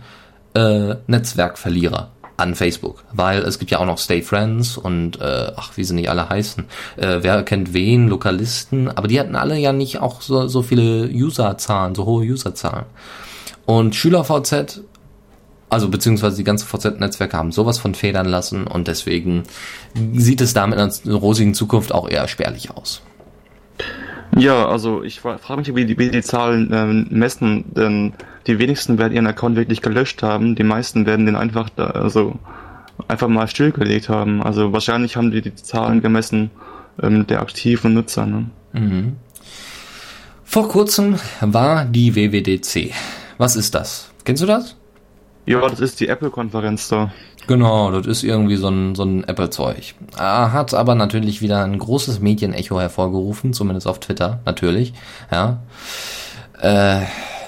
äh, 0.56 0.96
Netzwerkverlierer 1.08 2.12
an 2.38 2.56
Facebook, 2.56 3.04
weil 3.12 3.40
es 3.44 3.60
gibt 3.60 3.70
ja 3.70 3.80
auch 3.80 3.86
noch 3.86 4.00
Stay 4.00 4.22
Friends 4.22 4.78
und 4.78 5.22
äh, 5.22 5.52
ach, 5.56 5.78
wie 5.78 5.84
sie 5.84 5.94
nicht 5.94 6.10
alle 6.10 6.30
heißen. 6.30 6.66
Äh, 6.98 7.20
wer 7.22 7.44
kennt 7.44 7.74
wen, 7.74 8.08
Lokalisten, 8.08 8.90
aber 8.90 9.08
die 9.08 9.20
hatten 9.20 9.36
alle 9.36 9.58
ja 9.58 9.74
nicht 9.74 10.00
auch 10.00 10.22
so, 10.22 10.48
so 10.48 10.62
viele 10.64 11.10
Userzahlen, 11.10 11.94
so 11.94 12.06
hohe 12.06 12.26
Userzahlen. 12.26 12.86
Und 13.66 13.96
SchülerVZ, 13.96 14.82
also 15.70 15.90
beziehungsweise 15.90 16.38
die 16.38 16.44
ganzen 16.44 16.68
VZ-Netzwerke 16.68 17.38
haben 17.38 17.52
sowas 17.52 17.78
von 17.78 17.96
federn 17.96 18.28
lassen 18.28 18.66
und 18.66 18.88
deswegen 18.88 19.44
sieht 20.14 20.42
es 20.42 20.54
damit 20.54 20.80
in 20.80 20.90
einer 21.12 21.20
rosigen 21.20 21.54
Zukunft 21.54 21.94
auch 21.94 22.10
eher 22.10 22.28
spärlich 22.28 22.72
aus. 22.72 23.02
Ja, 24.38 24.68
also 24.68 25.04
ich 25.04 25.20
frage 25.20 25.58
mich, 25.58 25.76
wie 25.76 25.86
die, 25.86 25.98
wie 25.98 26.10
die 26.10 26.22
Zahlen 26.22 26.70
ähm, 26.74 27.08
messen, 27.10 27.66
denn 27.74 28.14
die 28.48 28.60
wenigsten 28.60 28.98
werden 28.98 29.14
ihren 29.14 29.28
Account 29.28 29.56
wirklich 29.56 29.82
gelöscht 29.82 30.24
haben, 30.24 30.56
die 30.56 30.64
meisten 30.64 31.06
werden 31.06 31.26
den 31.26 31.36
einfach 31.36 31.70
da, 31.70 31.88
also 31.88 32.40
einfach 33.08 33.28
mal 33.28 33.48
stillgelegt 33.48 34.10
haben. 34.10 34.42
Also 34.42 34.74
wahrscheinlich 34.74 35.16
haben 35.16 35.32
die 35.32 35.42
die 35.42 35.56
Zahlen 35.56 36.02
gemessen 36.02 36.52
ähm, 37.02 37.28
der 37.28 37.42
aktiven 37.42 37.94
Nutzer. 37.94 38.26
Ne? 38.26 38.50
Mhm. 38.74 39.16
Vor 40.44 40.70
kurzem 40.70 41.16
war 41.42 41.86
die 41.86 42.16
WWDC. 42.16 42.94
Was 43.38 43.56
ist 43.56 43.74
das? 43.76 44.12
Kennst 44.24 44.44
du 44.44 44.48
das? 44.48 44.76
Ja, 45.46 45.68
das 45.68 45.80
ist 45.80 46.00
die 46.00 46.08
Apple-Konferenz 46.08 46.88
da. 46.88 47.12
Genau, 47.48 47.92
das 47.92 48.08
ist 48.08 48.24
irgendwie 48.24 48.56
so 48.56 48.70
ein, 48.70 48.96
so 48.96 49.04
ein 49.04 49.24
Apple-Zeug. 49.26 49.96
Ah, 50.18 50.52
Hat 50.52 50.74
aber 50.74 50.96
natürlich 50.96 51.42
wieder 51.42 51.64
ein 51.64 51.78
großes 51.78 52.20
Medienecho 52.20 52.80
hervorgerufen, 52.80 53.54
zumindest 53.54 53.88
auf 53.88 54.00
Twitter, 54.00 54.40
natürlich. 54.46 54.94
Ja. 55.32 55.64
Äh, 56.60 57.02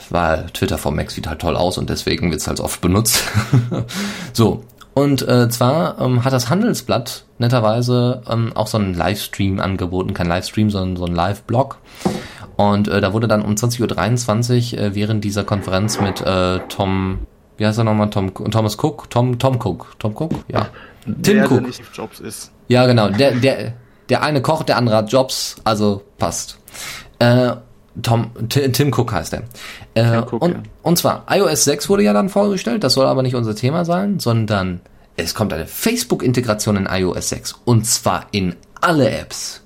weil 0.09 0.47
Twitter 0.53 0.77
vom 0.77 0.95
Mac 0.95 1.11
sieht 1.11 1.27
halt 1.27 1.39
toll 1.39 1.55
aus 1.55 1.77
und 1.77 1.89
deswegen 1.89 2.31
wird's 2.31 2.47
halt 2.47 2.59
oft 2.59 2.81
benutzt. 2.81 3.23
so. 4.33 4.63
Und 4.93 5.27
äh, 5.27 5.49
zwar 5.49 5.99
ähm, 5.99 6.23
hat 6.23 6.31
das 6.31 6.49
Handelsblatt 6.49 7.25
netterweise 7.37 8.21
ähm, 8.29 8.53
auch 8.55 8.67
so 8.67 8.77
einen 8.77 8.93
Livestream 8.93 9.59
angeboten, 9.59 10.13
kein 10.13 10.27
Livestream, 10.27 10.69
sondern 10.69 10.95
so 10.95 11.05
ein 11.05 11.13
Live-Blog. 11.13 11.79
Und 12.55 12.87
äh, 12.87 13.01
da 13.01 13.11
wurde 13.11 13.27
dann 13.27 13.41
um 13.41 13.55
20.23 13.55 14.73
Uhr 14.73 14.79
äh, 14.79 14.95
während 14.95 15.23
dieser 15.25 15.43
Konferenz 15.43 15.99
mit 15.99 16.21
äh, 16.21 16.59
Tom, 16.69 17.19
wie 17.57 17.65
heißt 17.65 17.77
er 17.77 17.83
nochmal, 17.83 18.09
Tom, 18.09 18.33
Thomas 18.33 18.77
Cook? 18.81 19.09
Tom, 19.09 19.39
Tom 19.39 19.55
Cook, 19.55 19.95
Tom 19.99 20.13
Cook, 20.15 20.33
ja. 20.47 20.67
Tim 21.05 21.21
der, 21.21 21.43
Cook. 21.45 21.59
Der 21.59 21.61
nicht 21.61 21.81
Jobs 21.93 22.19
ist. 22.19 22.51
Ja, 22.67 22.85
genau, 22.85 23.09
der, 23.09 23.31
der, 23.31 23.73
Der 24.09 24.21
eine 24.21 24.41
kocht, 24.41 24.69
der 24.69 24.77
andere 24.77 24.97
hat 24.97 25.11
Jobs, 25.11 25.55
also 25.63 26.03
passt. 26.17 26.57
Äh, 27.19 27.53
Tom, 28.01 28.31
T 28.49 28.69
Tim 28.69 28.91
Cook 28.93 29.13
heißt 29.13 29.33
er. 29.33 29.43
Äh, 29.93 30.21
Cook, 30.21 30.41
und, 30.41 30.51
ja. 30.51 30.63
und 30.83 30.97
zwar, 30.97 31.25
iOS 31.29 31.63
6 31.63 31.89
wurde 31.89 32.03
ja 32.03 32.13
dann 32.13 32.29
vorgestellt, 32.29 32.83
das 32.83 32.93
soll 32.93 33.05
aber 33.05 33.23
nicht 33.23 33.35
unser 33.35 33.55
Thema 33.55 33.85
sein, 33.85 34.19
sondern 34.19 34.81
es 35.15 35.33
kommt 35.33 35.53
eine 35.53 35.65
Facebook-Integration 35.65 36.75
in 36.75 36.85
iOS 36.87 37.29
6. 37.29 37.55
Und 37.65 37.85
zwar 37.85 38.27
in 38.31 38.55
alle 38.81 39.09
Apps. 39.09 39.64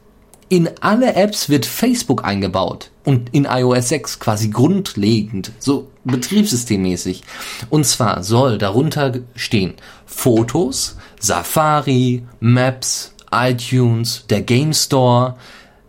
In 0.50 0.70
alle 0.82 1.14
Apps 1.16 1.50
wird 1.50 1.68
Facebook 1.68 2.26
eingebaut. 2.26 2.90
Und 3.06 3.34
in 3.34 3.46
iOS 3.46 3.90
6 3.90 4.20
quasi 4.20 4.50
grundlegend, 4.50 5.52
so 5.60 5.88
betriebssystemmäßig. 6.04 7.24
Und 7.70 7.86
zwar 7.86 8.24
soll 8.24 8.58
darunter 8.58 9.14
stehen 9.36 9.76
Fotos, 10.06 10.98
Safari, 11.20 12.24
Maps, 12.40 13.14
iTunes, 13.32 14.26
der 14.30 14.42
Game 14.42 14.74
Store, 14.74 15.36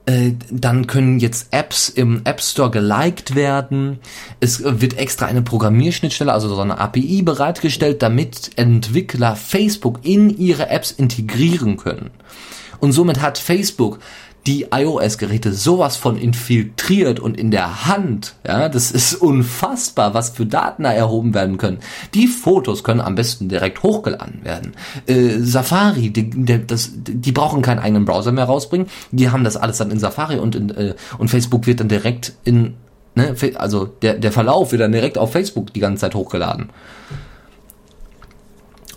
äh, 0.07 0.33
dann 0.51 0.87
können 0.87 1.21
jetzt 1.21 1.49
Apps 1.53 1.89
im 1.89 2.23
App 2.25 2.41
Store 2.41 2.71
geliked 2.71 3.35
werden. 3.35 3.99
Es 4.41 4.63
wird 4.63 4.99
extra 4.99 5.27
eine 5.27 5.43
Programmierschnittstelle, 5.43 6.33
also 6.33 6.55
so 6.55 6.61
eine 6.61 6.79
API 6.79 7.23
bereitgestellt, 7.23 8.03
damit 8.03 8.51
Entwickler 8.57 9.37
Facebook 9.37 10.01
in 10.03 10.37
ihre 10.37 10.69
Apps 10.69 10.91
integrieren 10.91 11.77
können. 11.77 12.11
Und 12.81 12.93
somit 12.93 13.21
hat 13.21 13.39
Facebook 13.39 13.99
die 14.47 14.69
iOS-Geräte 14.73 15.53
sowas 15.53 15.97
von 15.97 16.17
infiltriert 16.17 17.21
und 17.21 17.37
in 17.37 17.51
der 17.51 17.87
Hand. 17.87 18.37
Ja, 18.47 18.69
das 18.69 18.91
ist 18.91 19.15
unfassbar, 19.15 20.15
was 20.15 20.31
für 20.31 20.47
Daten 20.47 20.85
da 20.85 20.93
erhoben 20.93 21.35
werden 21.35 21.59
können. 21.59 21.79
Die 22.15 22.27
Fotos 22.27 22.83
können 22.85 23.01
am 23.01 23.15
besten 23.15 23.49
direkt 23.49 23.83
hochgeladen 23.83 24.45
werden. 24.45 24.73
Äh, 25.07 25.39
Safari, 25.39 26.11
die, 26.11 26.31
die, 26.31 26.67
das, 26.67 26.91
die 26.95 27.33
brauchen 27.33 27.63
keinen 27.63 27.81
eigenen 27.81 28.05
Browser 28.05 28.33
mehr 28.33 28.45
rausbringen. 28.45 28.87
Die 29.11 29.31
haben 29.31 29.45
das 29.45 29.57
alles 29.57 29.79
dann 29.79 29.91
in 29.91 29.99
Safari 29.99 30.39
und 30.39 30.55
in, 30.55 30.71
äh, 30.71 30.95
und 31.19 31.29
Facebook 31.29 31.67
wird 31.67 31.81
dann 31.81 31.89
direkt 31.89 32.33
in 32.45 32.75
Ne, 33.17 33.35
also 33.57 33.87
der, 33.87 34.15
der 34.15 34.31
Verlauf 34.31 34.71
wird 34.71 34.83
dann 34.83 34.93
direkt 34.93 35.19
auf 35.19 35.33
Facebook 35.33 35.73
die 35.73 35.81
ganze 35.81 36.03
Zeit 36.03 36.15
hochgeladen. 36.15 36.71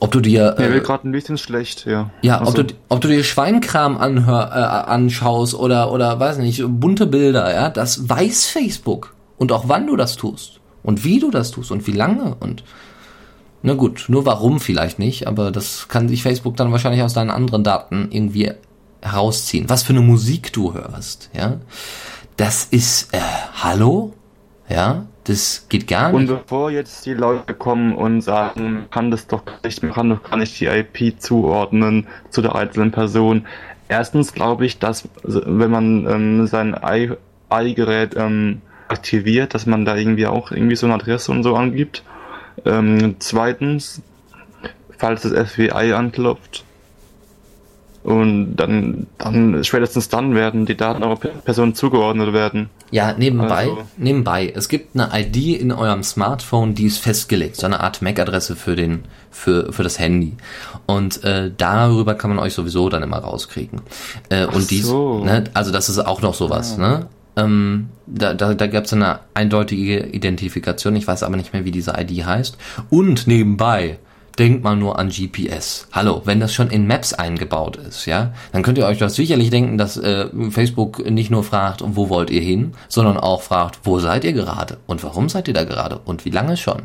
Ob 0.03 0.11
du 0.11 0.19
dir 0.19 0.55
Mir 0.57 0.65
äh, 0.65 0.73
wird 0.73 0.85
gerade 0.85 1.07
ein 1.07 1.13
bisschen 1.13 1.37
schlecht, 1.37 1.85
ja. 1.85 2.09
ja, 2.21 2.39
Also, 2.39 2.61
ob 2.61 2.67
du, 2.67 2.75
ob 2.89 2.99
du 2.99 3.07
dir 3.07 3.23
Schweinkram 3.23 3.97
anhör, 3.97 4.51
äh, 4.51 4.89
anschaust 4.91 5.55
oder, 5.55 5.93
oder 5.93 6.19
weiß 6.19 6.39
nicht, 6.39 6.61
bunte 6.67 7.07
Bilder, 7.07 7.53
ja, 7.53 7.69
das 7.69 8.09
weiß 8.09 8.47
Facebook. 8.47 9.15
Und 9.37 9.53
auch 9.53 9.69
wann 9.69 9.87
du 9.87 9.95
das 9.95 10.17
tust. 10.17 10.59
Und 10.83 11.05
wie 11.05 11.19
du 11.19 11.31
das 11.31 11.51
tust 11.51 11.71
und 11.71 11.87
wie 11.87 11.93
lange 11.93 12.35
und 12.41 12.65
na 13.61 13.75
gut, 13.75 14.05
nur 14.09 14.25
warum 14.25 14.59
vielleicht 14.59 14.99
nicht, 14.99 15.25
aber 15.25 15.51
das 15.51 15.87
kann 15.87 16.09
sich 16.09 16.21
Facebook 16.21 16.57
dann 16.57 16.73
wahrscheinlich 16.73 17.01
aus 17.01 17.13
deinen 17.13 17.29
anderen 17.29 17.63
Daten 17.63 18.09
irgendwie 18.11 18.51
herausziehen. 19.01 19.69
Was 19.69 19.83
für 19.83 19.93
eine 19.93 20.01
Musik 20.01 20.51
du 20.51 20.73
hörst, 20.73 21.29
ja. 21.33 21.61
Das 22.35 22.65
ist, 22.65 23.13
äh, 23.13 23.19
hallo? 23.53 24.11
Ja, 24.67 25.05
das 25.25 25.67
geht 25.69 25.87
gar 25.87 26.13
Und 26.13 26.23
nicht. 26.23 26.33
bevor 26.33 26.71
jetzt 26.71 27.05
die 27.05 27.13
Leute 27.13 27.53
kommen 27.53 27.95
und 27.95 28.21
sagen, 28.21 28.73
man 28.73 28.89
kann 28.89 29.11
das 29.11 29.27
doch 29.27 29.43
nicht, 29.63 29.81
man 29.83 29.93
kann 29.93 30.09
doch 30.09 30.23
gar 30.23 30.37
nicht 30.37 30.59
die 30.59 30.65
IP 30.65 31.19
zuordnen 31.21 32.07
zu 32.29 32.41
der 32.41 32.55
einzelnen 32.55 32.91
Person. 32.91 33.45
Erstens 33.87 34.33
glaube 34.33 34.65
ich, 34.65 34.79
dass 34.79 35.07
wenn 35.23 35.71
man 35.71 36.07
ähm, 36.07 36.47
sein 36.47 36.75
i-Gerät 37.51 38.15
ähm, 38.17 38.61
aktiviert, 38.87 39.53
dass 39.53 39.65
man 39.65 39.85
da 39.85 39.95
irgendwie 39.95 40.27
auch 40.27 40.51
irgendwie 40.51 40.75
so 40.75 40.85
eine 40.85 40.95
Adresse 40.95 41.31
und 41.31 41.43
so 41.43 41.55
angibt. 41.55 42.03
Ähm, 42.65 43.15
zweitens, 43.19 44.01
falls 44.97 45.21
das 45.23 45.51
FBI 45.51 45.93
anklopft, 45.93 46.63
und 48.03 48.55
dann, 48.57 49.07
dann 49.17 49.63
spätestens 49.63 50.09
dann 50.09 50.35
werden 50.35 50.65
die 50.65 50.75
Daten 50.75 51.03
eurer 51.03 51.15
Pe- 51.15 51.29
Person 51.45 51.73
zugeordnet 51.73 52.33
werden. 52.33 52.69
Ja, 52.91 53.13
nebenbei, 53.17 53.63
Also- 53.69 53.77
nebenbei. 53.97 54.51
Es 54.55 54.67
gibt 54.69 54.95
eine 54.95 55.09
ID 55.13 55.59
in 55.59 55.71
eurem 55.71 56.03
Smartphone, 56.03 56.75
die 56.75 56.85
ist 56.85 56.97
festgelegt, 56.99 57.55
so 57.55 57.65
eine 57.65 57.79
Art 57.79 58.01
MAC-Adresse 58.01 58.55
für 58.55 58.75
den, 58.75 59.05
für, 59.31 59.71
für 59.71 59.83
das 59.83 59.99
Handy. 59.99 60.33
Und 60.85 61.23
äh, 61.23 61.49
darüber 61.55 62.15
kann 62.15 62.29
man 62.29 62.39
euch 62.39 62.53
sowieso 62.53 62.89
dann 62.89 63.03
immer 63.03 63.17
rauskriegen. 63.19 63.81
Äh, 64.29 64.45
und 64.45 64.69
dies, 64.69 64.85
so. 64.87 65.21
Ah. 65.23 65.25
ne, 65.25 65.43
also 65.53 65.71
das 65.71 65.87
ist 65.89 65.99
auch 65.99 66.21
noch 66.21 66.33
sowas, 66.33 66.77
ne? 66.77 67.07
Ähm, 67.35 67.89
da 68.05 68.35
da, 68.35 68.53
da 68.53 68.67
gab 68.67 68.83
es 68.85 68.93
eine 68.93 69.21
eindeutige 69.33 70.05
Identifikation, 70.07 70.95
ich 70.95 71.07
weiß 71.07 71.23
aber 71.23 71.35
nicht 71.35 71.51
mehr, 71.53 71.65
wie 71.65 71.71
diese 71.71 71.93
ID 71.99 72.25
heißt. 72.25 72.57
Und 72.91 73.25
nebenbei, 73.25 73.97
denkt 74.37 74.63
mal 74.63 74.75
nur 74.75 74.99
an 74.99 75.09
GPS. 75.09 75.87
Hallo, 75.91 76.21
wenn 76.25 76.39
das 76.39 76.53
schon 76.53 76.69
in 76.69 76.87
Maps 76.87 77.13
eingebaut 77.13 77.75
ist, 77.77 78.05
ja, 78.05 78.33
dann 78.51 78.63
könnt 78.63 78.77
ihr 78.77 78.85
euch 78.85 78.97
doch 78.97 79.09
sicherlich 79.09 79.49
denken, 79.49 79.77
dass 79.77 79.97
äh, 79.97 80.27
Facebook 80.49 81.09
nicht 81.09 81.29
nur 81.29 81.43
fragt, 81.43 81.83
wo 81.85 82.09
wollt 82.09 82.29
ihr 82.29 82.41
hin, 82.41 82.73
sondern 82.87 83.17
auch 83.17 83.41
fragt, 83.41 83.79
wo 83.83 83.99
seid 83.99 84.23
ihr 84.23 84.33
gerade 84.33 84.77
und 84.87 85.03
warum 85.03 85.29
seid 85.29 85.47
ihr 85.47 85.53
da 85.53 85.63
gerade 85.63 85.99
und 86.05 86.25
wie 86.25 86.31
lange 86.31 86.57
schon. 86.57 86.83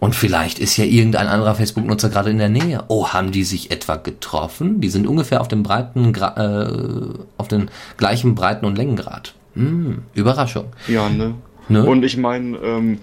Und 0.00 0.14
vielleicht 0.14 0.58
ist 0.58 0.76
ja 0.76 0.84
irgendein 0.84 1.28
anderer 1.28 1.54
Facebook-Nutzer 1.54 2.10
gerade 2.10 2.30
in 2.30 2.38
der 2.38 2.48
Nähe. 2.50 2.84
Oh, 2.88 3.08
haben 3.08 3.32
die 3.32 3.44
sich 3.44 3.70
etwa 3.70 3.96
getroffen? 3.96 4.80
Die 4.80 4.90
sind 4.90 5.06
ungefähr 5.06 5.40
auf 5.40 5.48
dem 5.48 5.62
breiten, 5.62 6.14
äh, 6.14 7.18
auf 7.38 7.48
den 7.48 7.70
gleichen 7.96 8.34
Breiten- 8.34 8.66
und 8.66 8.76
Längengrad. 8.76 9.34
Hm, 9.54 10.02
Überraschung. 10.12 10.66
Ja, 10.88 11.08
ne? 11.08 11.34
Ne? 11.68 11.84
Und 11.84 12.04
ich 12.04 12.16
meine, 12.16 12.58
ähm, 12.58 12.98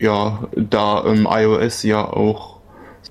ja, 0.00 0.48
da 0.56 1.04
ähm, 1.04 1.28
iOS 1.30 1.82
ja 1.84 2.04
auch, 2.04 2.59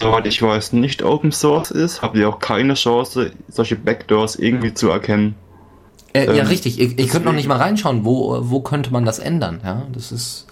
soweit 0.02 0.26
ich 0.28 0.41
weiß, 0.41 0.74
nicht 0.74 1.04
Open 1.04 1.32
Source 1.32 1.72
ist, 1.72 2.02
habt 2.02 2.16
ihr 2.16 2.30
auch 2.30 2.39
keine 2.39 2.74
Chance, 2.76 3.32
solche 3.50 3.76
Backdoors 3.76 4.36
irgendwie 4.36 4.74
zu 4.74 4.89
erkennen. 4.89 5.36
Äh, 6.14 6.26
ja, 6.26 6.41
Ähm, 6.43 6.47
richtig. 6.47 6.80
Ihr, 6.80 6.97
ihr 6.97 7.08
könnt 7.08 7.26
noch 7.26 7.34
nicht 7.34 7.47
mal 7.47 7.58
reinschauen, 7.58 8.04
wo, 8.06 8.38
wo 8.50 8.62
könnte 8.62 8.91
man 8.91 9.06
das 9.06 9.20
ändern. 9.20 9.62
Ja, 9.64 9.84
das 9.93 10.12
ist. 10.12 10.47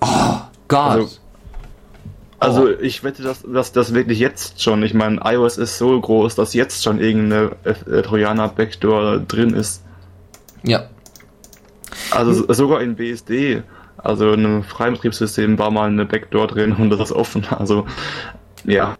Oh 0.00 0.06
Gott. 0.68 0.80
Also- 0.90 1.08
Also 2.40 2.68
ich 2.78 3.02
wette, 3.04 3.22
dass, 3.22 3.42
dass 3.42 3.72
das 3.72 3.94
wirklich 3.94 4.18
jetzt 4.18 4.60
schon, 4.60 4.82
ich 4.82 4.92
meine, 4.92 5.20
iOS 5.24 5.56
ist 5.56 5.78
so 5.78 5.98
groß, 5.98 6.34
dass 6.34 6.52
jetzt 6.52 6.82
schon 6.82 7.00
irgendeine 7.00 7.52
äh, 7.64 8.02
Trojaner 8.02 8.48
Backdoor 8.48 9.20
drin 9.20 9.54
ist. 9.54 9.82
ja. 10.62 10.88
Also 12.10 12.44
s- 12.44 12.56
sogar 12.58 12.82
in 12.82 12.96
BSD, 12.96 13.62
also 13.98 14.32
in 14.32 14.44
einem 14.44 14.62
freien 14.62 14.94
Betriebssystem 14.94 15.58
war 15.58 15.70
mal 15.70 15.88
eine 15.88 16.04
Backdoor 16.04 16.46
drin 16.48 16.72
und 16.72 16.90
das 16.90 17.00
ist 17.00 17.12
offen. 17.12 17.46
Also 17.50 17.86
ja. 18.64 18.96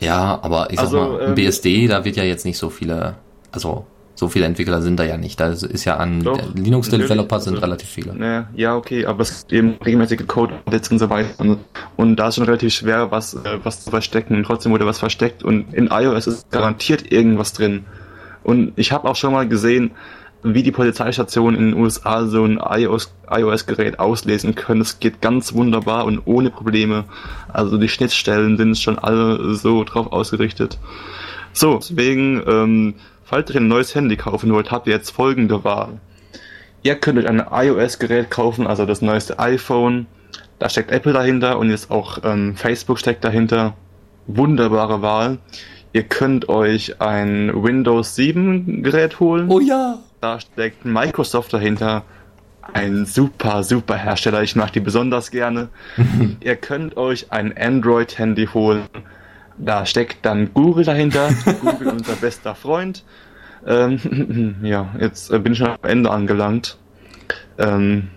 Ja, 0.00 0.38
aber 0.42 0.70
ich 0.70 0.76
sag 0.76 0.84
Also, 0.84 0.98
mal, 1.00 1.22
ähm, 1.28 1.34
BSD, 1.34 1.88
da 1.88 2.04
wird 2.04 2.16
ja 2.16 2.22
jetzt 2.24 2.44
nicht 2.44 2.58
so 2.58 2.70
viele, 2.70 3.16
also 3.50 3.86
so 4.14 4.28
viele 4.28 4.46
Entwickler 4.46 4.82
sind 4.82 4.98
da 4.98 5.04
ja 5.04 5.16
nicht. 5.16 5.38
Da 5.38 5.48
ist 5.48 5.84
ja 5.84 5.96
an 5.96 6.20
Linux-Developer 6.54 7.38
sind 7.40 7.54
Also, 7.54 7.64
relativ 7.64 7.88
viele. 7.88 8.14
Ne, 8.14 8.48
ja, 8.54 8.74
okay, 8.74 9.06
aber 9.06 9.22
es 9.22 9.40
gibt 9.40 9.52
eben 9.52 9.76
regelmäßige 9.84 10.26
Code-Updates 10.26 10.90
und 10.90 10.98
so 10.98 11.08
weiter. 11.08 11.28
Und, 11.38 11.58
und 11.96 12.16
da 12.16 12.28
ist 12.28 12.34
schon 12.34 12.44
relativ 12.44 12.74
schwer, 12.74 13.12
was, 13.12 13.34
äh, 13.34 13.58
was 13.62 13.84
zu 13.84 13.90
verstecken. 13.90 14.34
Und 14.34 14.42
trotzdem 14.42 14.72
wurde 14.72 14.86
was 14.86 14.98
versteckt. 14.98 15.44
Und 15.44 15.72
in 15.72 15.86
iOS 15.86 16.26
ist 16.26 16.50
garantiert 16.50 17.12
irgendwas 17.12 17.52
drin. 17.52 17.84
Und 18.42 18.72
ich 18.76 18.90
habe 18.90 19.08
auch 19.08 19.14
schon 19.16 19.32
mal 19.32 19.46
gesehen, 19.46 19.92
wie 20.42 20.62
die 20.62 20.70
Polizeistationen 20.70 21.58
in 21.58 21.70
den 21.70 21.80
USA 21.80 22.26
so 22.26 22.44
ein 22.44 22.58
iOS 22.58 23.12
iOS-Gerät 23.30 23.98
auslesen 23.98 24.54
können. 24.54 24.80
Es 24.80 25.00
geht 25.00 25.20
ganz 25.20 25.52
wunderbar 25.52 26.04
und 26.04 26.22
ohne 26.24 26.50
Probleme. 26.50 27.04
Also 27.52 27.76
die 27.76 27.88
Schnittstellen 27.88 28.56
sind 28.56 28.78
schon 28.78 28.98
alle 28.98 29.54
so 29.54 29.84
drauf 29.84 30.12
ausgerichtet. 30.12 30.78
So, 31.52 31.78
deswegen, 31.78 32.42
ähm, 32.46 32.94
falls 33.24 33.50
ihr 33.50 33.60
ein 33.60 33.68
neues 33.68 33.94
Handy 33.94 34.16
kaufen 34.16 34.52
wollt, 34.52 34.70
habt 34.70 34.86
ihr 34.86 34.94
jetzt 34.94 35.10
folgende 35.10 35.64
Wahl. 35.64 36.00
Ihr 36.82 36.94
könnt 36.94 37.18
euch 37.18 37.28
ein 37.28 37.44
iOS-Gerät 37.50 38.30
kaufen, 38.30 38.66
also 38.66 38.86
das 38.86 39.02
neueste 39.02 39.38
iPhone. 39.38 40.06
Da 40.58 40.68
steckt 40.68 40.90
Apple 40.90 41.12
dahinter 41.12 41.58
und 41.58 41.70
jetzt 41.70 41.90
auch 41.90 42.18
ähm, 42.24 42.56
Facebook 42.56 42.98
steckt 42.98 43.24
dahinter. 43.24 43.74
Wunderbare 44.26 45.02
Wahl. 45.02 45.38
Ihr 45.92 46.04
könnt 46.04 46.48
euch 46.48 47.00
ein 47.00 47.50
Windows 47.62 48.14
7 48.14 48.82
Gerät 48.82 49.20
holen. 49.20 49.46
Oh 49.50 49.58
ja. 49.60 49.98
Da 50.20 50.40
steckt 50.40 50.84
Microsoft 50.84 51.52
dahinter. 51.52 52.04
Ein 52.72 53.06
super, 53.06 53.62
super 53.62 53.96
Hersteller. 53.96 54.42
Ich 54.42 54.56
mag 54.56 54.72
die 54.72 54.80
besonders 54.80 55.30
gerne. 55.30 55.68
Ihr 56.40 56.56
könnt 56.56 56.96
euch 56.96 57.32
ein 57.32 57.56
Android-Handy 57.56 58.46
holen. 58.52 58.84
Da 59.56 59.86
steckt 59.86 60.26
dann 60.26 60.52
Google 60.52 60.84
dahinter. 60.84 61.30
Google, 61.60 61.88
unser 61.88 62.16
bester 62.16 62.54
Freund. 62.54 63.04
Ähm, 63.66 64.56
ja, 64.62 64.94
jetzt 65.00 65.30
äh, 65.30 65.38
bin 65.38 65.52
ich 65.52 65.58
schon 65.58 65.68
am 65.68 65.78
Ende 65.82 66.10
angelangt. 66.10 66.78
Ähm, 67.58 68.08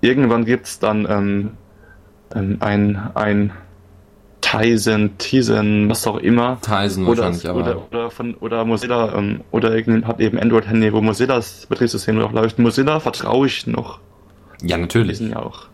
irgendwann 0.00 0.44
gibt's 0.44 0.78
dann 0.78 1.06
ähm, 1.08 1.50
ähm, 2.34 2.56
ein, 2.60 3.10
ein 3.14 3.52
Tizen, 4.50 5.16
Tizen, 5.18 5.88
was 5.88 6.06
auch 6.06 6.18
immer. 6.18 6.58
Tizen 6.60 7.06
Oder, 7.06 7.24
wahrscheinlich, 7.24 7.48
aber. 7.48 7.60
oder, 7.60 7.86
oder 7.90 8.10
von 8.10 8.34
oder 8.34 8.64
Mozilla 8.64 9.14
ähm, 9.16 9.42
oder 9.50 9.74
irgendein 9.74 10.06
hat 10.08 10.20
eben 10.20 10.38
Android-Handy, 10.38 10.92
wo 10.92 11.00
Mozillas 11.00 11.66
Betriebssystem 11.68 12.18
drauf 12.18 12.32
läuft. 12.32 12.58
Mozilla 12.58 13.00
vertraue 13.00 13.46
ich 13.46 13.66
noch. 13.66 14.00
ja, 14.62 14.76
Die 14.76 14.82
natürlich. 14.82 15.18
sind 15.18 15.30
ja 15.30 15.40
auch. 15.40 15.66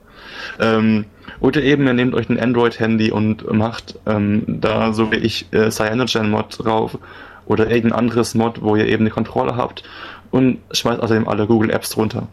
Ähm, 0.61 1.07
oder 1.41 1.63
eben, 1.63 1.87
ihr 1.87 1.95
nehmt 1.95 2.15
euch 2.15 2.29
ein 2.29 2.39
Android-Handy 2.39 3.11
und 3.11 3.51
macht 3.53 3.99
ähm, 4.07 4.45
da, 4.47 4.93
so 4.93 5.11
wie 5.11 5.17
ich, 5.17 5.47
äh, 5.53 5.71
CyanogenMod 5.71 6.65
drauf 6.65 6.99
oder 7.47 7.71
irgendein 7.71 7.99
anderes 7.99 8.35
Mod, 8.35 8.63
wo 8.63 8.77
ihr 8.77 8.87
eben 8.87 9.03
eine 9.03 9.11
Kontrolle 9.11 9.57
habt 9.57 9.83
und 10.31 10.59
schmeißt 10.73 11.01
außerdem 11.01 11.29
alle 11.29 11.47
Google 11.47 11.71
Apps 11.71 11.97
runter. 11.97 12.29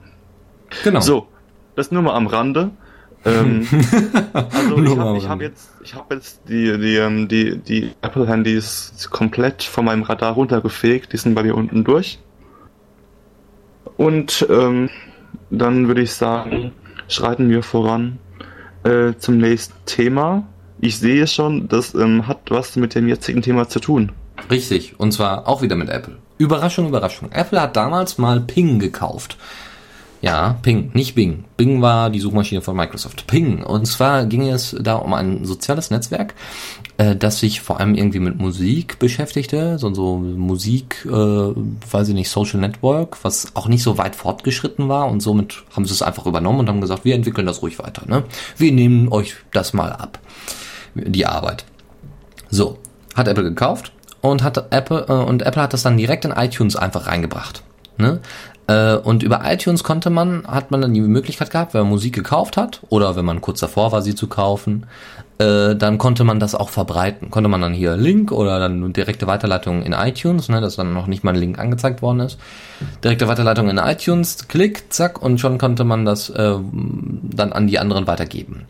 Genau. 0.83 0.99
So, 1.01 1.27
das 1.75 1.91
nur 1.91 2.01
mal 2.01 2.15
am 2.15 2.27
Rande. 2.27 2.71
Ähm, 3.25 3.67
also 4.33 4.77
ich 4.83 4.97
habe 4.97 5.17
ich 5.17 5.29
hab 5.29 5.41
jetzt, 5.41 5.69
ich 5.83 5.95
habe 5.95 6.15
jetzt 6.15 6.41
die, 6.47 6.77
die, 6.77 6.95
ähm, 6.97 7.27
die, 7.27 7.57
die 7.57 7.91
Apple-Handys 8.01 9.09
komplett 9.11 9.63
von 9.63 9.85
meinem 9.85 10.03
Radar 10.03 10.33
runtergefegt. 10.33 11.13
Die 11.13 11.17
sind 11.17 11.35
bei 11.35 11.43
mir 11.43 11.55
unten 11.55 11.83
durch. 11.83 12.19
Und 13.97 14.45
ähm, 14.49 14.89
dann 15.49 15.87
würde 15.87 16.01
ich 16.01 16.13
sagen, 16.13 16.71
schreiten 17.07 17.49
wir 17.49 17.63
voran 17.63 18.19
äh, 18.83 19.13
zum 19.17 19.37
nächsten 19.37 19.75
Thema. 19.85 20.47
Ich 20.81 20.97
sehe 20.97 21.27
schon, 21.27 21.67
das 21.67 21.93
ähm, 21.93 22.27
hat 22.27 22.49
was 22.49 22.75
mit 22.75 22.95
dem 22.95 23.07
jetzigen 23.07 23.41
Thema 23.41 23.69
zu 23.69 23.79
tun. 23.79 24.11
Richtig. 24.49 24.99
Und 24.99 25.13
zwar 25.13 25.47
auch 25.47 25.61
wieder 25.61 25.75
mit 25.75 25.89
Apple. 25.89 26.17
Überraschung, 26.37 26.87
Überraschung. 26.87 27.31
Apple 27.31 27.61
hat 27.61 27.75
damals 27.75 28.17
mal 28.17 28.41
Ping 28.41 28.79
gekauft. 28.79 29.37
Ja, 30.23 30.57
Ping, 30.61 30.91
nicht 30.93 31.15
Bing. 31.15 31.43
Bing 31.57 31.81
war 31.81 32.09
die 32.09 32.21
Suchmaschine 32.21 32.61
von 32.61 32.77
Microsoft. 32.77 33.27
Ping. 33.27 33.61
Und 33.61 33.85
zwar 33.87 34.25
ging 34.25 34.47
es 34.47 34.73
da 34.79 34.95
um 34.95 35.13
ein 35.13 35.43
soziales 35.43 35.91
Netzwerk, 35.91 36.33
äh, 36.95 37.13
das 37.13 37.39
sich 37.39 37.59
vor 37.59 37.81
allem 37.81 37.93
irgendwie 37.93 38.19
mit 38.19 38.39
Musik 38.39 38.99
beschäftigte. 38.99 39.77
So, 39.77 39.93
so 39.93 40.15
Musik, 40.15 41.05
äh, 41.05 41.09
weiß 41.11 42.07
ich 42.07 42.13
nicht, 42.13 42.29
Social 42.29 42.61
Network, 42.61 43.21
was 43.25 43.53
auch 43.53 43.67
nicht 43.67 43.83
so 43.83 43.97
weit 43.97 44.15
fortgeschritten 44.15 44.87
war. 44.87 45.09
Und 45.09 45.19
somit 45.19 45.61
haben 45.75 45.83
sie 45.83 45.91
es 45.91 46.01
einfach 46.01 46.25
übernommen 46.25 46.61
und 46.61 46.69
haben 46.69 46.79
gesagt, 46.79 47.03
wir 47.03 47.15
entwickeln 47.15 47.45
das 47.45 47.61
ruhig 47.61 47.77
weiter. 47.79 48.03
Ne? 48.07 48.23
Wir 48.55 48.71
nehmen 48.71 49.09
euch 49.09 49.35
das 49.51 49.73
mal 49.73 49.91
ab. 49.91 50.19
Die 50.95 51.25
Arbeit. 51.25 51.65
So, 52.49 52.77
hat 53.13 53.27
Apple 53.27 53.43
gekauft 53.43 53.91
und 54.21 54.41
hat 54.41 54.71
Apple 54.71 55.05
äh, 55.09 55.11
und 55.11 55.41
Apple 55.41 55.61
hat 55.61 55.73
das 55.73 55.83
dann 55.83 55.97
direkt 55.97 56.23
in 56.23 56.31
iTunes 56.31 56.77
einfach 56.77 57.07
reingebracht. 57.07 57.61
Ne? 57.97 58.21
Äh, 58.67 58.95
und 58.95 59.23
über 59.23 59.41
iTunes 59.43 59.83
konnte 59.83 60.09
man, 60.09 60.45
hat 60.47 60.71
man 60.71 60.81
dann 60.81 60.93
die 60.93 61.01
Möglichkeit 61.01 61.51
gehabt, 61.51 61.73
wenn 61.73 61.81
man 61.81 61.89
Musik 61.89 62.13
gekauft 62.13 62.57
hat 62.57 62.81
oder 62.89 63.15
wenn 63.15 63.25
man 63.25 63.41
kurz 63.41 63.59
davor 63.59 63.91
war, 63.91 64.01
sie 64.01 64.15
zu 64.15 64.27
kaufen, 64.27 64.85
äh, 65.37 65.75
dann 65.75 65.97
konnte 65.97 66.23
man 66.23 66.39
das 66.39 66.55
auch 66.55 66.69
verbreiten. 66.69 67.29
Konnte 67.29 67.49
man 67.49 67.61
dann 67.61 67.73
hier 67.73 67.97
Link 67.97 68.31
oder 68.31 68.59
dann 68.59 68.93
direkte 68.93 69.27
Weiterleitung 69.27 69.83
in 69.83 69.93
iTunes, 69.93 70.47
ne, 70.49 70.61
dass 70.61 70.75
dann 70.75 70.93
noch 70.93 71.07
nicht 71.07 71.23
mal 71.23 71.33
ein 71.33 71.39
Link 71.39 71.59
angezeigt 71.59 72.01
worden 72.01 72.21
ist. 72.21 72.37
Direkte 73.03 73.27
Weiterleitung 73.27 73.69
in 73.69 73.77
iTunes, 73.77 74.47
Klick, 74.47 74.93
zack, 74.93 75.21
und 75.21 75.39
schon 75.39 75.57
konnte 75.57 75.83
man 75.83 76.05
das 76.05 76.29
äh, 76.29 76.55
dann 76.71 77.51
an 77.51 77.67
die 77.67 77.79
anderen 77.79 78.07
weitergeben. 78.07 78.65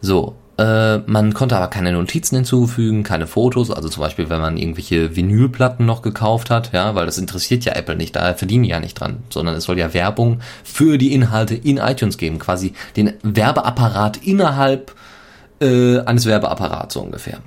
So, 0.00 0.34
äh, 0.58 0.98
man 0.98 1.32
konnte 1.32 1.56
aber 1.56 1.68
keine 1.68 1.92
Notizen 1.92 2.36
hinzufügen, 2.36 3.02
keine 3.02 3.26
Fotos, 3.26 3.70
also 3.70 3.88
zum 3.88 4.02
Beispiel, 4.02 4.28
wenn 4.28 4.40
man 4.40 4.58
irgendwelche 4.58 5.16
Vinylplatten 5.16 5.86
noch 5.86 6.02
gekauft 6.02 6.50
hat, 6.50 6.72
ja, 6.72 6.94
weil 6.94 7.06
das 7.06 7.18
interessiert 7.18 7.64
ja 7.64 7.72
Apple 7.74 7.96
nicht, 7.96 8.16
da 8.16 8.34
verdienen 8.34 8.64
die 8.64 8.70
ja 8.70 8.80
nicht 8.80 8.94
dran, 8.94 9.22
sondern 9.30 9.54
es 9.54 9.64
soll 9.64 9.78
ja 9.78 9.94
Werbung 9.94 10.40
für 10.62 10.98
die 10.98 11.14
Inhalte 11.14 11.54
in 11.54 11.78
iTunes 11.78 12.18
geben, 12.18 12.38
quasi 12.38 12.74
den 12.96 13.14
Werbeapparat 13.22 14.18
innerhalb 14.18 14.94
äh, 15.60 16.00
eines 16.00 16.26
Werbeapparats 16.26 16.94
so 16.94 17.00
ungefähr. 17.00 17.38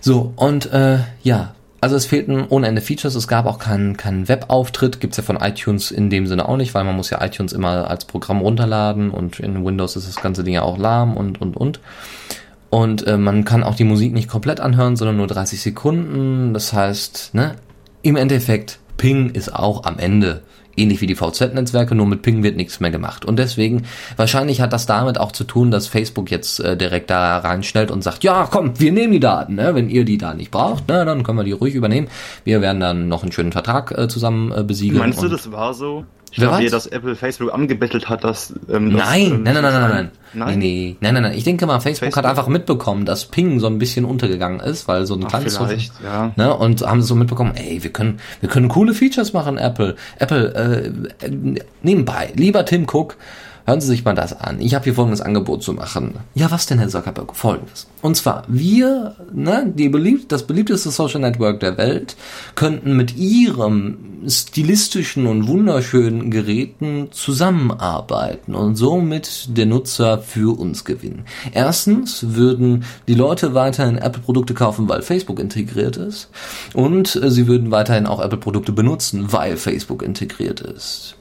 So, 0.00 0.32
und 0.36 0.72
äh, 0.72 0.98
ja, 1.22 1.54
also 1.80 1.96
es 1.96 2.06
fehlten 2.06 2.44
ohne 2.48 2.66
Ende 2.66 2.80
Features, 2.80 3.14
es 3.14 3.28
gab 3.28 3.46
auch 3.46 3.58
keinen 3.58 3.96
keinen 3.96 4.28
Webauftritt, 4.28 5.00
gibt's 5.00 5.16
ja 5.16 5.22
von 5.22 5.36
iTunes 5.36 5.90
in 5.90 6.10
dem 6.10 6.26
Sinne 6.26 6.48
auch 6.48 6.56
nicht, 6.56 6.74
weil 6.74 6.84
man 6.84 6.96
muss 6.96 7.10
ja 7.10 7.24
iTunes 7.24 7.52
immer 7.52 7.88
als 7.88 8.04
Programm 8.04 8.40
runterladen 8.40 9.10
und 9.10 9.38
in 9.40 9.64
Windows 9.64 9.96
ist 9.96 10.08
das 10.08 10.22
ganze 10.22 10.42
Ding 10.44 10.54
ja 10.54 10.62
auch 10.62 10.78
lahm 10.78 11.16
und 11.16 11.40
und 11.40 11.56
und. 11.56 11.80
Und 12.70 13.06
äh, 13.06 13.16
man 13.16 13.44
kann 13.44 13.62
auch 13.62 13.76
die 13.76 13.84
Musik 13.84 14.12
nicht 14.12 14.28
komplett 14.28 14.60
anhören, 14.60 14.96
sondern 14.96 15.16
nur 15.16 15.26
30 15.26 15.60
Sekunden. 15.60 16.52
Das 16.52 16.72
heißt, 16.72 17.30
ne, 17.32 17.54
im 18.02 18.16
Endeffekt, 18.16 18.78
Ping 18.98 19.30
ist 19.30 19.54
auch 19.54 19.84
am 19.84 19.98
Ende 19.98 20.42
ähnlich 20.78 21.00
wie 21.00 21.06
die 21.06 21.14
VZ-Netzwerke, 21.14 21.94
nur 21.94 22.06
mit 22.06 22.22
Ping 22.22 22.42
wird 22.42 22.56
nichts 22.56 22.80
mehr 22.80 22.90
gemacht. 22.90 23.24
Und 23.24 23.38
deswegen, 23.38 23.84
wahrscheinlich 24.16 24.60
hat 24.60 24.72
das 24.72 24.86
damit 24.86 25.18
auch 25.18 25.32
zu 25.32 25.44
tun, 25.44 25.70
dass 25.70 25.86
Facebook 25.86 26.30
jetzt 26.30 26.60
äh, 26.60 26.76
direkt 26.76 27.10
da 27.10 27.38
reinstellt 27.38 27.90
und 27.90 28.02
sagt, 28.02 28.24
ja, 28.24 28.48
komm, 28.50 28.78
wir 28.78 28.92
nehmen 28.92 29.12
die 29.12 29.20
Daten, 29.20 29.54
ne? 29.54 29.74
wenn 29.74 29.88
ihr 29.90 30.04
die 30.04 30.18
da 30.18 30.34
nicht 30.34 30.50
braucht, 30.50 30.88
ne, 30.88 31.04
dann 31.04 31.22
können 31.22 31.38
wir 31.38 31.44
die 31.44 31.52
ruhig 31.52 31.74
übernehmen. 31.74 32.08
Wir 32.44 32.60
werden 32.60 32.80
dann 32.80 33.08
noch 33.08 33.22
einen 33.22 33.32
schönen 33.32 33.52
Vertrag 33.52 33.96
äh, 33.96 34.08
zusammen 34.08 34.52
äh, 34.52 34.62
besiegeln. 34.62 35.00
Meinst 35.00 35.22
du, 35.22 35.28
das 35.28 35.50
war 35.50 35.74
so? 35.74 36.04
Ich 36.32 36.38
Wer 36.38 36.48
glaube, 36.48 36.70
dass 36.70 36.86
Apple 36.86 37.16
Facebook 37.16 37.52
angebettelt 37.52 38.08
hat, 38.08 38.24
dass. 38.24 38.52
Ähm, 38.70 38.92
das, 38.92 39.08
Nein, 39.08 39.24
ähm, 39.24 39.42
nein, 39.42 39.54
nein, 39.54 39.62
nein, 39.62 39.72
nein, 39.72 39.90
nein, 39.90 40.10
Nein? 40.34 40.58
Nee, 40.58 40.96
nein, 41.00 41.14
nein, 41.14 41.22
nein. 41.22 41.32
Ich 41.34 41.44
denke 41.44 41.66
mal, 41.66 41.80
Facebook, 41.80 42.12
Facebook? 42.12 42.16
hat 42.16 42.26
einfach 42.26 42.48
mitbekommen, 42.48 43.06
dass 43.06 43.26
Ping 43.26 43.60
so 43.60 43.66
ein 43.66 43.78
bisschen 43.78 44.04
untergegangen 44.04 44.60
ist, 44.60 44.86
weil 44.86 45.06
so 45.06 45.14
ein 45.14 45.24
Ach, 45.24 45.28
kleines 45.28 45.56
vielleicht, 45.56 45.92
ja. 46.02 46.32
ne, 46.36 46.54
und 46.54 46.82
haben 46.82 47.02
so 47.02 47.14
mitbekommen, 47.14 47.54
ey, 47.54 47.82
wir 47.82 47.92
können, 47.92 48.20
wir 48.40 48.48
können 48.48 48.68
coole 48.68 48.94
Features 48.94 49.32
machen, 49.32 49.56
Apple. 49.56 49.96
Apple, 50.18 50.54
äh, 50.54 51.28
nebenbei, 51.82 52.32
lieber 52.36 52.64
Tim 52.64 52.86
Cook, 52.90 53.16
hören 53.68 53.82
Sie 53.82 53.86
sich 53.86 54.04
mal 54.04 54.14
das 54.14 54.32
an. 54.32 54.60
Ich 54.60 54.74
habe 54.74 54.84
hier 54.84 54.94
folgendes 54.94 55.20
Angebot 55.20 55.62
zu 55.62 55.74
machen. 55.74 56.14
Ja, 56.34 56.50
was 56.50 56.64
denn, 56.64 56.78
Herr 56.78 56.88
Zuckerberg? 56.88 57.36
Folgendes. 57.36 57.86
Und 58.00 58.16
zwar, 58.16 58.44
wir, 58.48 59.16
ne, 59.30 59.70
die 59.74 59.90
beliebt, 59.90 60.32
das 60.32 60.46
beliebteste 60.46 60.90
Social 60.90 61.20
Network 61.20 61.60
der 61.60 61.76
Welt, 61.76 62.16
könnten 62.54 62.96
mit 62.96 63.16
ihrem 63.16 64.22
stilistischen 64.26 65.26
und 65.26 65.48
wunderschönen 65.48 66.30
Geräten 66.30 67.08
zusammenarbeiten 67.10 68.54
und 68.54 68.76
somit 68.76 69.56
der 69.56 69.66
Nutzer 69.66 70.18
für 70.18 70.58
uns 70.58 70.86
gewinnen. 70.86 71.26
Erstens 71.52 72.34
würden 72.34 72.84
die 73.06 73.14
Leute 73.14 73.52
weiterhin 73.52 73.98
Apple-Produkte 73.98 74.54
kaufen, 74.54 74.88
weil 74.88 75.02
Facebook 75.02 75.38
integriert 75.38 75.98
ist. 75.98 76.30
Und 76.72 77.16
äh, 77.16 77.30
sie 77.30 77.46
würden 77.46 77.70
weiterhin 77.70 78.06
auch 78.06 78.20
Apple-Produkte 78.20 78.72
benutzen, 78.72 79.30
weil 79.30 79.58
Facebook 79.58 80.02
integriert 80.02 80.62
ist. 80.62 81.17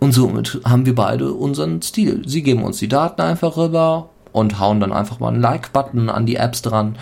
Und 0.00 0.12
somit 0.12 0.60
haben 0.64 0.86
wir 0.86 0.94
beide 0.94 1.32
unseren 1.32 1.80
Stil. 1.82 2.22
Sie 2.26 2.42
geben 2.42 2.62
uns 2.62 2.78
die 2.78 2.88
Daten 2.88 3.22
einfach 3.22 3.56
rüber 3.56 4.10
und 4.32 4.58
hauen 4.58 4.80
dann 4.80 4.92
einfach 4.92 5.20
mal 5.20 5.28
einen 5.28 5.40
Like-Button 5.40 6.10
an 6.10 6.26
die 6.26 6.36
Apps 6.36 6.60
dran. 6.60 6.96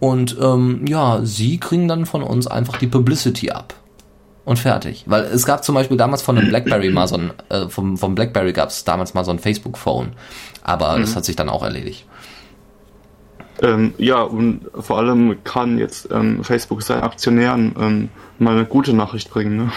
Und 0.00 0.36
ähm, 0.40 0.84
ja, 0.88 1.20
sie 1.22 1.58
kriegen 1.58 1.86
dann 1.86 2.06
von 2.06 2.22
uns 2.22 2.46
einfach 2.46 2.78
die 2.78 2.86
Publicity 2.86 3.50
ab. 3.50 3.74
Und 4.46 4.58
fertig. 4.58 5.04
Weil 5.06 5.24
es 5.24 5.44
gab 5.44 5.62
zum 5.62 5.74
Beispiel 5.74 5.98
damals 5.98 6.22
von 6.22 6.38
einem 6.38 6.48
Blackberry 6.48 6.88
mal 6.88 7.06
so 7.06 7.16
ein, 7.16 7.32
äh, 7.50 7.68
vom, 7.68 7.98
vom 7.98 8.14
Blackberry 8.14 8.54
gab 8.54 8.70
es 8.70 8.82
damals 8.82 9.12
mal 9.12 9.22
so 9.22 9.30
ein 9.30 9.38
Facebook-Phone. 9.38 10.12
Aber 10.62 10.98
das 10.98 11.14
hat 11.14 11.26
sich 11.26 11.36
dann 11.36 11.50
auch 11.50 11.62
erledigt. 11.62 12.06
Ähm, 13.60 13.92
ja, 13.98 14.22
und 14.22 14.62
vor 14.78 14.98
allem 14.98 15.36
kann 15.44 15.78
jetzt 15.78 16.08
ähm, 16.10 16.44
Facebook 16.44 16.82
seinen 16.82 17.02
Aktionären 17.02 17.74
ähm, 17.78 18.08
mal 18.38 18.54
eine 18.54 18.64
gute 18.64 18.94
Nachricht 18.94 19.30
bringen. 19.30 19.56
Ne? 19.56 19.72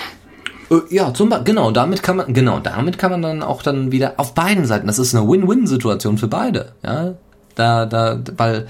Äh, 0.72 0.80
Ja, 0.90 1.14
zum 1.14 1.30
Beispiel, 1.30 1.54
genau, 1.54 1.72
damit 1.72 2.02
kann 2.02 2.18
man, 2.18 2.34
genau, 2.34 2.60
damit 2.60 2.98
kann 2.98 3.12
man 3.12 3.22
dann 3.22 3.44
auch 3.44 3.62
dann 3.62 3.92
wieder 3.92 4.14
auf 4.18 4.34
beiden 4.34 4.66
Seiten, 4.66 4.88
das 4.88 5.00
ist 5.00 5.14
eine 5.14 5.28
Win-Win-Situation 5.28 6.18
für 6.18 6.28
beide, 6.28 6.74
ja. 6.84 7.14
Da, 7.56 7.86
da, 7.86 8.18
weil 8.38 8.68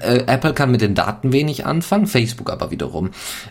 äh, 0.00 0.24
Apple 0.26 0.54
kann 0.54 0.72
mit 0.72 0.80
den 0.80 0.96
Daten 0.96 1.32
wenig 1.32 1.66
anfangen, 1.66 2.08
Facebook 2.08 2.50
aber 2.50 2.72
wiederum. 2.72 3.10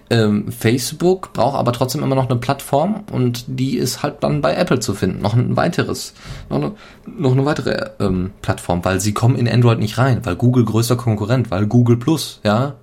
Ähm, 0.09 0.51
Facebook 0.51 1.31
braucht 1.31 1.57
aber 1.57 1.71
trotzdem 1.71 2.03
immer 2.03 2.15
noch 2.15 2.29
eine 2.29 2.37
Plattform 2.37 3.05
und 3.09 3.45
die 3.47 3.77
ist 3.77 4.03
halt 4.03 4.23
dann 4.23 4.41
bei 4.41 4.53
Apple 4.53 4.81
zu 4.81 4.93
finden. 4.93 5.21
Noch 5.21 5.35
ein 5.35 5.55
weiteres, 5.55 6.13
noch 6.49 6.57
eine, 6.57 6.71
noch 7.05 7.31
eine 7.31 7.45
weitere 7.45 7.91
ähm, 8.01 8.31
Plattform, 8.41 8.83
weil 8.83 8.99
sie 8.99 9.13
kommen 9.13 9.37
in 9.37 9.47
Android 9.47 9.79
nicht 9.79 9.97
rein, 9.97 10.19
weil 10.25 10.35
Google 10.35 10.65
größter 10.65 10.97
Konkurrent, 10.97 11.49
weil 11.49 11.65
Google 11.65 11.95
Plus, 11.95 12.41
ja. 12.43 12.75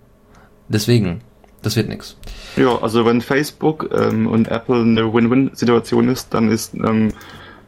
Deswegen, 0.68 1.21
das 1.62 1.76
wird 1.76 1.88
nix. 1.88 2.16
Ja, 2.56 2.80
also 2.80 3.04
wenn 3.04 3.20
Facebook 3.20 3.90
ähm, 3.92 4.26
und 4.26 4.48
Apple 4.48 4.80
eine 4.80 5.12
Win-Win-Situation 5.12 6.08
ist, 6.08 6.32
dann 6.32 6.50
ist 6.50 6.74
ähm, 6.74 7.12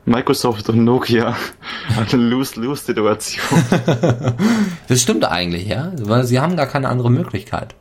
Microsoft 0.04 0.68
und 0.68 0.84
Nokia 0.84 1.36
eine 1.96 2.22
Lose-Lose-Situation. 2.22 3.44
Das 4.88 5.00
stimmt 5.00 5.24
eigentlich, 5.24 5.68
ja, 5.68 5.92
weil 6.02 6.24
sie 6.24 6.40
haben 6.40 6.56
gar 6.56 6.66
keine 6.66 6.88
andere 6.88 7.10
Möglichkeit. 7.10 7.74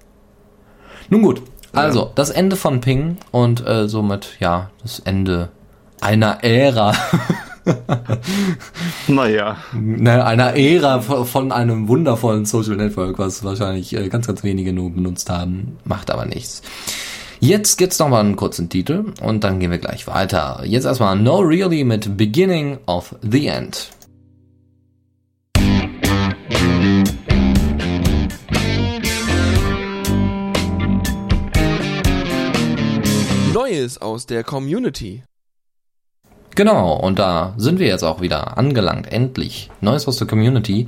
Nun 1.10 1.24
gut, 1.24 1.42
also 1.74 2.12
das 2.16 2.30
Ende 2.30 2.56
von 2.56 2.80
Ping 2.82 3.18
und 3.32 3.66
äh, 3.66 3.88
somit 3.88 4.38
ja 4.40 4.70
das 4.82 5.00
Ende 5.00 5.50
einer 6.00 6.44
Ära, 6.44 6.94
naja, 9.08 9.58
ne, 9.74 10.26
einer 10.26 10.56
Ära 10.56 11.02
von 11.02 11.26
von 11.26 11.52
einem 11.52 11.88
wundervollen 11.88 12.46
Social 12.46 12.76
Network, 12.76 13.20
was 13.20 13.44
wahrscheinlich 13.44 13.96
äh, 13.96 14.10
ganz, 14.10 14.28
ganz 14.28 14.44
wenige 14.44 14.74
nur 14.74 14.92
benutzt 14.92 15.30
haben, 15.30 15.78
macht 15.84 16.12
aber 16.12 16.26
nichts. 16.26 16.62
Jetzt 17.40 17.78
gibt's 17.78 17.98
noch 17.98 18.10
mal 18.10 18.20
einen 18.20 18.36
kurzen 18.36 18.70
Titel 18.70 19.14
und 19.22 19.44
dann 19.44 19.60
gehen 19.60 19.72
wir 19.72 19.80
gleich 19.80 20.06
weiter. 20.06 20.62
Jetzt 20.64 20.86
erstmal 20.86 21.18
No 21.18 21.40
Really 21.40 21.84
mit 21.84 22.16
Beginning 22.16 22.78
of 22.86 23.16
the 23.24 23.48
End. 23.48 23.90
Neues 33.54 33.98
aus 34.00 34.28
der 34.28 34.44
Community. 34.44 35.24
Genau, 36.62 36.94
und 36.94 37.18
da 37.18 37.56
sind 37.58 37.80
wir 37.80 37.88
jetzt 37.88 38.04
auch 38.04 38.22
wieder 38.22 38.56
angelangt, 38.56 39.12
endlich. 39.12 39.72
Neues 39.82 40.08
aus 40.08 40.18
der 40.18 40.28
Community. 40.28 40.86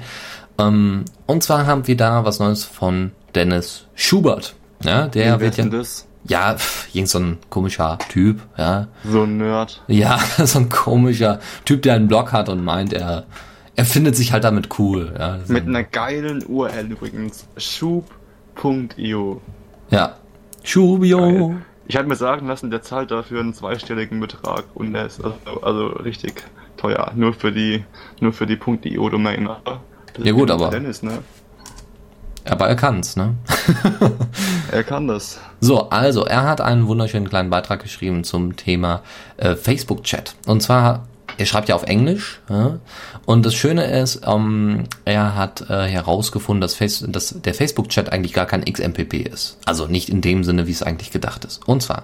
Ähm, 0.60 1.04
und 1.26 1.42
zwar 1.42 1.66
haben 1.66 1.88
wir 1.88 1.98
da 1.98 2.24
was 2.26 2.38
Neues 2.38 2.64
von 2.64 3.12
Dennis 3.34 3.88
Schubert. 3.96 4.54
Ja, 4.84 5.08
der 5.08 5.40
wird 5.40 5.58
ja, 5.58 5.66
das? 5.66 6.06
ja, 6.26 6.54
pff, 6.56 6.94
irgend 6.94 7.10
so 7.10 7.18
ein 7.18 7.38
komischer 7.50 7.98
Typ, 8.10 8.42
ja. 8.56 8.86
So 9.04 9.24
ein 9.24 9.38
Nerd. 9.38 9.82
Ja, 9.88 10.20
so 10.46 10.60
ein 10.60 10.70
komischer 10.70 11.40
Typ, 11.66 11.82
der 11.82 11.96
einen 11.96 12.08
Blog 12.08 12.34
hat 12.34 12.50
und 12.50 12.64
meint, 12.64 12.94
er, 12.94 13.24
er 13.76 13.86
findet 13.86 14.16
sich 14.16 14.32
halt 14.32 14.44
damit 14.44 14.78
cool. 14.78 15.12
Ja, 15.18 15.40
Mit 15.48 15.64
ein- 15.64 15.70
einer 15.76 15.84
geilen 15.86 16.46
URL 16.46 16.92
übrigens. 16.92 17.48
Schub.io. 17.58 19.42
ja. 19.90 20.14
Schubio. 20.62 21.18
Geil. 21.18 21.56
Ich 21.88 21.98
habe 21.98 22.08
mir 22.08 22.16
sagen 22.16 22.48
lassen, 22.48 22.72
der 22.72 22.82
zahlt 22.82 23.12
dafür 23.12 23.42
einen 23.42 23.54
zweistelligen 23.54 24.20
Betrag 24.20 24.64
und 24.74 24.94
der 24.94 25.06
ist 25.06 25.22
also, 25.24 25.62
also 25.62 25.88
richtig 25.88 26.44
teuer. 26.78 27.12
Nur 27.16 27.34
für 27.34 27.52
die, 27.52 27.84
nur 28.20 28.32
für 28.34 28.46
die 28.46 28.58
.io 28.90 29.10
Domain. 29.10 29.50
Ja 30.18 30.32
gut, 30.32 30.50
aber- 30.50 30.70
Dennis, 30.70 31.04
ne? 31.04 31.20
Aber 32.46 32.68
er 32.68 32.76
kann's, 32.76 33.16
ne? 33.16 33.36
Er 34.72 34.84
kann 34.84 35.08
das. 35.08 35.40
So, 35.62 35.90
also 35.90 36.26
er 36.26 36.44
hat 36.44 36.60
einen 36.60 36.88
wunderschönen 36.88 37.30
kleinen 37.30 37.50
Beitrag 37.50 37.82
geschrieben 37.82 38.24
zum 38.26 38.56
Thema 38.58 39.02
äh, 39.38 39.56
Facebook-Chat. 39.56 40.36
Und 40.48 40.62
zwar, 40.62 41.08
er 41.38 41.46
schreibt 41.46 41.70
ja 41.70 41.76
auf 41.76 41.84
Englisch. 41.84 42.42
Ja? 42.50 42.80
Und 43.26 43.46
das 43.46 43.54
Schöne 43.56 43.86
ist, 43.86 44.22
ähm, 44.26 44.84
er 45.06 45.36
hat 45.36 45.70
äh, 45.70 45.88
herausgefunden, 45.88 46.62
dass, 46.62 46.76
Face 46.76 47.06
dass 47.08 47.42
der 47.42 47.54
Facebook-Chat 47.54 48.12
eigentlich 48.12 48.34
gar 48.34 48.46
kein 48.46 48.66
XMPP 48.66 49.14
ist. 49.14 49.58
Also 49.66 49.88
nicht 49.88 50.10
in 50.10 50.22
dem 50.22 50.44
Sinne, 50.44 50.68
wie 50.68 50.72
es 50.72 50.84
eigentlich 50.84 51.12
gedacht 51.12 51.46
ist. 51.46 51.68
Und 51.68 51.82
zwar, 51.82 52.04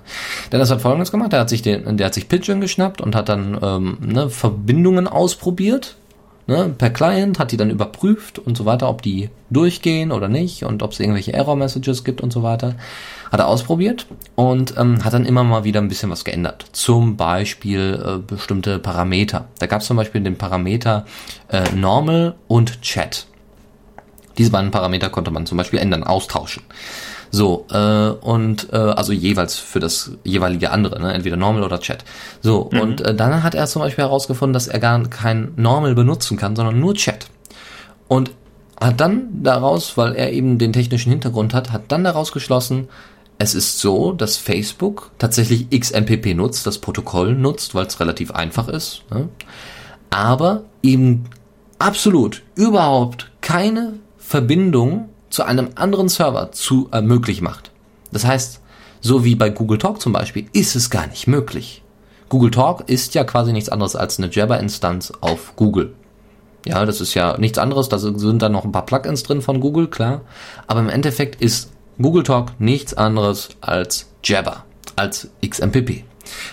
der 0.51 0.59
das 0.59 0.71
hat 0.71 0.81
folgendes 0.81 1.11
gemacht, 1.11 1.33
der 1.33 1.41
hat 1.41 1.49
sich 1.49 1.61
den, 1.61 1.97
der 1.97 2.07
hat 2.07 2.13
sich 2.13 2.29
Pigeon 2.29 2.61
geschnappt 2.61 3.01
und 3.01 3.15
hat 3.15 3.29
dann 3.29 3.57
ähm, 3.61 3.97
ne, 4.01 4.29
Verbindungen 4.29 5.07
ausprobiert 5.07 5.95
ne, 6.49 6.73
per 6.77 6.89
Client, 6.89 7.39
hat 7.39 7.51
die 7.51 7.57
dann 7.57 7.69
überprüft 7.69 8.39
und 8.39 8.57
so 8.57 8.65
weiter, 8.65 8.89
ob 8.89 9.01
die 9.01 9.29
durchgehen 9.49 10.11
oder 10.11 10.27
nicht 10.27 10.63
und 10.63 10.83
ob 10.83 10.91
es 10.91 10.99
irgendwelche 10.99 11.33
Error-Messages 11.33 12.03
gibt 12.03 12.21
und 12.21 12.33
so 12.33 12.43
weiter. 12.43 12.75
Hat 13.31 13.39
er 13.39 13.47
ausprobiert 13.47 14.07
und 14.35 14.75
ähm, 14.77 15.03
hat 15.03 15.13
dann 15.13 15.25
immer 15.25 15.43
mal 15.43 15.63
wieder 15.63 15.79
ein 15.81 15.87
bisschen 15.87 16.09
was 16.09 16.25
geändert. 16.25 16.65
Zum 16.71 17.15
Beispiel 17.15 18.01
äh, 18.03 18.17
bestimmte 18.17 18.79
Parameter. 18.79 19.47
Da 19.59 19.67
gab 19.67 19.81
es 19.81 19.87
zum 19.87 19.97
Beispiel 19.97 20.21
den 20.21 20.37
Parameter 20.37 21.05
äh, 21.49 21.69
Normal 21.75 22.35
und 22.47 22.81
Chat. 22.81 23.27
Diese 24.37 24.51
beiden 24.51 24.71
Parameter 24.71 25.09
konnte 25.09 25.31
man 25.31 25.45
zum 25.45 25.57
Beispiel 25.57 25.79
ändern, 25.79 26.03
austauschen. 26.03 26.63
So, 27.31 27.67
äh, 27.71 28.09
und 28.09 28.73
äh, 28.73 28.77
also 28.77 29.13
jeweils 29.13 29.57
für 29.57 29.79
das 29.79 30.11
jeweilige 30.23 30.71
andere, 30.71 30.99
ne? 30.99 31.13
entweder 31.13 31.37
Normal 31.37 31.63
oder 31.63 31.79
Chat. 31.79 32.03
So, 32.41 32.61
und 32.61 33.01
äh, 33.01 33.13
dann 33.13 33.43
hat 33.43 33.53
er 33.53 33.67
zum 33.67 33.81
Beispiel 33.81 34.05
herausgefunden, 34.05 34.53
dass 34.53 34.67
er 34.67 34.79
gar 34.79 35.01
kein 35.09 35.51
Normal 35.55 35.93
benutzen 35.93 36.37
kann, 36.37 36.55
sondern 36.55 36.79
nur 36.79 36.95
Chat. 36.95 37.27
Und 38.07 38.31
hat 38.81 38.99
dann 38.99 39.43
daraus, 39.43 39.97
weil 39.97 40.15
er 40.15 40.31
eben 40.31 40.57
den 40.57 40.73
technischen 40.73 41.11
Hintergrund 41.11 41.53
hat, 41.53 41.71
hat 41.71 41.83
dann 41.89 42.03
daraus 42.03 42.31
geschlossen, 42.31 42.87
es 43.39 43.55
ist 43.55 43.79
so, 43.79 44.11
dass 44.11 44.35
Facebook 44.35 45.11
tatsächlich 45.17 45.69
XMPP 45.69 46.35
nutzt, 46.35 46.67
das 46.67 46.77
Protokoll 46.77 47.33
nutzt, 47.33 47.73
weil 47.73 47.87
es 47.87 47.99
relativ 47.99 48.31
einfach 48.31 48.67
ist, 48.67 49.03
ne? 49.09 49.29
aber 50.09 50.63
eben 50.83 51.25
absolut 51.79 52.43
überhaupt 52.55 53.31
keine 53.39 53.93
Verbindung 54.17 55.07
zu 55.29 55.43
einem 55.43 55.69
anderen 55.75 56.09
Server 56.09 56.51
zu 56.51 56.89
äh, 56.91 57.01
möglich 57.01 57.41
macht. 57.41 57.71
Das 58.11 58.25
heißt, 58.25 58.59
so 58.99 59.23
wie 59.23 59.35
bei 59.35 59.49
Google 59.49 59.77
Talk 59.77 60.01
zum 60.01 60.11
Beispiel, 60.11 60.47
ist 60.51 60.75
es 60.75 60.89
gar 60.89 61.07
nicht 61.07 61.27
möglich. 61.27 61.81
Google 62.27 62.51
Talk 62.51 62.89
ist 62.89 63.15
ja 63.15 63.23
quasi 63.23 63.53
nichts 63.53 63.69
anderes 63.69 63.95
als 63.95 64.19
eine 64.19 64.29
Jabber-Instanz 64.29 65.13
auf 65.21 65.55
Google. 65.55 65.93
Ja, 66.65 66.85
das 66.85 66.99
ist 66.99 67.13
ja 67.13 67.37
nichts 67.37 67.57
anderes, 67.57 67.87
da 67.87 67.97
sind 67.97 68.41
dann 68.41 68.51
noch 68.51 68.65
ein 68.65 68.73
paar 68.73 68.85
Plugins 68.85 69.23
drin 69.23 69.41
von 69.41 69.61
Google, 69.61 69.87
klar. 69.87 70.21
Aber 70.67 70.81
im 70.81 70.89
Endeffekt 70.89 71.41
ist 71.41 71.71
Google 72.01 72.23
Talk 72.23 72.59
nichts 72.59 72.93
anderes 72.93 73.49
als 73.61 74.07
Jabber, 74.23 74.65
als 74.95 75.29
XMPP. 75.45 76.03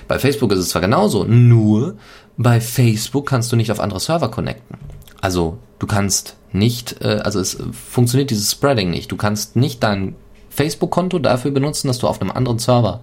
Bei 0.09 0.19
Facebook 0.19 0.53
ist 0.53 0.59
es 0.59 0.71
zwar 0.71 0.83
genauso, 0.83 1.25
nur 1.25 1.97
bei 2.37 2.61
Facebook 2.61 3.27
kannst 3.27 3.53
du 3.53 3.57
nicht 3.57 3.71
auf 3.71 3.81
andere 3.81 4.01
Server 4.01 4.31
connecten. 4.31 4.79
Also 5.21 5.59
du 5.79 5.87
kannst 5.87 6.37
nicht, 6.53 7.01
äh, 7.03 7.21
also 7.23 7.41
es 7.41 7.59
funktioniert 7.73 8.31
dieses 8.31 8.51
Spreading 8.51 8.91
nicht. 8.91 9.11
Du 9.13 9.17
kannst 9.17 9.57
nicht 9.57 9.83
dein 9.83 10.17
Facebook-Konto 10.51 11.19
dafür 11.19 11.51
benutzen, 11.51 11.89
dass 11.89 11.99
du 11.99 12.09
auf 12.09 12.21
einem 12.21 12.31
anderen 12.31 12.59
Server 12.59 13.01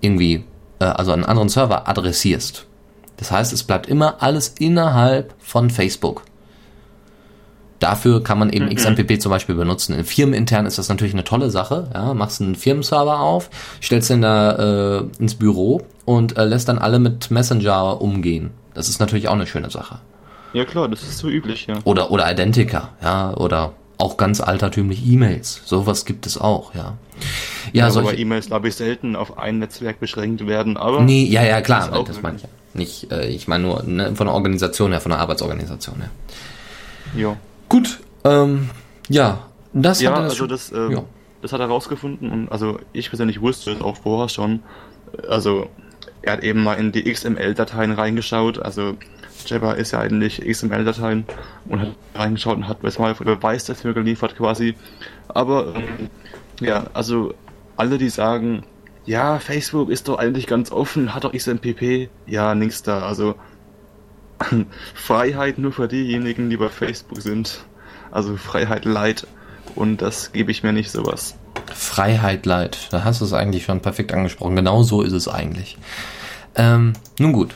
irgendwie, 0.00 0.44
äh, 0.78 0.84
also 0.84 1.12
einen 1.12 1.24
anderen 1.24 1.48
Server 1.48 1.88
adressierst. 1.88 2.66
Das 3.16 3.30
heißt, 3.30 3.52
es 3.52 3.64
bleibt 3.64 3.86
immer 3.86 4.22
alles 4.22 4.48
innerhalb 4.58 5.34
von 5.38 5.70
Facebook. 5.70 6.22
Dafür 7.86 8.20
kann 8.20 8.40
man 8.40 8.50
eben 8.50 8.68
XMPP 8.68 9.20
zum 9.22 9.30
Beispiel 9.30 9.54
benutzen. 9.54 9.94
In 9.94 10.04
Firmenintern 10.04 10.66
ist 10.66 10.76
das 10.76 10.88
natürlich 10.88 11.14
eine 11.14 11.22
tolle 11.22 11.50
Sache. 11.50 11.88
Ja, 11.94 12.14
machst 12.14 12.42
einen 12.42 12.56
Firmenserver 12.56 13.20
auf, 13.20 13.48
stellst 13.80 14.10
den 14.10 14.22
da 14.22 14.98
äh, 14.98 15.04
ins 15.20 15.36
Büro 15.36 15.82
und 16.04 16.36
äh, 16.36 16.44
lässt 16.44 16.68
dann 16.68 16.78
alle 16.78 16.98
mit 16.98 17.30
Messenger 17.30 18.02
umgehen. 18.02 18.50
Das 18.74 18.88
ist 18.88 18.98
natürlich 18.98 19.28
auch 19.28 19.34
eine 19.34 19.46
schöne 19.46 19.70
Sache. 19.70 20.00
Ja 20.52 20.64
klar, 20.64 20.88
das 20.88 21.04
ist 21.04 21.18
so 21.18 21.28
üblich, 21.28 21.68
ja. 21.68 21.76
Oder, 21.84 22.10
oder 22.10 22.28
Identica, 22.28 22.88
ja, 23.00 23.32
oder 23.36 23.74
auch 23.98 24.16
ganz 24.16 24.40
altertümlich 24.40 25.06
E-Mails. 25.06 25.62
Sowas 25.64 26.04
gibt 26.06 26.26
es 26.26 26.36
auch, 26.36 26.74
ja. 26.74 26.94
Ja, 27.72 27.84
aber 27.84 27.92
solche, 27.92 28.16
E-Mails, 28.16 28.46
glaube 28.46 28.66
ich, 28.66 28.74
selten 28.74 29.14
auf 29.14 29.38
ein 29.38 29.60
Netzwerk 29.60 30.00
beschränkt 30.00 30.44
werden, 30.48 30.76
aber 30.76 31.02
Nee, 31.02 31.22
ja, 31.22 31.44
ja, 31.44 31.60
klar, 31.60 31.92
auch 31.92 32.04
das 32.04 32.20
meine 32.20 32.38
ich 32.38 32.42
ja. 32.42 32.48
Nicht, 32.74 33.12
äh, 33.12 33.28
ich 33.28 33.46
meine 33.46 33.62
nur 33.62 33.84
ne, 33.84 34.16
von 34.16 34.26
der 34.26 34.34
Organisation 34.34 34.90
her, 34.90 35.00
von 35.00 35.10
der 35.10 35.20
Arbeitsorganisation 35.20 36.00
her. 36.00 36.10
ja. 37.16 37.36
Gut, 37.68 38.00
ähm, 38.24 38.70
ja, 39.08 39.46
das 39.72 40.00
Ja, 40.00 40.10
hat 40.10 40.18
er 40.18 40.22
also 40.24 40.36
schon- 40.36 40.48
das, 40.48 40.72
ähm, 40.72 40.90
ja. 40.90 41.04
das 41.42 41.52
hat 41.52 41.60
er 41.60 41.66
rausgefunden 41.66 42.30
und 42.30 42.52
also 42.52 42.78
ich 42.92 43.08
persönlich 43.08 43.40
wusste 43.40 43.72
es 43.72 43.80
auch 43.80 43.96
vorher 43.96 44.28
schon. 44.28 44.62
Also 45.28 45.68
er 46.22 46.34
hat 46.34 46.42
eben 46.44 46.62
mal 46.62 46.74
in 46.74 46.92
die 46.92 47.04
XML-Dateien 47.12 47.92
reingeschaut. 47.92 48.58
Also 48.58 48.96
Jabber 49.46 49.76
ist 49.76 49.92
ja 49.92 50.00
eigentlich 50.00 50.40
XML-Dateien 50.44 51.24
und 51.68 51.80
hat 51.80 51.88
reingeschaut 52.14 52.56
und 52.56 52.68
hat 52.68 52.82
mal 52.82 53.14
Beweis 53.14 53.64
dafür 53.64 53.94
geliefert 53.94 54.36
quasi. 54.36 54.74
Aber 55.28 55.74
ähm, 55.76 56.10
ja, 56.60 56.86
also 56.94 57.34
alle, 57.76 57.98
die 57.98 58.08
sagen, 58.08 58.64
ja, 59.04 59.38
Facebook 59.38 59.88
ist 59.90 60.08
doch 60.08 60.18
eigentlich 60.18 60.46
ganz 60.46 60.72
offen, 60.72 61.14
hat 61.14 61.24
doch 61.24 61.32
XMPP, 61.32 62.08
ja, 62.26 62.54
nix 62.54 62.82
da. 62.82 63.00
Also 63.06 63.36
Freiheit 64.94 65.58
nur 65.58 65.72
für 65.72 65.88
diejenigen, 65.88 66.50
die 66.50 66.56
bei 66.56 66.68
Facebook 66.68 67.20
sind. 67.20 67.64
Also 68.10 68.36
Freiheit 68.36 68.84
light. 68.84 69.26
Und 69.74 70.00
das 70.02 70.32
gebe 70.32 70.50
ich 70.50 70.62
mir 70.62 70.72
nicht 70.72 70.90
sowas. 70.90 71.36
Freiheit 71.74 72.46
leid. 72.46 72.88
Da 72.90 73.04
hast 73.04 73.20
du 73.20 73.24
es 73.24 73.32
eigentlich 73.32 73.64
schon 73.64 73.80
perfekt 73.80 74.12
angesprochen. 74.12 74.56
Genau 74.56 74.82
so 74.82 75.02
ist 75.02 75.12
es 75.12 75.28
eigentlich. 75.28 75.76
Ähm, 76.54 76.94
nun 77.18 77.32
gut. 77.32 77.54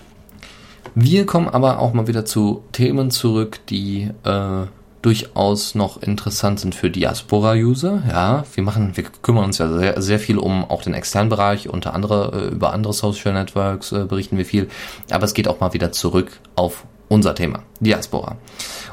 Wir 0.95 1.24
kommen 1.24 1.49
aber 1.49 1.78
auch 1.78 1.93
mal 1.93 2.09
wieder 2.09 2.24
zu 2.24 2.64
Themen 2.72 3.11
zurück, 3.11 3.61
die 3.68 4.11
äh, 4.24 4.66
durchaus 5.03 5.75
noch 5.75 6.03
interessant 6.03 6.61
sind 6.61 6.75
für 6.75 6.91
Diaspora-User. 6.91 8.03
Ja, 8.09 8.45
wir 8.55 8.63
machen, 8.63 8.97
wir 8.97 9.05
kümmern 9.23 9.45
uns 9.45 9.59
ja 9.59 9.69
sehr, 9.69 10.03
sehr 10.03 10.19
viel 10.19 10.39
um 10.39 10.65
auch 10.65 10.83
den 10.83 10.95
externen 10.95 11.31
Bereich, 11.31 11.69
unter 11.69 11.95
andere 11.95 12.49
äh, 12.51 12.55
über 12.55 12.73
andere 12.73 12.93
Social 12.93 13.33
Networks 13.33 13.93
äh, 13.93 14.05
berichten 14.05 14.37
wir 14.37 14.45
viel. 14.45 14.69
Aber 15.11 15.25
es 15.25 15.35
geht 15.35 15.49
auch 15.49 15.61
mal 15.61 15.73
wieder 15.73 15.93
zurück 15.93 16.41
auf 16.55 16.85
unser 17.09 17.35
Thema, 17.35 17.63
Diaspora. 17.81 18.37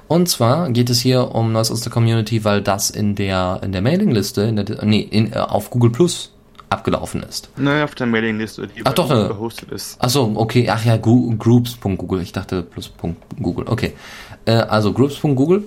Und 0.08 0.30
zwar 0.30 0.70
geht 0.72 0.90
es 0.90 1.00
hier 1.00 1.36
um 1.36 1.52
Neues 1.52 1.72
aus 1.72 1.82
der 1.82 1.92
Community, 1.92 2.44
weil 2.44 2.62
das 2.62 2.90
in 2.90 3.16
der 3.16 3.60
in 3.64 3.74
der 3.74 3.82
Mailingliste, 3.82 4.42
in 4.44 4.56
der, 4.56 4.86
nee, 4.86 5.02
in, 5.02 5.34
äh, 5.34 5.38
auf 5.38 5.70
Google 5.70 5.92
Plus 5.92 6.32
abgelaufen 6.70 7.24
ist. 7.24 7.50
Naja, 7.58 7.86
auf 7.86 7.96
der 7.96 8.08
Mailingliste, 8.08 8.68
die 8.68 8.82
Ach 8.86 8.94
doch, 8.94 9.10
Google 9.10 9.26
äh, 9.26 9.28
gehostet 9.30 9.72
ist. 9.72 9.98
Ach 10.00 10.10
so, 10.10 10.32
okay, 10.36 10.70
ach 10.70 10.84
ja, 10.84 10.98
groups.google, 10.98 12.22
ich 12.22 12.32
dachte 12.34 12.64
plus.google, 12.64 13.66
okay. 13.68 13.94
Äh, 14.46 14.54
also 14.54 14.94
groups.google, 14.94 15.64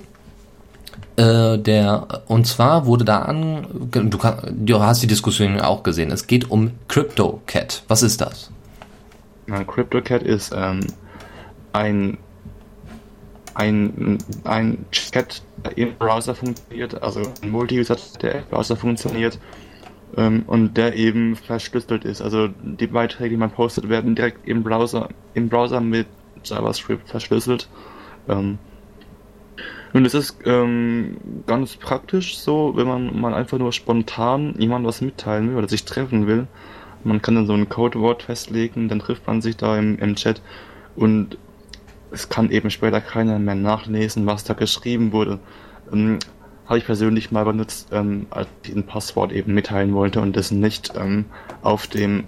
äh, 1.20 1.58
der, 1.58 2.22
und 2.28 2.46
zwar 2.46 2.86
wurde 2.86 3.04
da 3.04 3.20
an, 3.20 3.66
du, 3.90 4.16
kann, 4.16 4.38
du 4.56 4.80
hast 4.80 5.02
die 5.02 5.06
Diskussion 5.06 5.60
auch 5.60 5.82
gesehen, 5.82 6.10
es 6.10 6.26
geht 6.26 6.50
um 6.50 6.70
CryptoCat. 6.88 7.82
Was 7.88 8.02
ist 8.02 8.22
das? 8.22 8.50
CryptoCat 9.66 10.22
ist 10.22 10.54
ähm, 10.56 10.86
ein, 11.74 12.16
ein, 13.54 14.18
ein 14.44 14.86
Chat, 14.92 15.42
der 15.62 15.76
im 15.76 15.94
Browser 15.96 16.34
funktioniert, 16.34 17.02
also 17.02 17.20
ein 17.42 17.50
Multi-User, 17.50 17.96
der 18.22 18.36
im 18.36 18.44
Browser 18.50 18.76
funktioniert 18.76 19.38
ähm, 20.16 20.44
und 20.46 20.78
der 20.78 20.94
eben 20.96 21.36
verschlüsselt 21.36 22.06
ist. 22.06 22.22
Also 22.22 22.48
die 22.62 22.86
Beiträge, 22.86 23.30
die 23.30 23.36
man 23.36 23.50
postet, 23.50 23.90
werden 23.90 24.14
direkt 24.14 24.48
im 24.48 24.62
Browser, 24.62 25.10
im 25.34 25.50
Browser 25.50 25.82
mit 25.82 26.06
JavaScript 26.44 27.10
verschlüsselt. 27.10 27.68
Ähm, 28.26 28.58
und 29.92 30.04
es 30.04 30.14
ist 30.14 30.36
ähm, 30.44 31.16
ganz 31.46 31.76
praktisch 31.76 32.38
so, 32.38 32.72
wenn 32.76 32.86
man, 32.86 33.20
man 33.20 33.34
einfach 33.34 33.58
nur 33.58 33.72
spontan 33.72 34.54
jemandem 34.58 34.88
was 34.88 35.00
mitteilen 35.00 35.50
will 35.50 35.56
oder 35.56 35.68
sich 35.68 35.84
treffen 35.84 36.26
will. 36.26 36.46
Man 37.02 37.22
kann 37.22 37.34
dann 37.34 37.46
so 37.46 37.54
ein 37.54 37.68
Codewort 37.68 38.22
festlegen, 38.22 38.88
dann 38.88 39.00
trifft 39.00 39.26
man 39.26 39.40
sich 39.40 39.56
da 39.56 39.78
im, 39.78 39.98
im 39.98 40.16
Chat 40.16 40.42
und 40.96 41.38
es 42.12 42.28
kann 42.28 42.50
eben 42.50 42.70
später 42.70 43.00
keiner 43.00 43.38
mehr 43.38 43.54
nachlesen, 43.54 44.26
was 44.26 44.44
da 44.44 44.54
geschrieben 44.54 45.12
wurde. 45.12 45.38
Ähm, 45.92 46.18
habe 46.66 46.78
ich 46.78 46.84
persönlich 46.84 47.32
mal 47.32 47.44
benutzt, 47.44 47.88
ähm, 47.90 48.26
als 48.30 48.48
ich 48.64 48.76
ein 48.76 48.86
Passwort 48.86 49.32
eben 49.32 49.54
mitteilen 49.54 49.92
wollte 49.92 50.20
und 50.20 50.36
das 50.36 50.52
nicht 50.52 50.92
ähm, 50.96 51.24
auf 51.62 51.88
dem 51.88 52.24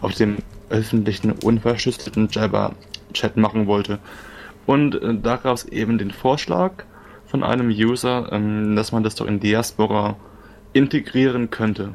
auf 0.00 0.14
dem 0.14 0.38
öffentlichen 0.70 1.32
unverschlüsselten 1.32 2.28
Jabber-Chat 2.30 3.36
machen 3.36 3.66
wollte. 3.66 3.98
Und 4.66 5.00
äh, 5.00 5.14
da 5.14 5.36
gab 5.36 5.54
es 5.54 5.64
eben 5.66 5.98
den 5.98 6.10
Vorschlag 6.10 6.84
von 7.26 7.42
einem 7.42 7.68
User, 7.68 8.28
ähm, 8.32 8.76
dass 8.76 8.92
man 8.92 9.02
das 9.02 9.14
doch 9.14 9.26
in 9.26 9.40
Diaspora 9.40 10.16
integrieren 10.72 11.50
könnte. 11.50 11.94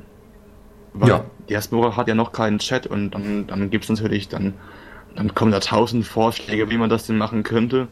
Weil 0.93 1.09
ja. 1.09 1.25
Diaspora 1.49 1.95
hat 1.95 2.07
ja 2.07 2.15
noch 2.15 2.31
keinen 2.31 2.59
Chat 2.59 2.87
und 2.87 3.11
dann, 3.11 3.47
dann 3.47 3.69
gibt 3.69 3.85
es 3.85 3.89
natürlich 3.89 4.27
dann, 4.27 4.53
dann 5.15 5.33
kommen 5.33 5.51
da 5.51 5.59
tausend 5.59 6.05
Vorschläge, 6.05 6.69
wie 6.69 6.77
man 6.77 6.89
das 6.89 7.07
denn 7.07 7.17
machen 7.17 7.43
könnte. 7.43 7.87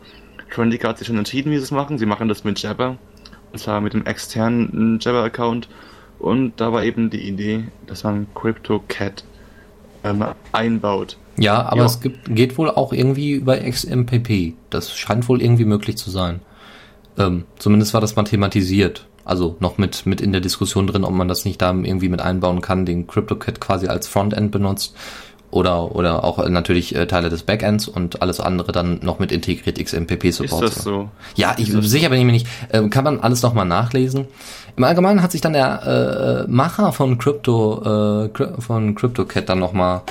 Trendica 0.50 0.90
hat 0.90 0.98
sich 0.98 1.08
schon 1.08 1.18
entschieden, 1.18 1.52
wie 1.52 1.58
sie 1.58 1.64
es 1.64 1.72
machen. 1.72 1.98
Sie 1.98 2.06
machen 2.06 2.28
das 2.28 2.44
mit 2.44 2.62
Jabber. 2.62 2.98
Und 3.52 3.60
zwar 3.60 3.82
mit 3.82 3.94
dem 3.94 4.06
externen 4.06 5.00
Jabber-Account. 5.00 5.70
Und 6.20 6.60
da 6.60 6.74
war 6.74 6.84
eben 6.84 7.10
die 7.10 7.28
Idee, 7.28 7.66
dass 7.88 8.04
man 8.04 8.28
CryptoCat 8.36 9.24
ähm, 10.04 10.26
einbaut. 10.52 11.18
Ja, 11.38 11.64
aber 11.64 11.82
ja. 11.82 11.86
es 11.86 12.02
gibt, 12.02 12.36
geht 12.36 12.58
wohl 12.58 12.70
auch 12.70 12.92
irgendwie 12.92 13.32
über 13.32 13.58
XMPP. 13.58 14.56
Das 14.70 14.96
scheint 14.96 15.30
wohl 15.30 15.42
irgendwie 15.42 15.66
möglich 15.66 15.98
zu 15.98 16.10
sein. 16.10 16.42
Ähm, 17.20 17.44
zumindest 17.60 17.94
war 17.94 18.02
das 18.02 18.16
mal 18.16 18.24
thematisiert. 18.24 19.06
Also 19.26 19.58
noch 19.60 19.78
mit, 19.78 20.08
mit 20.08 20.22
in 20.22 20.32
der 20.32 20.42
Diskussion 20.42 20.88
drin, 20.88 21.04
ob 21.04 21.14
man 21.14 21.28
das 21.28 21.46
nicht 21.46 21.62
da 21.62 21.72
irgendwie 21.72 22.10
mit 22.10 22.22
einbauen 22.22 22.62
kann, 22.62 22.86
den 22.86 23.06
CryptoCat 23.06 23.60
quasi 23.62 23.88
als 23.88 24.08
Frontend 24.08 24.52
benutzt 24.52 24.96
oder, 25.52 25.96
oder 25.96 26.24
auch 26.24 26.48
natürlich 26.48 26.96
äh, 26.96 27.08
Teile 27.08 27.30
des 27.30 27.44
Backends 27.44 27.88
und 27.88 28.22
alles 28.22 28.40
andere 28.40 28.72
dann 28.72 29.00
noch 29.04 29.20
mit 29.20 29.32
integriert 29.32 29.84
XMPP 29.84 30.32
Support. 30.32 30.64
Ist 30.64 30.78
das 30.78 30.84
so? 30.84 31.10
Ja, 31.36 31.56
ich 31.58 31.72
sicher 31.72 32.10
bin 32.10 32.20
ich 32.20 32.26
mir 32.26 32.32
nicht. 32.32 32.48
Äh, 32.70 32.88
kann 32.90 33.04
man 33.04 33.20
alles 33.20 33.42
nochmal 33.42 33.66
nachlesen. 33.66 34.26
Im 34.76 34.84
Allgemeinen 34.84 35.22
hat 35.22 35.32
sich 35.32 35.42
dann 35.42 35.54
der 35.54 36.46
äh, 36.48 36.52
Macher 36.52 36.92
von 36.92 37.18
Crypto 37.18 38.30
äh, 38.30 38.62
von 38.62 38.96
CryptoCat 38.96 39.50
dann 39.50 39.60
nochmal 39.60 40.02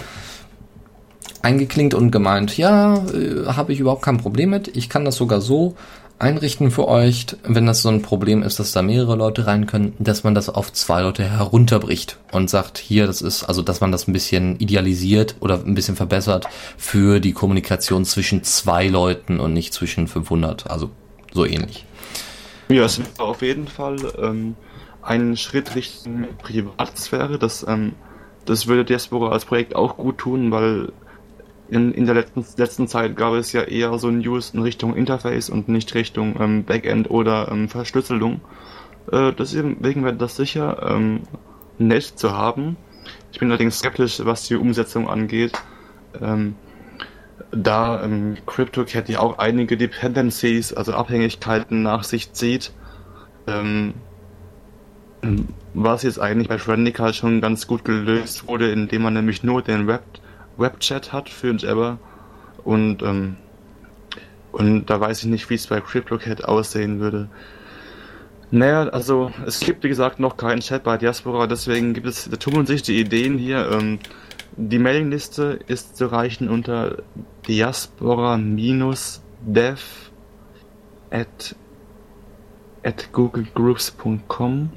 eingeklinkt 1.43 1.95
und 1.95 2.11
gemeint, 2.11 2.57
ja, 2.57 2.97
äh, 2.97 3.47
habe 3.47 3.73
ich 3.73 3.81
überhaupt 3.81 4.03
kein 4.03 4.19
Problem 4.19 4.51
mit. 4.51 4.77
Ich 4.77 4.89
kann 4.89 5.05
das 5.05 5.17
sogar 5.17 5.41
so 5.41 5.77
einrichten 6.19 6.71
für 6.71 6.89
euch, 6.89 7.27
wenn 7.45 7.66
das 7.66 7.83
so 7.83 7.89
ein 7.89 8.03
Problem 8.03 8.43
ist, 8.43 8.59
dass 8.59 8.73
da 8.73 8.83
mehrere 8.83 9.16
Leute 9.16 9.47
rein 9.47 9.66
können, 9.66 9.95
dass 9.99 10.25
man 10.25 10.35
das 10.35 10.49
auf 10.49 10.73
zwei 10.73 11.03
Leute 11.03 11.25
herunterbricht 11.25 12.19
und 12.33 12.51
sagt, 12.51 12.79
hier, 12.79 13.07
das 13.07 13.23
ist, 13.23 13.45
also 13.45 13.62
dass 13.62 13.81
man 13.81 13.93
das 13.93 14.09
ein 14.09 14.12
bisschen 14.12 14.59
idealisiert 14.59 15.37
oder 15.41 15.62
ein 15.64 15.75
bisschen 15.75 15.97
verbessert 15.97 16.47
für 16.77 17.21
die 17.21 17.33
Kommunikation 17.33 18.05
zwischen 18.05 18.43
zwei 18.43 18.89
Leuten 18.89 19.39
und 19.39 19.53
nicht 19.53 19.73
zwischen 19.73 20.09
500, 20.09 20.71
also 20.71 20.91
so 21.33 21.45
ähnlich. 21.45 21.85
Ja, 22.69 22.85
es 22.85 22.99
wäre 22.99 23.29
auf 23.29 23.43
jeden 23.43 23.69
Fall 23.69 23.97
ähm, 24.21 24.57
ein 25.03 25.37
Schritt 25.37 25.75
Richtung 25.75 26.27
Privatsphäre, 26.43 27.39
das, 27.39 27.64
ähm, 27.66 27.93
das 28.45 28.66
würde 28.66 28.85
Diaspora 28.85 29.31
als 29.31 29.45
Projekt 29.45 29.77
auch 29.77 29.97
gut 29.97 30.19
tun, 30.19 30.51
weil 30.51 30.93
in, 31.71 31.93
in 31.93 32.07
der 32.07 32.14
letzten, 32.14 32.45
letzten 32.57 32.89
Zeit 32.89 33.16
gab 33.16 33.35
es 33.35 33.53
ja 33.53 33.62
eher 33.62 33.99
so 33.99 34.11
News 34.11 34.51
in 34.55 34.62
Richtung 34.62 34.95
Interface 34.97 35.51
und 35.51 35.69
nicht 35.69 35.95
Richtung 35.95 36.37
ähm, 36.41 36.64
Backend 36.64 37.11
oder 37.11 37.51
ähm, 37.51 37.69
Verschlüsselung. 37.69 38.41
Äh, 39.12 39.33
deswegen 39.33 40.05
wäre 40.05 40.16
das 40.16 40.37
sicher 40.37 40.87
ähm, 40.91 41.23
nett 41.79 42.05
zu 42.05 42.37
haben. 42.37 42.77
Ich 43.33 43.39
bin 43.39 43.51
allerdings 43.51 43.79
skeptisch, 43.79 44.21
was 44.25 44.47
die 44.49 44.57
Umsetzung 44.57 45.09
angeht. 45.09 45.53
Ähm, 46.21 46.55
da 47.51 48.03
ähm, 48.03 48.37
CryptoCat 48.47 49.09
ja 49.09 49.21
auch 49.21 49.39
einige 49.39 49.77
Dependencies, 49.77 50.73
also 50.73 50.93
Abhängigkeiten 50.93 51.83
nach 51.83 52.05
sich 52.05 52.33
zieht, 52.33 52.73
ähm, 53.47 53.95
was 55.75 56.03
jetzt 56.03 56.21
eigentlich 56.21 56.49
bei 56.49 56.57
Trendica 56.57 57.12
schon 57.12 57.41
ganz 57.41 57.66
gut 57.66 57.85
gelöst 57.85 58.47
wurde, 58.47 58.71
indem 58.71 59.03
man 59.03 59.14
nämlich 59.14 59.43
nur 59.43 59.62
den 59.62 59.87
Web 59.87 60.03
Webchat 60.59 61.13
hat 61.13 61.29
für 61.29 61.55
Jabber 61.55 61.99
und 62.65 63.03
ähm, 63.03 63.37
und 64.53 64.87
da 64.87 65.01
weiß 65.01 65.21
ich 65.21 65.29
nicht, 65.29 65.51
wie 65.51 65.55
es 65.55 65.67
bei 65.67 65.81
CryptoCat 65.81 66.45
aussehen 66.45 67.01
würde. 67.01 67.29
Naja, 68.51 68.89
also 68.89 69.31
es 69.47 69.61
gibt 69.61 69.85
wie 69.85 69.89
gesagt 69.89 70.21
noch 70.21 70.39
keinen 70.39 70.61
Chat 70.61 70.83
bei 70.83 70.97
Diaspora, 70.97 71.47
deswegen 71.47 71.93
gibt 71.93 72.07
es, 72.07 72.31
da 72.31 72.37
tummeln 72.37 72.67
sich 72.67 72.83
die 72.83 72.99
Ideen 72.99 73.37
hier. 73.37 73.71
Ähm, 73.71 73.99
die 74.57 74.79
Mailingliste 74.79 75.61
ist 75.67 75.97
zu 75.97 76.07
erreichen 76.07 76.49
unter 76.49 77.03
diaspora-dev 77.47 80.11
at, 81.11 81.57
at 82.83 83.13
googlegroups.com. 83.13 84.71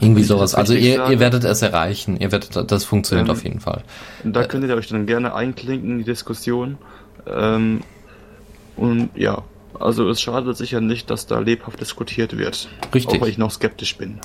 Irgendwie 0.00 0.24
sowas. 0.24 0.54
Also 0.54 0.74
ihr, 0.74 1.08
ihr 1.08 1.20
werdet 1.20 1.44
es 1.44 1.62
erreichen. 1.62 2.16
Ihr 2.18 2.32
werdet, 2.32 2.70
das 2.70 2.84
funktioniert 2.84 3.28
ähm, 3.28 3.32
auf 3.32 3.44
jeden 3.44 3.60
Fall. 3.60 3.82
Da 4.24 4.44
könnt 4.44 4.64
ihr 4.64 4.74
euch 4.74 4.88
dann 4.88 5.06
gerne 5.06 5.34
einklinken 5.34 5.92
in 5.92 5.98
die 5.98 6.04
Diskussion. 6.04 6.78
Ähm, 7.26 7.80
und 8.76 9.10
ja, 9.14 9.42
also 9.78 10.08
es 10.08 10.20
schadet 10.20 10.56
sicher 10.56 10.80
nicht, 10.80 11.10
dass 11.10 11.26
da 11.26 11.38
lebhaft 11.38 11.80
diskutiert 11.80 12.36
wird. 12.36 12.68
Richtig. 12.94 13.16
Auch 13.16 13.22
weil 13.22 13.30
ich 13.30 13.38
noch 13.38 13.50
skeptisch 13.50 13.96
bin. 13.96 14.20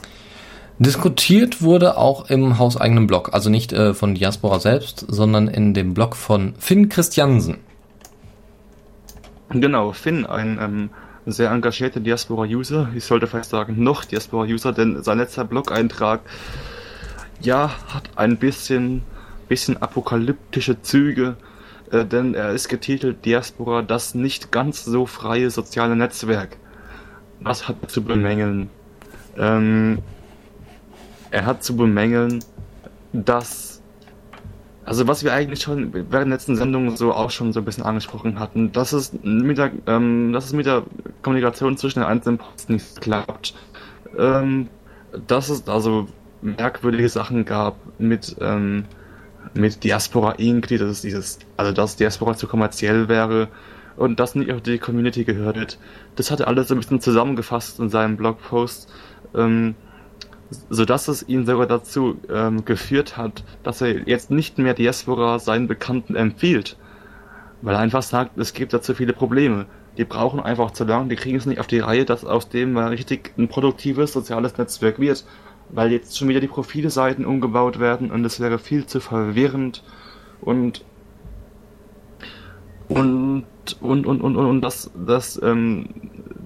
Diskutiert 0.80 1.62
wurde 1.62 1.98
auch 1.98 2.30
im 2.30 2.58
hauseigenen 2.58 3.06
Blog, 3.06 3.34
also 3.34 3.50
nicht 3.50 3.72
äh, 3.72 3.94
von 3.94 4.16
Diaspora 4.16 4.60
selbst, 4.60 5.06
sondern 5.08 5.48
in 5.48 5.74
dem 5.76 5.94
Blog 5.94 6.16
von 6.16 6.56
Finn 6.58 6.89
Christiansen. 6.89 7.58
Genau, 9.50 9.92
Finn, 9.92 10.26
ein 10.26 10.58
ähm, 10.60 10.89
sehr 11.26 11.51
engagierter 11.51 11.99
Diaspora-User. 11.99 12.89
Ich 12.95 13.05
sollte 13.05 13.28
vielleicht 13.28 13.49
sagen, 13.49 13.84
noch 13.84 14.05
Diaspora-User, 14.05 14.74
denn 14.74 15.03
sein 15.03 15.17
letzter 15.17 15.43
Blog-Eintrag, 15.43 16.22
ja, 17.39 17.72
hat 17.93 18.09
ein 18.15 18.38
bisschen, 18.38 19.03
bisschen 19.47 19.82
apokalyptische 19.82 20.82
Züge, 20.82 21.36
äh, 21.91 22.05
denn 22.05 22.34
er 22.34 22.51
ist 22.51 22.69
getitelt 22.69 23.26
Diaspora, 23.26 23.82
das 23.82 24.15
nicht 24.15 24.51
ganz 24.51 24.84
so 24.86 25.05
freie 25.05 25.49
soziale 25.49 25.95
Netzwerk. 25.95 26.57
Was 27.39 27.67
hat 27.67 27.78
er 27.82 27.88
zu 27.88 28.03
bemängeln? 28.03 28.69
Ähm, 29.38 29.99
er 31.32 31.45
hat 31.45 31.63
zu 31.63 31.76
bemängeln, 31.76 32.43
dass 33.13 33.70
also 34.92 35.08
was 35.08 35.24
wir 35.24 35.32
eigentlich 35.32 35.62
schon 35.62 35.94
während 35.94 36.12
der 36.12 36.26
letzten 36.26 36.58
Sendung 36.58 36.98
so 36.98 37.14
auch 37.14 37.32
schon 37.32 37.54
so 37.54 37.62
ein 37.62 37.66
bisschen 37.66 37.86
angesprochen 37.86 38.39
hatten, 38.39 38.74
dass 38.74 38.92
es 38.92 39.14
mit 39.24 39.58
der, 39.58 39.72
ähm, 39.88 40.34
dass 40.34 40.48
es 40.48 40.52
mit 40.52 40.66
der 40.66 40.84
Kommunikation 41.22 41.78
zwischen 41.78 42.00
den 42.00 42.10
einzelnen 42.10 42.38
Posten 42.38 42.74
nicht 42.74 43.00
klappt. 43.00 43.54
Ähm, 44.18 44.68
dass 45.28 45.48
es 45.48 45.66
also 45.70 46.10
merkwürdige 46.42 47.08
Sachen 47.08 47.46
gab 47.46 47.78
mit, 48.00 48.36
ähm, 48.42 48.84
mit 49.54 49.82
Diaspora 49.86 50.34
Inc., 50.34 50.68
das 50.68 50.82
ist 50.82 51.06
dieses, 51.06 51.39
also 51.56 51.72
dass 51.72 51.96
Diaspora 51.96 52.36
zu 52.36 52.48
kommerziell 52.48 53.08
wäre 53.08 53.48
und 53.96 54.20
das 54.20 54.36
nicht 54.36 54.52
auf 54.52 54.62
die 54.62 54.78
Community 54.78 55.24
gehört 55.24 55.56
wird. 55.56 55.80
Das 56.18 56.32
hat 56.32 56.42
er 56.42 56.50
alles 56.50 56.68
so 56.68 56.76
ein 56.76 56.80
bisschen 56.80 57.00
zusammengefasst 57.00 57.80
in 57.80 57.88
seinem 57.88 58.18
Blogpost. 58.18 58.92
Ähm, 59.36 59.74
so 60.70 60.86
dass 60.86 61.08
es 61.08 61.28
ihn 61.28 61.45
sogar 61.45 61.66
dazu 61.66 62.18
ähm, 62.30 62.66
geführt 62.66 63.18
hat, 63.18 63.43
dass 63.64 63.82
er 63.82 64.08
jetzt 64.08 64.32
nicht 64.32 64.58
mehr 64.58 64.74
Diaspora 64.74 65.39
seinen 65.39 65.68
Bekannten 65.68 66.16
empfiehlt. 66.16 66.78
Weil 67.62 67.76
er 67.76 67.82
einfach 67.82 68.04
sagt, 68.04 68.38
es 68.38 68.54
gibt 68.54 68.74
da 68.74 68.82
zu 68.82 68.93
viele 68.95 69.14
Probleme. 69.14 69.66
Die 69.97 70.06
brauchen 70.06 70.39
einfach 70.39 70.72
zu 70.72 70.84
lang, 70.84 71.10
die 71.10 71.16
kriegen 71.16 71.38
es 71.38 71.45
nicht 71.45 71.60
auf 71.60 71.68
die 71.68 71.80
Reihe, 71.80 72.06
dass 72.06 72.26
aus 72.26 72.49
dem 72.49 72.74
mal 72.74 72.89
richtig 72.89 73.34
ein 73.38 73.47
produktives 73.47 74.14
soziales 74.14 74.58
Netzwerk 74.58 74.99
wird. 74.99 75.26
Weil 75.70 75.91
jetzt 75.91 76.18
schon 76.18 76.28
wieder 76.28 76.39
die 76.39 76.47
Profilseiten 76.47 77.26
umgebaut 77.26 77.80
werden 77.80 78.12
und 78.12 78.26
es 78.26 78.39
wäre 78.39 78.60
viel 78.60 78.86
zu 78.86 78.99
verwirrend 78.99 79.84
und 80.41 80.84
und 82.89 83.45
und 83.80 84.06
und 84.06 84.22
und 84.22 84.36
und, 84.36 84.45
und 84.45 84.62
dass, 84.62 84.91
dass 84.95 85.41
ähm, 85.41 85.88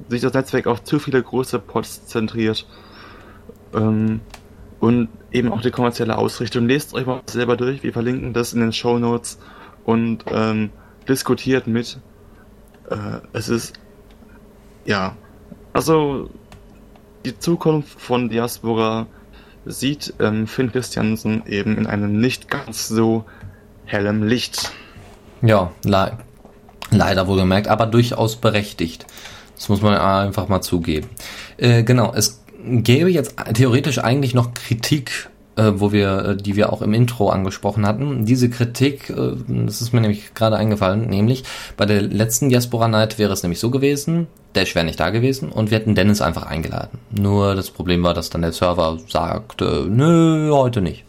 sich 0.09 0.21
das 0.21 0.33
Netzwerk 0.33 0.67
auf 0.67 0.83
zu 0.83 0.99
viele 0.99 1.23
große 1.23 1.57
Pods 1.57 2.05
zentriert. 2.05 2.67
Ähm, 3.75 4.21
und 4.79 5.09
eben 5.31 5.51
auch 5.51 5.61
die 5.61 5.71
kommerzielle 5.71 6.17
Ausrichtung. 6.17 6.67
Lest 6.67 6.93
euch 6.93 7.05
mal 7.05 7.21
selber 7.27 7.57
durch. 7.57 7.83
Wir 7.83 7.93
verlinken 7.93 8.33
das 8.33 8.53
in 8.53 8.61
den 8.61 8.73
Show 8.73 8.99
Notes 8.99 9.39
und 9.83 10.25
ähm, 10.31 10.69
diskutiert 11.07 11.67
mit. 11.67 11.99
Äh, 12.89 13.19
es 13.33 13.49
ist 13.49 13.73
ja, 14.85 15.15
also 15.73 16.29
die 17.25 17.37
Zukunft 17.37 17.99
von 17.99 18.29
Diaspora 18.29 19.07
sieht 19.65 20.13
ähm, 20.19 20.45
Finn 20.45 20.71
Christiansen 20.71 21.43
eben 21.47 21.77
in 21.77 21.87
einem 21.87 22.19
nicht 22.19 22.49
ganz 22.49 22.87
so 22.87 23.25
hellem 23.85 24.23
Licht. 24.23 24.71
Ja, 25.41 25.71
le 25.83 26.17
leider 26.91 27.27
wohl 27.27 27.37
gemerkt, 27.37 27.67
aber 27.67 27.87
durchaus 27.87 28.35
berechtigt. 28.35 29.07
Das 29.55 29.69
muss 29.69 29.81
man 29.81 29.97
einfach 29.97 30.47
mal 30.47 30.61
zugeben. 30.61 31.09
Äh, 31.57 31.83
genau, 31.83 32.13
es 32.13 32.44
gäbe 32.65 33.09
jetzt 33.09 33.35
theoretisch 33.53 33.99
eigentlich 33.99 34.33
noch 34.33 34.53
Kritik 34.53 35.29
äh, 35.55 35.71
wo 35.75 35.91
wir, 35.91 36.25
äh, 36.25 36.37
die 36.37 36.55
wir 36.55 36.71
auch 36.71 36.81
im 36.81 36.93
Intro 36.93 37.29
angesprochen 37.29 37.85
hatten. 37.85 38.25
Diese 38.25 38.49
Kritik, 38.49 39.09
äh, 39.09 39.31
das 39.47 39.81
ist 39.81 39.93
mir 39.93 40.01
nämlich 40.01 40.33
gerade 40.33 40.57
eingefallen, 40.57 41.07
nämlich 41.07 41.43
bei 41.77 41.85
der 41.85 42.01
letzten 42.01 42.49
Diaspora 42.49 42.87
Night 42.87 43.17
wäre 43.17 43.33
es 43.33 43.43
nämlich 43.43 43.59
so 43.59 43.71
gewesen, 43.71 44.27
Dash 44.53 44.75
wäre 44.75 44.85
nicht 44.85 44.99
da 44.99 45.09
gewesen 45.09 45.49
und 45.49 45.71
wir 45.71 45.79
hätten 45.79 45.95
Dennis 45.95 46.21
einfach 46.21 46.43
eingeladen. 46.43 46.99
Nur 47.11 47.55
das 47.55 47.71
Problem 47.71 48.03
war, 48.03 48.13
dass 48.13 48.29
dann 48.29 48.41
der 48.41 48.53
Server 48.53 48.97
sagte, 49.07 49.85
nö, 49.89 50.51
heute 50.51 50.81
nicht. 50.81 51.03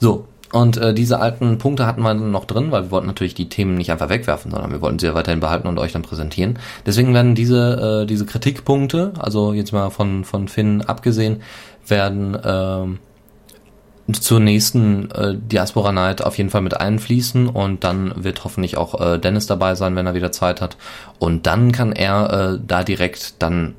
So, 0.00 0.26
und 0.52 0.76
äh, 0.76 0.92
diese 0.92 1.18
alten 1.18 1.58
Punkte 1.58 1.86
hatten 1.86 2.02
wir 2.02 2.14
noch 2.14 2.44
drin, 2.44 2.70
weil 2.70 2.84
wir 2.84 2.90
wollten 2.90 3.06
natürlich 3.06 3.34
die 3.34 3.48
Themen 3.48 3.74
nicht 3.74 3.90
einfach 3.90 4.10
wegwerfen, 4.10 4.50
sondern 4.50 4.70
wir 4.70 4.82
wollten 4.82 4.98
sie 4.98 5.06
ja 5.06 5.14
weiterhin 5.14 5.40
behalten 5.40 5.66
und 5.66 5.78
euch 5.78 5.92
dann 5.92 6.02
präsentieren. 6.02 6.58
Deswegen 6.84 7.14
werden 7.14 7.34
diese, 7.34 8.02
äh, 8.02 8.06
diese 8.06 8.26
Kritikpunkte, 8.26 9.14
also 9.18 9.54
jetzt 9.54 9.72
mal 9.72 9.90
von, 9.90 10.24
von 10.24 10.48
Finn 10.48 10.82
abgesehen, 10.82 11.42
werden 11.86 12.34
äh, 12.34 14.12
zur 14.12 14.40
nächsten 14.40 15.10
äh, 15.12 15.34
Diaspora 15.36 15.92
Night 15.92 16.22
auf 16.22 16.36
jeden 16.36 16.50
Fall 16.50 16.60
mit 16.60 16.78
einfließen 16.78 17.48
und 17.48 17.82
dann 17.82 18.12
wird 18.22 18.44
hoffentlich 18.44 18.76
auch 18.76 19.00
äh, 19.00 19.18
Dennis 19.18 19.46
dabei 19.46 19.74
sein, 19.74 19.96
wenn 19.96 20.06
er 20.06 20.14
wieder 20.14 20.32
Zeit 20.32 20.60
hat. 20.60 20.76
Und 21.18 21.46
dann 21.46 21.72
kann 21.72 21.92
er 21.92 22.54
äh, 22.54 22.58
da 22.66 22.84
direkt 22.84 23.42
dann 23.42 23.74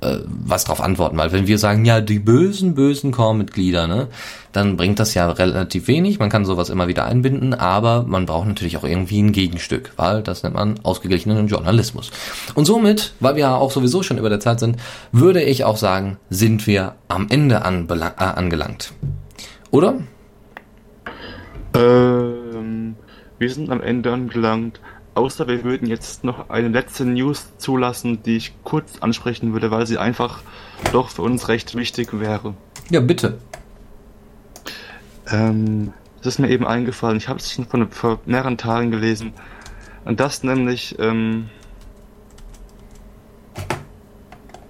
äh, 0.00 0.18
was 0.26 0.64
drauf 0.64 0.80
antworten, 0.80 1.16
weil 1.18 1.32
wenn 1.32 1.46
wir 1.46 1.58
sagen, 1.58 1.84
ja, 1.84 2.00
die 2.00 2.18
bösen, 2.18 2.74
bösen 2.74 3.10
Core-Mitglieder, 3.10 3.86
ne, 3.86 4.08
dann 4.52 4.76
bringt 4.76 4.98
das 4.98 5.14
ja 5.14 5.28
relativ 5.30 5.88
wenig. 5.88 6.18
Man 6.18 6.30
kann 6.30 6.44
sowas 6.44 6.70
immer 6.70 6.88
wieder 6.88 7.04
einbinden, 7.04 7.52
aber 7.52 8.04
man 8.04 8.26
braucht 8.26 8.46
natürlich 8.46 8.76
auch 8.76 8.84
irgendwie 8.84 9.20
ein 9.20 9.32
Gegenstück, 9.32 9.92
weil 9.96 10.22
das 10.22 10.42
nennt 10.42 10.54
man 10.54 10.80
ausgeglichenen 10.84 11.48
Journalismus. 11.48 12.10
Und 12.54 12.64
somit, 12.64 13.14
weil 13.20 13.34
wir 13.34 13.42
ja 13.42 13.56
auch 13.56 13.70
sowieso 13.70 14.02
schon 14.02 14.18
über 14.18 14.28
der 14.28 14.40
Zeit 14.40 14.60
sind, 14.60 14.76
würde 15.12 15.42
ich 15.42 15.64
auch 15.64 15.76
sagen, 15.76 16.18
sind 16.30 16.66
wir 16.66 16.94
am 17.08 17.26
Ende 17.28 17.56
äh, 17.56 18.22
angelangt. 18.22 18.92
Oder? 19.70 19.98
Ähm, 21.74 22.96
wir 23.38 23.50
sind 23.50 23.70
am 23.70 23.80
Ende 23.80 24.12
angelangt. 24.12 24.80
Außer 25.18 25.48
wir 25.48 25.64
würden 25.64 25.88
jetzt 25.88 26.22
noch 26.22 26.48
eine 26.48 26.68
letzte 26.68 27.04
News 27.04 27.48
zulassen, 27.58 28.22
die 28.22 28.36
ich 28.36 28.54
kurz 28.62 29.00
ansprechen 29.00 29.52
würde, 29.52 29.72
weil 29.72 29.84
sie 29.84 29.98
einfach 29.98 30.42
doch 30.92 31.08
für 31.08 31.22
uns 31.22 31.48
recht 31.48 31.74
wichtig 31.74 32.20
wäre. 32.20 32.54
Ja, 32.88 33.00
bitte. 33.00 33.38
Ähm, 35.28 35.92
das 36.18 36.34
ist 36.34 36.38
mir 36.38 36.48
eben 36.50 36.64
eingefallen. 36.64 37.16
Ich 37.16 37.28
habe 37.28 37.40
es 37.40 37.52
schon 37.52 37.66
von, 37.66 37.90
vor 37.90 38.20
mehreren 38.26 38.58
Tagen 38.58 38.92
gelesen. 38.92 39.32
Und 40.04 40.20
das 40.20 40.44
nämlich, 40.44 40.96
ähm, 41.00 41.50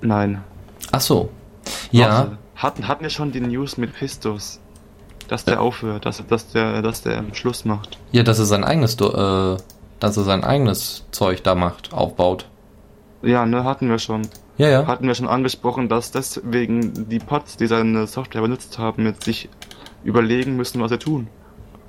nein. 0.01 0.43
Ach 0.93 1.03
so. 1.03 1.29
Ja. 1.91 2.09
Warte. 2.09 2.39
Hatten, 2.57 2.89
hatten 2.89 3.03
wir 3.03 3.11
schon 3.11 3.33
die 3.33 3.41
News 3.41 3.77
mit 3.77 3.93
Pistos? 3.93 4.61
Dass 5.29 5.45
der 5.45 5.61
aufhört, 5.61 6.07
dass, 6.07 6.27
dass 6.27 6.49
der, 6.53 6.81
dass 6.81 7.03
der 7.03 7.23
Schluss 7.35 7.67
macht. 7.67 7.99
Ja, 8.13 8.23
dass 8.23 8.39
er 8.39 8.47
sein 8.47 8.65
eigenes, 8.65 8.99
äh, 8.99 9.57
dass 10.01 10.17
er 10.17 10.25
sein 10.25 10.45
eigenes 10.45 11.05
Zeug 11.11 11.43
da 11.43 11.55
macht, 11.55 11.93
aufbaut. 11.93 12.49
Ja, 13.23 13.47
ne, 13.47 13.65
hatten 13.65 13.89
wir 13.89 13.99
schon. 13.99 14.23
Ja, 14.57 14.69
ja. 14.69 14.87
Hatten 14.87 15.07
wir 15.07 15.15
schon 15.15 15.29
angesprochen, 15.29 15.89
dass 15.89 16.11
deswegen 16.11 17.09
die 17.09 17.21
Pods, 17.21 17.57
die 17.57 17.67
seine 17.67 18.07
Software 18.07 18.43
benutzt 18.43 18.79
haben, 18.79 19.07
jetzt 19.07 19.25
sich 19.25 19.49
überlegen 20.05 20.57
müssen, 20.57 20.81
was 20.81 20.91
sie 20.91 20.99
tun. 20.99 21.29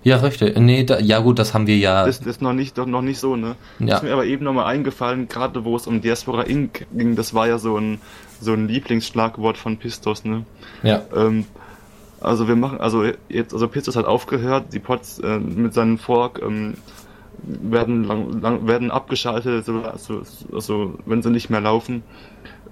Ja, 0.04 0.18
richtig. 0.18 0.58
Nee, 0.58 0.84
da, 0.86 1.00
ja 1.00 1.20
gut, 1.20 1.40
das 1.40 1.54
haben 1.54 1.68
wir 1.68 1.78
ja. 1.78 2.06
Das 2.06 2.20
ist 2.20 2.42
noch 2.42 2.54
nicht, 2.54 2.78
noch 2.78 3.02
nicht 3.02 3.20
so, 3.20 3.36
ne? 3.36 3.56
Ja. 3.80 3.98
Ist 3.98 4.04
mir 4.04 4.14
aber 4.14 4.26
eben 4.26 4.46
nochmal 4.46 4.66
eingefallen, 4.66 5.28
gerade 5.28 5.66
wo 5.66 5.76
es 5.76 5.88
um 5.88 6.02
Diaspora 6.02 6.44
Inc. 6.44 6.88
ging, 6.96 7.16
das 7.16 7.34
war 7.34 7.48
ja 7.48 7.58
so 7.58 7.78
ein, 7.78 8.00
so 8.40 8.54
ein 8.54 8.68
Lieblingsschlagwort 8.68 9.58
von 9.58 9.78
Pistos, 9.78 10.24
ne? 10.24 10.46
Ja. 10.84 11.02
Ähm, 11.14 11.46
also 12.22 12.48
wir 12.48 12.56
machen, 12.56 12.80
also 12.80 13.04
jetzt, 13.28 13.54
also 13.54 13.68
Pistos 13.68 13.96
hat 13.96 14.06
aufgehört, 14.06 14.74
die 14.74 14.80
Pods 14.80 15.20
äh, 15.20 15.40
mit 15.40 15.74
seinem 15.74 15.98
Fork 15.98 16.42
ähm, 16.42 16.76
werden 17.44 18.04
lang, 18.04 18.42
lang, 18.42 18.68
werden 18.68 18.92
abgeschaltet, 18.92 19.66
so, 19.66 19.82
also, 19.82 20.22
also 20.54 20.98
wenn 21.06 21.22
sie 21.22 21.30
nicht 21.30 21.50
mehr 21.50 21.62
laufen. 21.62 22.04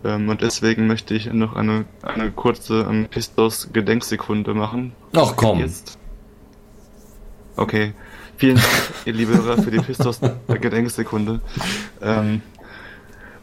Ähm, 0.04 0.30
und 0.30 0.42
deswegen 0.42 0.88
möchte 0.88 1.16
ich 1.16 1.32
noch 1.32 1.56
eine, 1.56 1.86
eine 2.02 2.32
kurze 2.32 2.88
ähm, 2.90 3.08
Pistos 3.10 3.70
Gedenksekunde 3.74 4.54
machen. 4.54 4.94
Ach 5.16 5.34
komm. 5.36 5.60
Jetzt. 5.60 5.98
Okay. 7.56 7.94
Vielen 8.38 8.58
Dank, 8.58 8.68
ihr 9.06 9.14
liebe 9.14 9.34
Hörer, 9.36 9.62
für 9.62 9.72
die 9.72 9.80
Pistos 9.80 10.20
Gedenksekunde. 10.48 11.42
Ähm, 12.02 12.42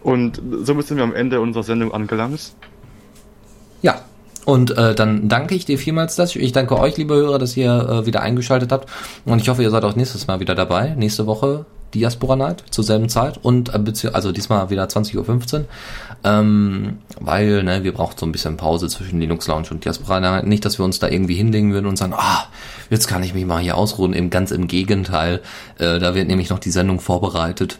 und 0.03 0.41
somit 0.63 0.87
sind 0.87 0.99
wir 0.99 1.05
am 1.05 1.15
Ende 1.15 1.41
unserer 1.41 1.65
Sendung 1.65 1.93
angelangt. 1.93 2.55
Ja. 3.83 4.03
Und 4.45 4.77
äh, 4.77 4.95
dann 4.95 5.29
danke 5.29 5.55
ich 5.55 5.65
dir 5.65 5.79
vielmals 5.79 6.17
das. 6.17 6.37
Ich 6.37 6.53
danke 6.53 6.79
euch, 6.79 6.97
liebe 6.97 7.15
Hörer, 7.15 7.39
dass 7.39 7.57
ihr 7.57 7.71
äh, 7.71 8.07
wieder 8.07 8.21
eingeschaltet 8.21 8.73
habt. 8.73 8.89
Und 9.25 9.41
ich 9.41 9.49
hoffe, 9.49 9.63
ihr 9.63 9.71
seid 9.71 9.85
auch 9.85 9.97
nächstes 9.97 10.27
Mal 10.27 10.41
wieder 10.41 10.55
dabei. 10.55 10.95
Nächste 10.97 11.27
Woche 11.27 11.65
Diaspora 11.95 12.37
Night 12.37 12.65
zur 12.71 12.85
selben 12.85 13.09
Zeit 13.09 13.39
und 13.43 13.73
äh, 13.73 14.09
also 14.13 14.33
diesmal 14.33 14.69
wieder 14.71 14.85
20.15 14.85 15.55
Uhr. 15.55 15.65
Ähm, 16.25 16.99
weil, 17.21 17.63
ne, 17.63 17.85
wir 17.85 17.93
brauchen 17.93 18.15
so 18.19 18.27
ein 18.27 18.33
bisschen 18.33 18.57
Pause 18.57 18.89
zwischen 18.89 19.21
Linux 19.21 19.47
Lounge 19.47 19.69
und 19.71 19.85
Diaspora 19.85 20.21
Night. 20.21 20.47
Nicht, 20.47 20.65
dass 20.65 20.79
wir 20.79 20.85
uns 20.85 20.99
da 20.99 21.09
irgendwie 21.09 21.35
hinlegen 21.35 21.73
würden 21.73 21.87
und 21.87 21.97
sagen, 21.97 22.15
ah, 22.15 22.45
jetzt 22.91 23.07
kann 23.07 23.23
ich 23.23 23.35
mich 23.35 23.47
mal 23.47 23.61
hier 23.61 23.77
ausruhen. 23.77 24.13
Eben 24.13 24.31
ganz 24.31 24.51
im 24.51 24.67
Gegenteil. 24.67 25.41
Äh, 25.79 25.99
da 26.01 26.15
wird 26.15 26.29
nämlich 26.29 26.51
noch 26.51 26.59
die 26.59 26.71
Sendung 26.71 27.01
vorbereitet 27.01 27.79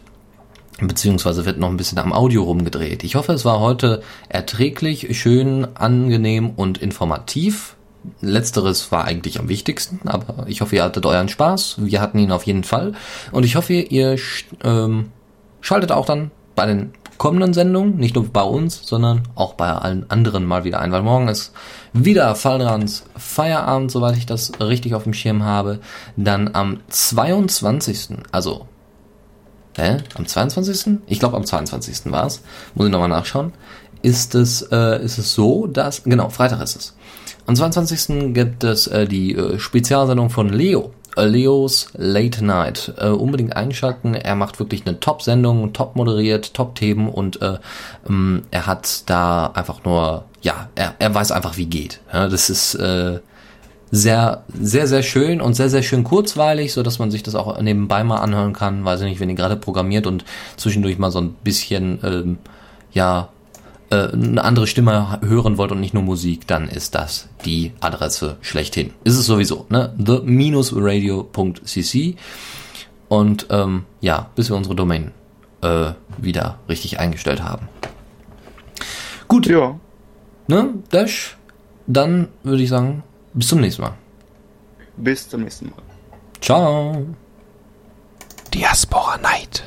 beziehungsweise 0.79 1.45
wird 1.45 1.59
noch 1.59 1.69
ein 1.69 1.77
bisschen 1.77 1.99
am 1.99 2.13
Audio 2.13 2.43
rumgedreht. 2.43 3.03
Ich 3.03 3.15
hoffe, 3.15 3.33
es 3.33 3.45
war 3.45 3.59
heute 3.59 4.01
erträglich, 4.29 5.17
schön, 5.17 5.67
angenehm 5.75 6.49
und 6.49 6.77
informativ. 6.77 7.75
Letzteres 8.21 8.91
war 8.91 9.05
eigentlich 9.05 9.39
am 9.39 9.49
wichtigsten, 9.49 10.07
aber 10.07 10.45
ich 10.47 10.61
hoffe, 10.61 10.75
ihr 10.75 10.83
hattet 10.83 11.05
euren 11.05 11.29
Spaß. 11.29 11.77
Wir 11.79 12.01
hatten 12.01 12.19
ihn 12.19 12.31
auf 12.31 12.43
jeden 12.43 12.63
Fall. 12.63 12.93
Und 13.31 13.45
ich 13.45 13.55
hoffe, 13.55 13.73
ihr 13.73 14.17
ähm, 14.63 15.11
schaltet 15.61 15.91
auch 15.91 16.05
dann 16.05 16.31
bei 16.55 16.65
den 16.65 16.91
kommenden 17.17 17.53
Sendungen, 17.53 17.95
nicht 17.97 18.15
nur 18.15 18.25
bei 18.25 18.43
uns, 18.43 18.81
sondern 18.85 19.23
auch 19.35 19.53
bei 19.53 19.71
allen 19.71 20.09
anderen 20.09 20.45
mal 20.45 20.65
wieder 20.65 20.81
ein, 20.81 20.91
weil 20.91 21.01
morgen 21.01 21.29
ist 21.29 21.53
wieder 21.93 22.35
Fallrans 22.35 23.05
Feierabend, 23.15 23.89
soweit 23.89 24.17
ich 24.17 24.25
das 24.25 24.51
richtig 24.59 24.93
auf 24.93 25.03
dem 25.03 25.13
Schirm 25.13 25.43
habe. 25.43 25.79
Dann 26.17 26.51
am 26.53 26.79
22., 26.89 28.17
also 28.31 28.67
Hä? 29.77 29.97
Am 30.15 30.25
22.? 30.25 30.99
Ich 31.07 31.19
glaube, 31.19 31.35
am 31.35 31.45
22. 31.45 32.11
war 32.11 32.25
es. 32.25 32.41
Muss 32.75 32.87
ich 32.87 32.91
nochmal 32.91 33.09
nachschauen. 33.09 33.51
Ist 34.01 34.35
es, 34.35 34.61
äh, 34.71 35.03
ist 35.03 35.17
es 35.17 35.33
so, 35.33 35.67
dass, 35.67 36.03
genau, 36.03 36.29
Freitag 36.29 36.61
ist 36.61 36.75
es. 36.75 36.95
Am 37.45 37.55
22. 37.55 38.33
gibt 38.33 38.63
es 38.63 38.87
äh, 38.87 39.07
die 39.07 39.35
äh, 39.35 39.59
Spezialsendung 39.59 40.29
von 40.29 40.49
Leo. 40.49 40.91
Äh, 41.17 41.25
Leos 41.25 41.89
Late 41.93 42.45
Night. 42.45 42.93
Äh, 42.97 43.09
unbedingt 43.09 43.55
einschalten. 43.55 44.13
Er 44.13 44.35
macht 44.35 44.59
wirklich 44.59 44.85
eine 44.85 44.99
Top-Sendung, 44.99 45.73
top 45.73 45.95
moderiert, 45.95 46.53
Top-Themen 46.53 47.09
und 47.09 47.41
äh, 47.41 47.57
ähm, 48.07 48.43
er 48.51 48.67
hat 48.67 49.09
da 49.09 49.47
einfach 49.47 49.83
nur, 49.83 50.25
ja, 50.41 50.69
er, 50.75 50.95
er 50.99 51.13
weiß 51.13 51.31
einfach, 51.31 51.57
wie 51.57 51.65
geht. 51.65 51.99
Ja, 52.13 52.29
das 52.29 52.49
ist, 52.49 52.75
äh, 52.75 53.19
sehr, 53.95 54.43
sehr, 54.53 54.87
sehr 54.87 55.03
schön 55.03 55.39
und 55.39 55.53
sehr, 55.53 55.69
sehr 55.69 55.81
schön 55.81 56.03
kurzweilig, 56.03 56.73
so 56.73 56.83
dass 56.83 56.99
man 56.99 57.11
sich 57.11 57.23
das 57.23 57.33
auch 57.33 57.61
nebenbei 57.61 58.03
mal 58.03 58.17
anhören 58.17 58.51
kann. 58.51 58.83
Weiß 58.83 58.99
ich 58.99 59.07
nicht, 59.07 59.21
wenn 59.21 59.29
ihr 59.29 59.35
gerade 59.35 59.55
programmiert 59.55 60.05
und 60.05 60.25
zwischendurch 60.57 60.97
mal 60.97 61.11
so 61.11 61.21
ein 61.21 61.33
bisschen, 61.43 61.99
ähm, 62.03 62.37
ja, 62.91 63.29
äh, 63.89 64.09
eine 64.11 64.43
andere 64.43 64.67
Stimme 64.67 65.19
hören 65.21 65.57
wollt 65.57 65.71
und 65.71 65.79
nicht 65.79 65.93
nur 65.93 66.03
Musik, 66.03 66.45
dann 66.45 66.67
ist 66.67 66.93
das 66.93 67.29
die 67.45 67.71
Adresse 67.79 68.35
schlechthin. 68.41 68.91
Ist 69.05 69.17
es 69.17 69.25
sowieso, 69.25 69.65
ne? 69.69 69.93
the-radio.cc 69.97 71.15
und 73.07 73.47
ähm, 73.49 73.85
ja, 74.01 74.29
bis 74.35 74.49
wir 74.49 74.57
unsere 74.57 74.75
Domain 74.75 75.11
äh, 75.61 75.91
wieder 76.17 76.59
richtig 76.67 76.99
eingestellt 76.99 77.41
haben. 77.41 77.69
Gut. 79.29 79.47
Ja. 79.47 79.79
Ne, 80.47 80.73
Dash, 80.91 81.37
dann 81.87 82.27
würde 82.43 82.61
ich 82.61 82.69
sagen, 82.69 83.03
bis 83.35 83.47
zum 83.49 83.61
nächsten 83.61 83.83
Mal. 83.83 83.93
Bis 84.97 85.29
zum 85.29 85.43
nächsten 85.43 85.69
Mal. 85.69 85.83
Ciao. 86.41 87.05
Diaspora 88.53 89.17
Night. 89.17 89.63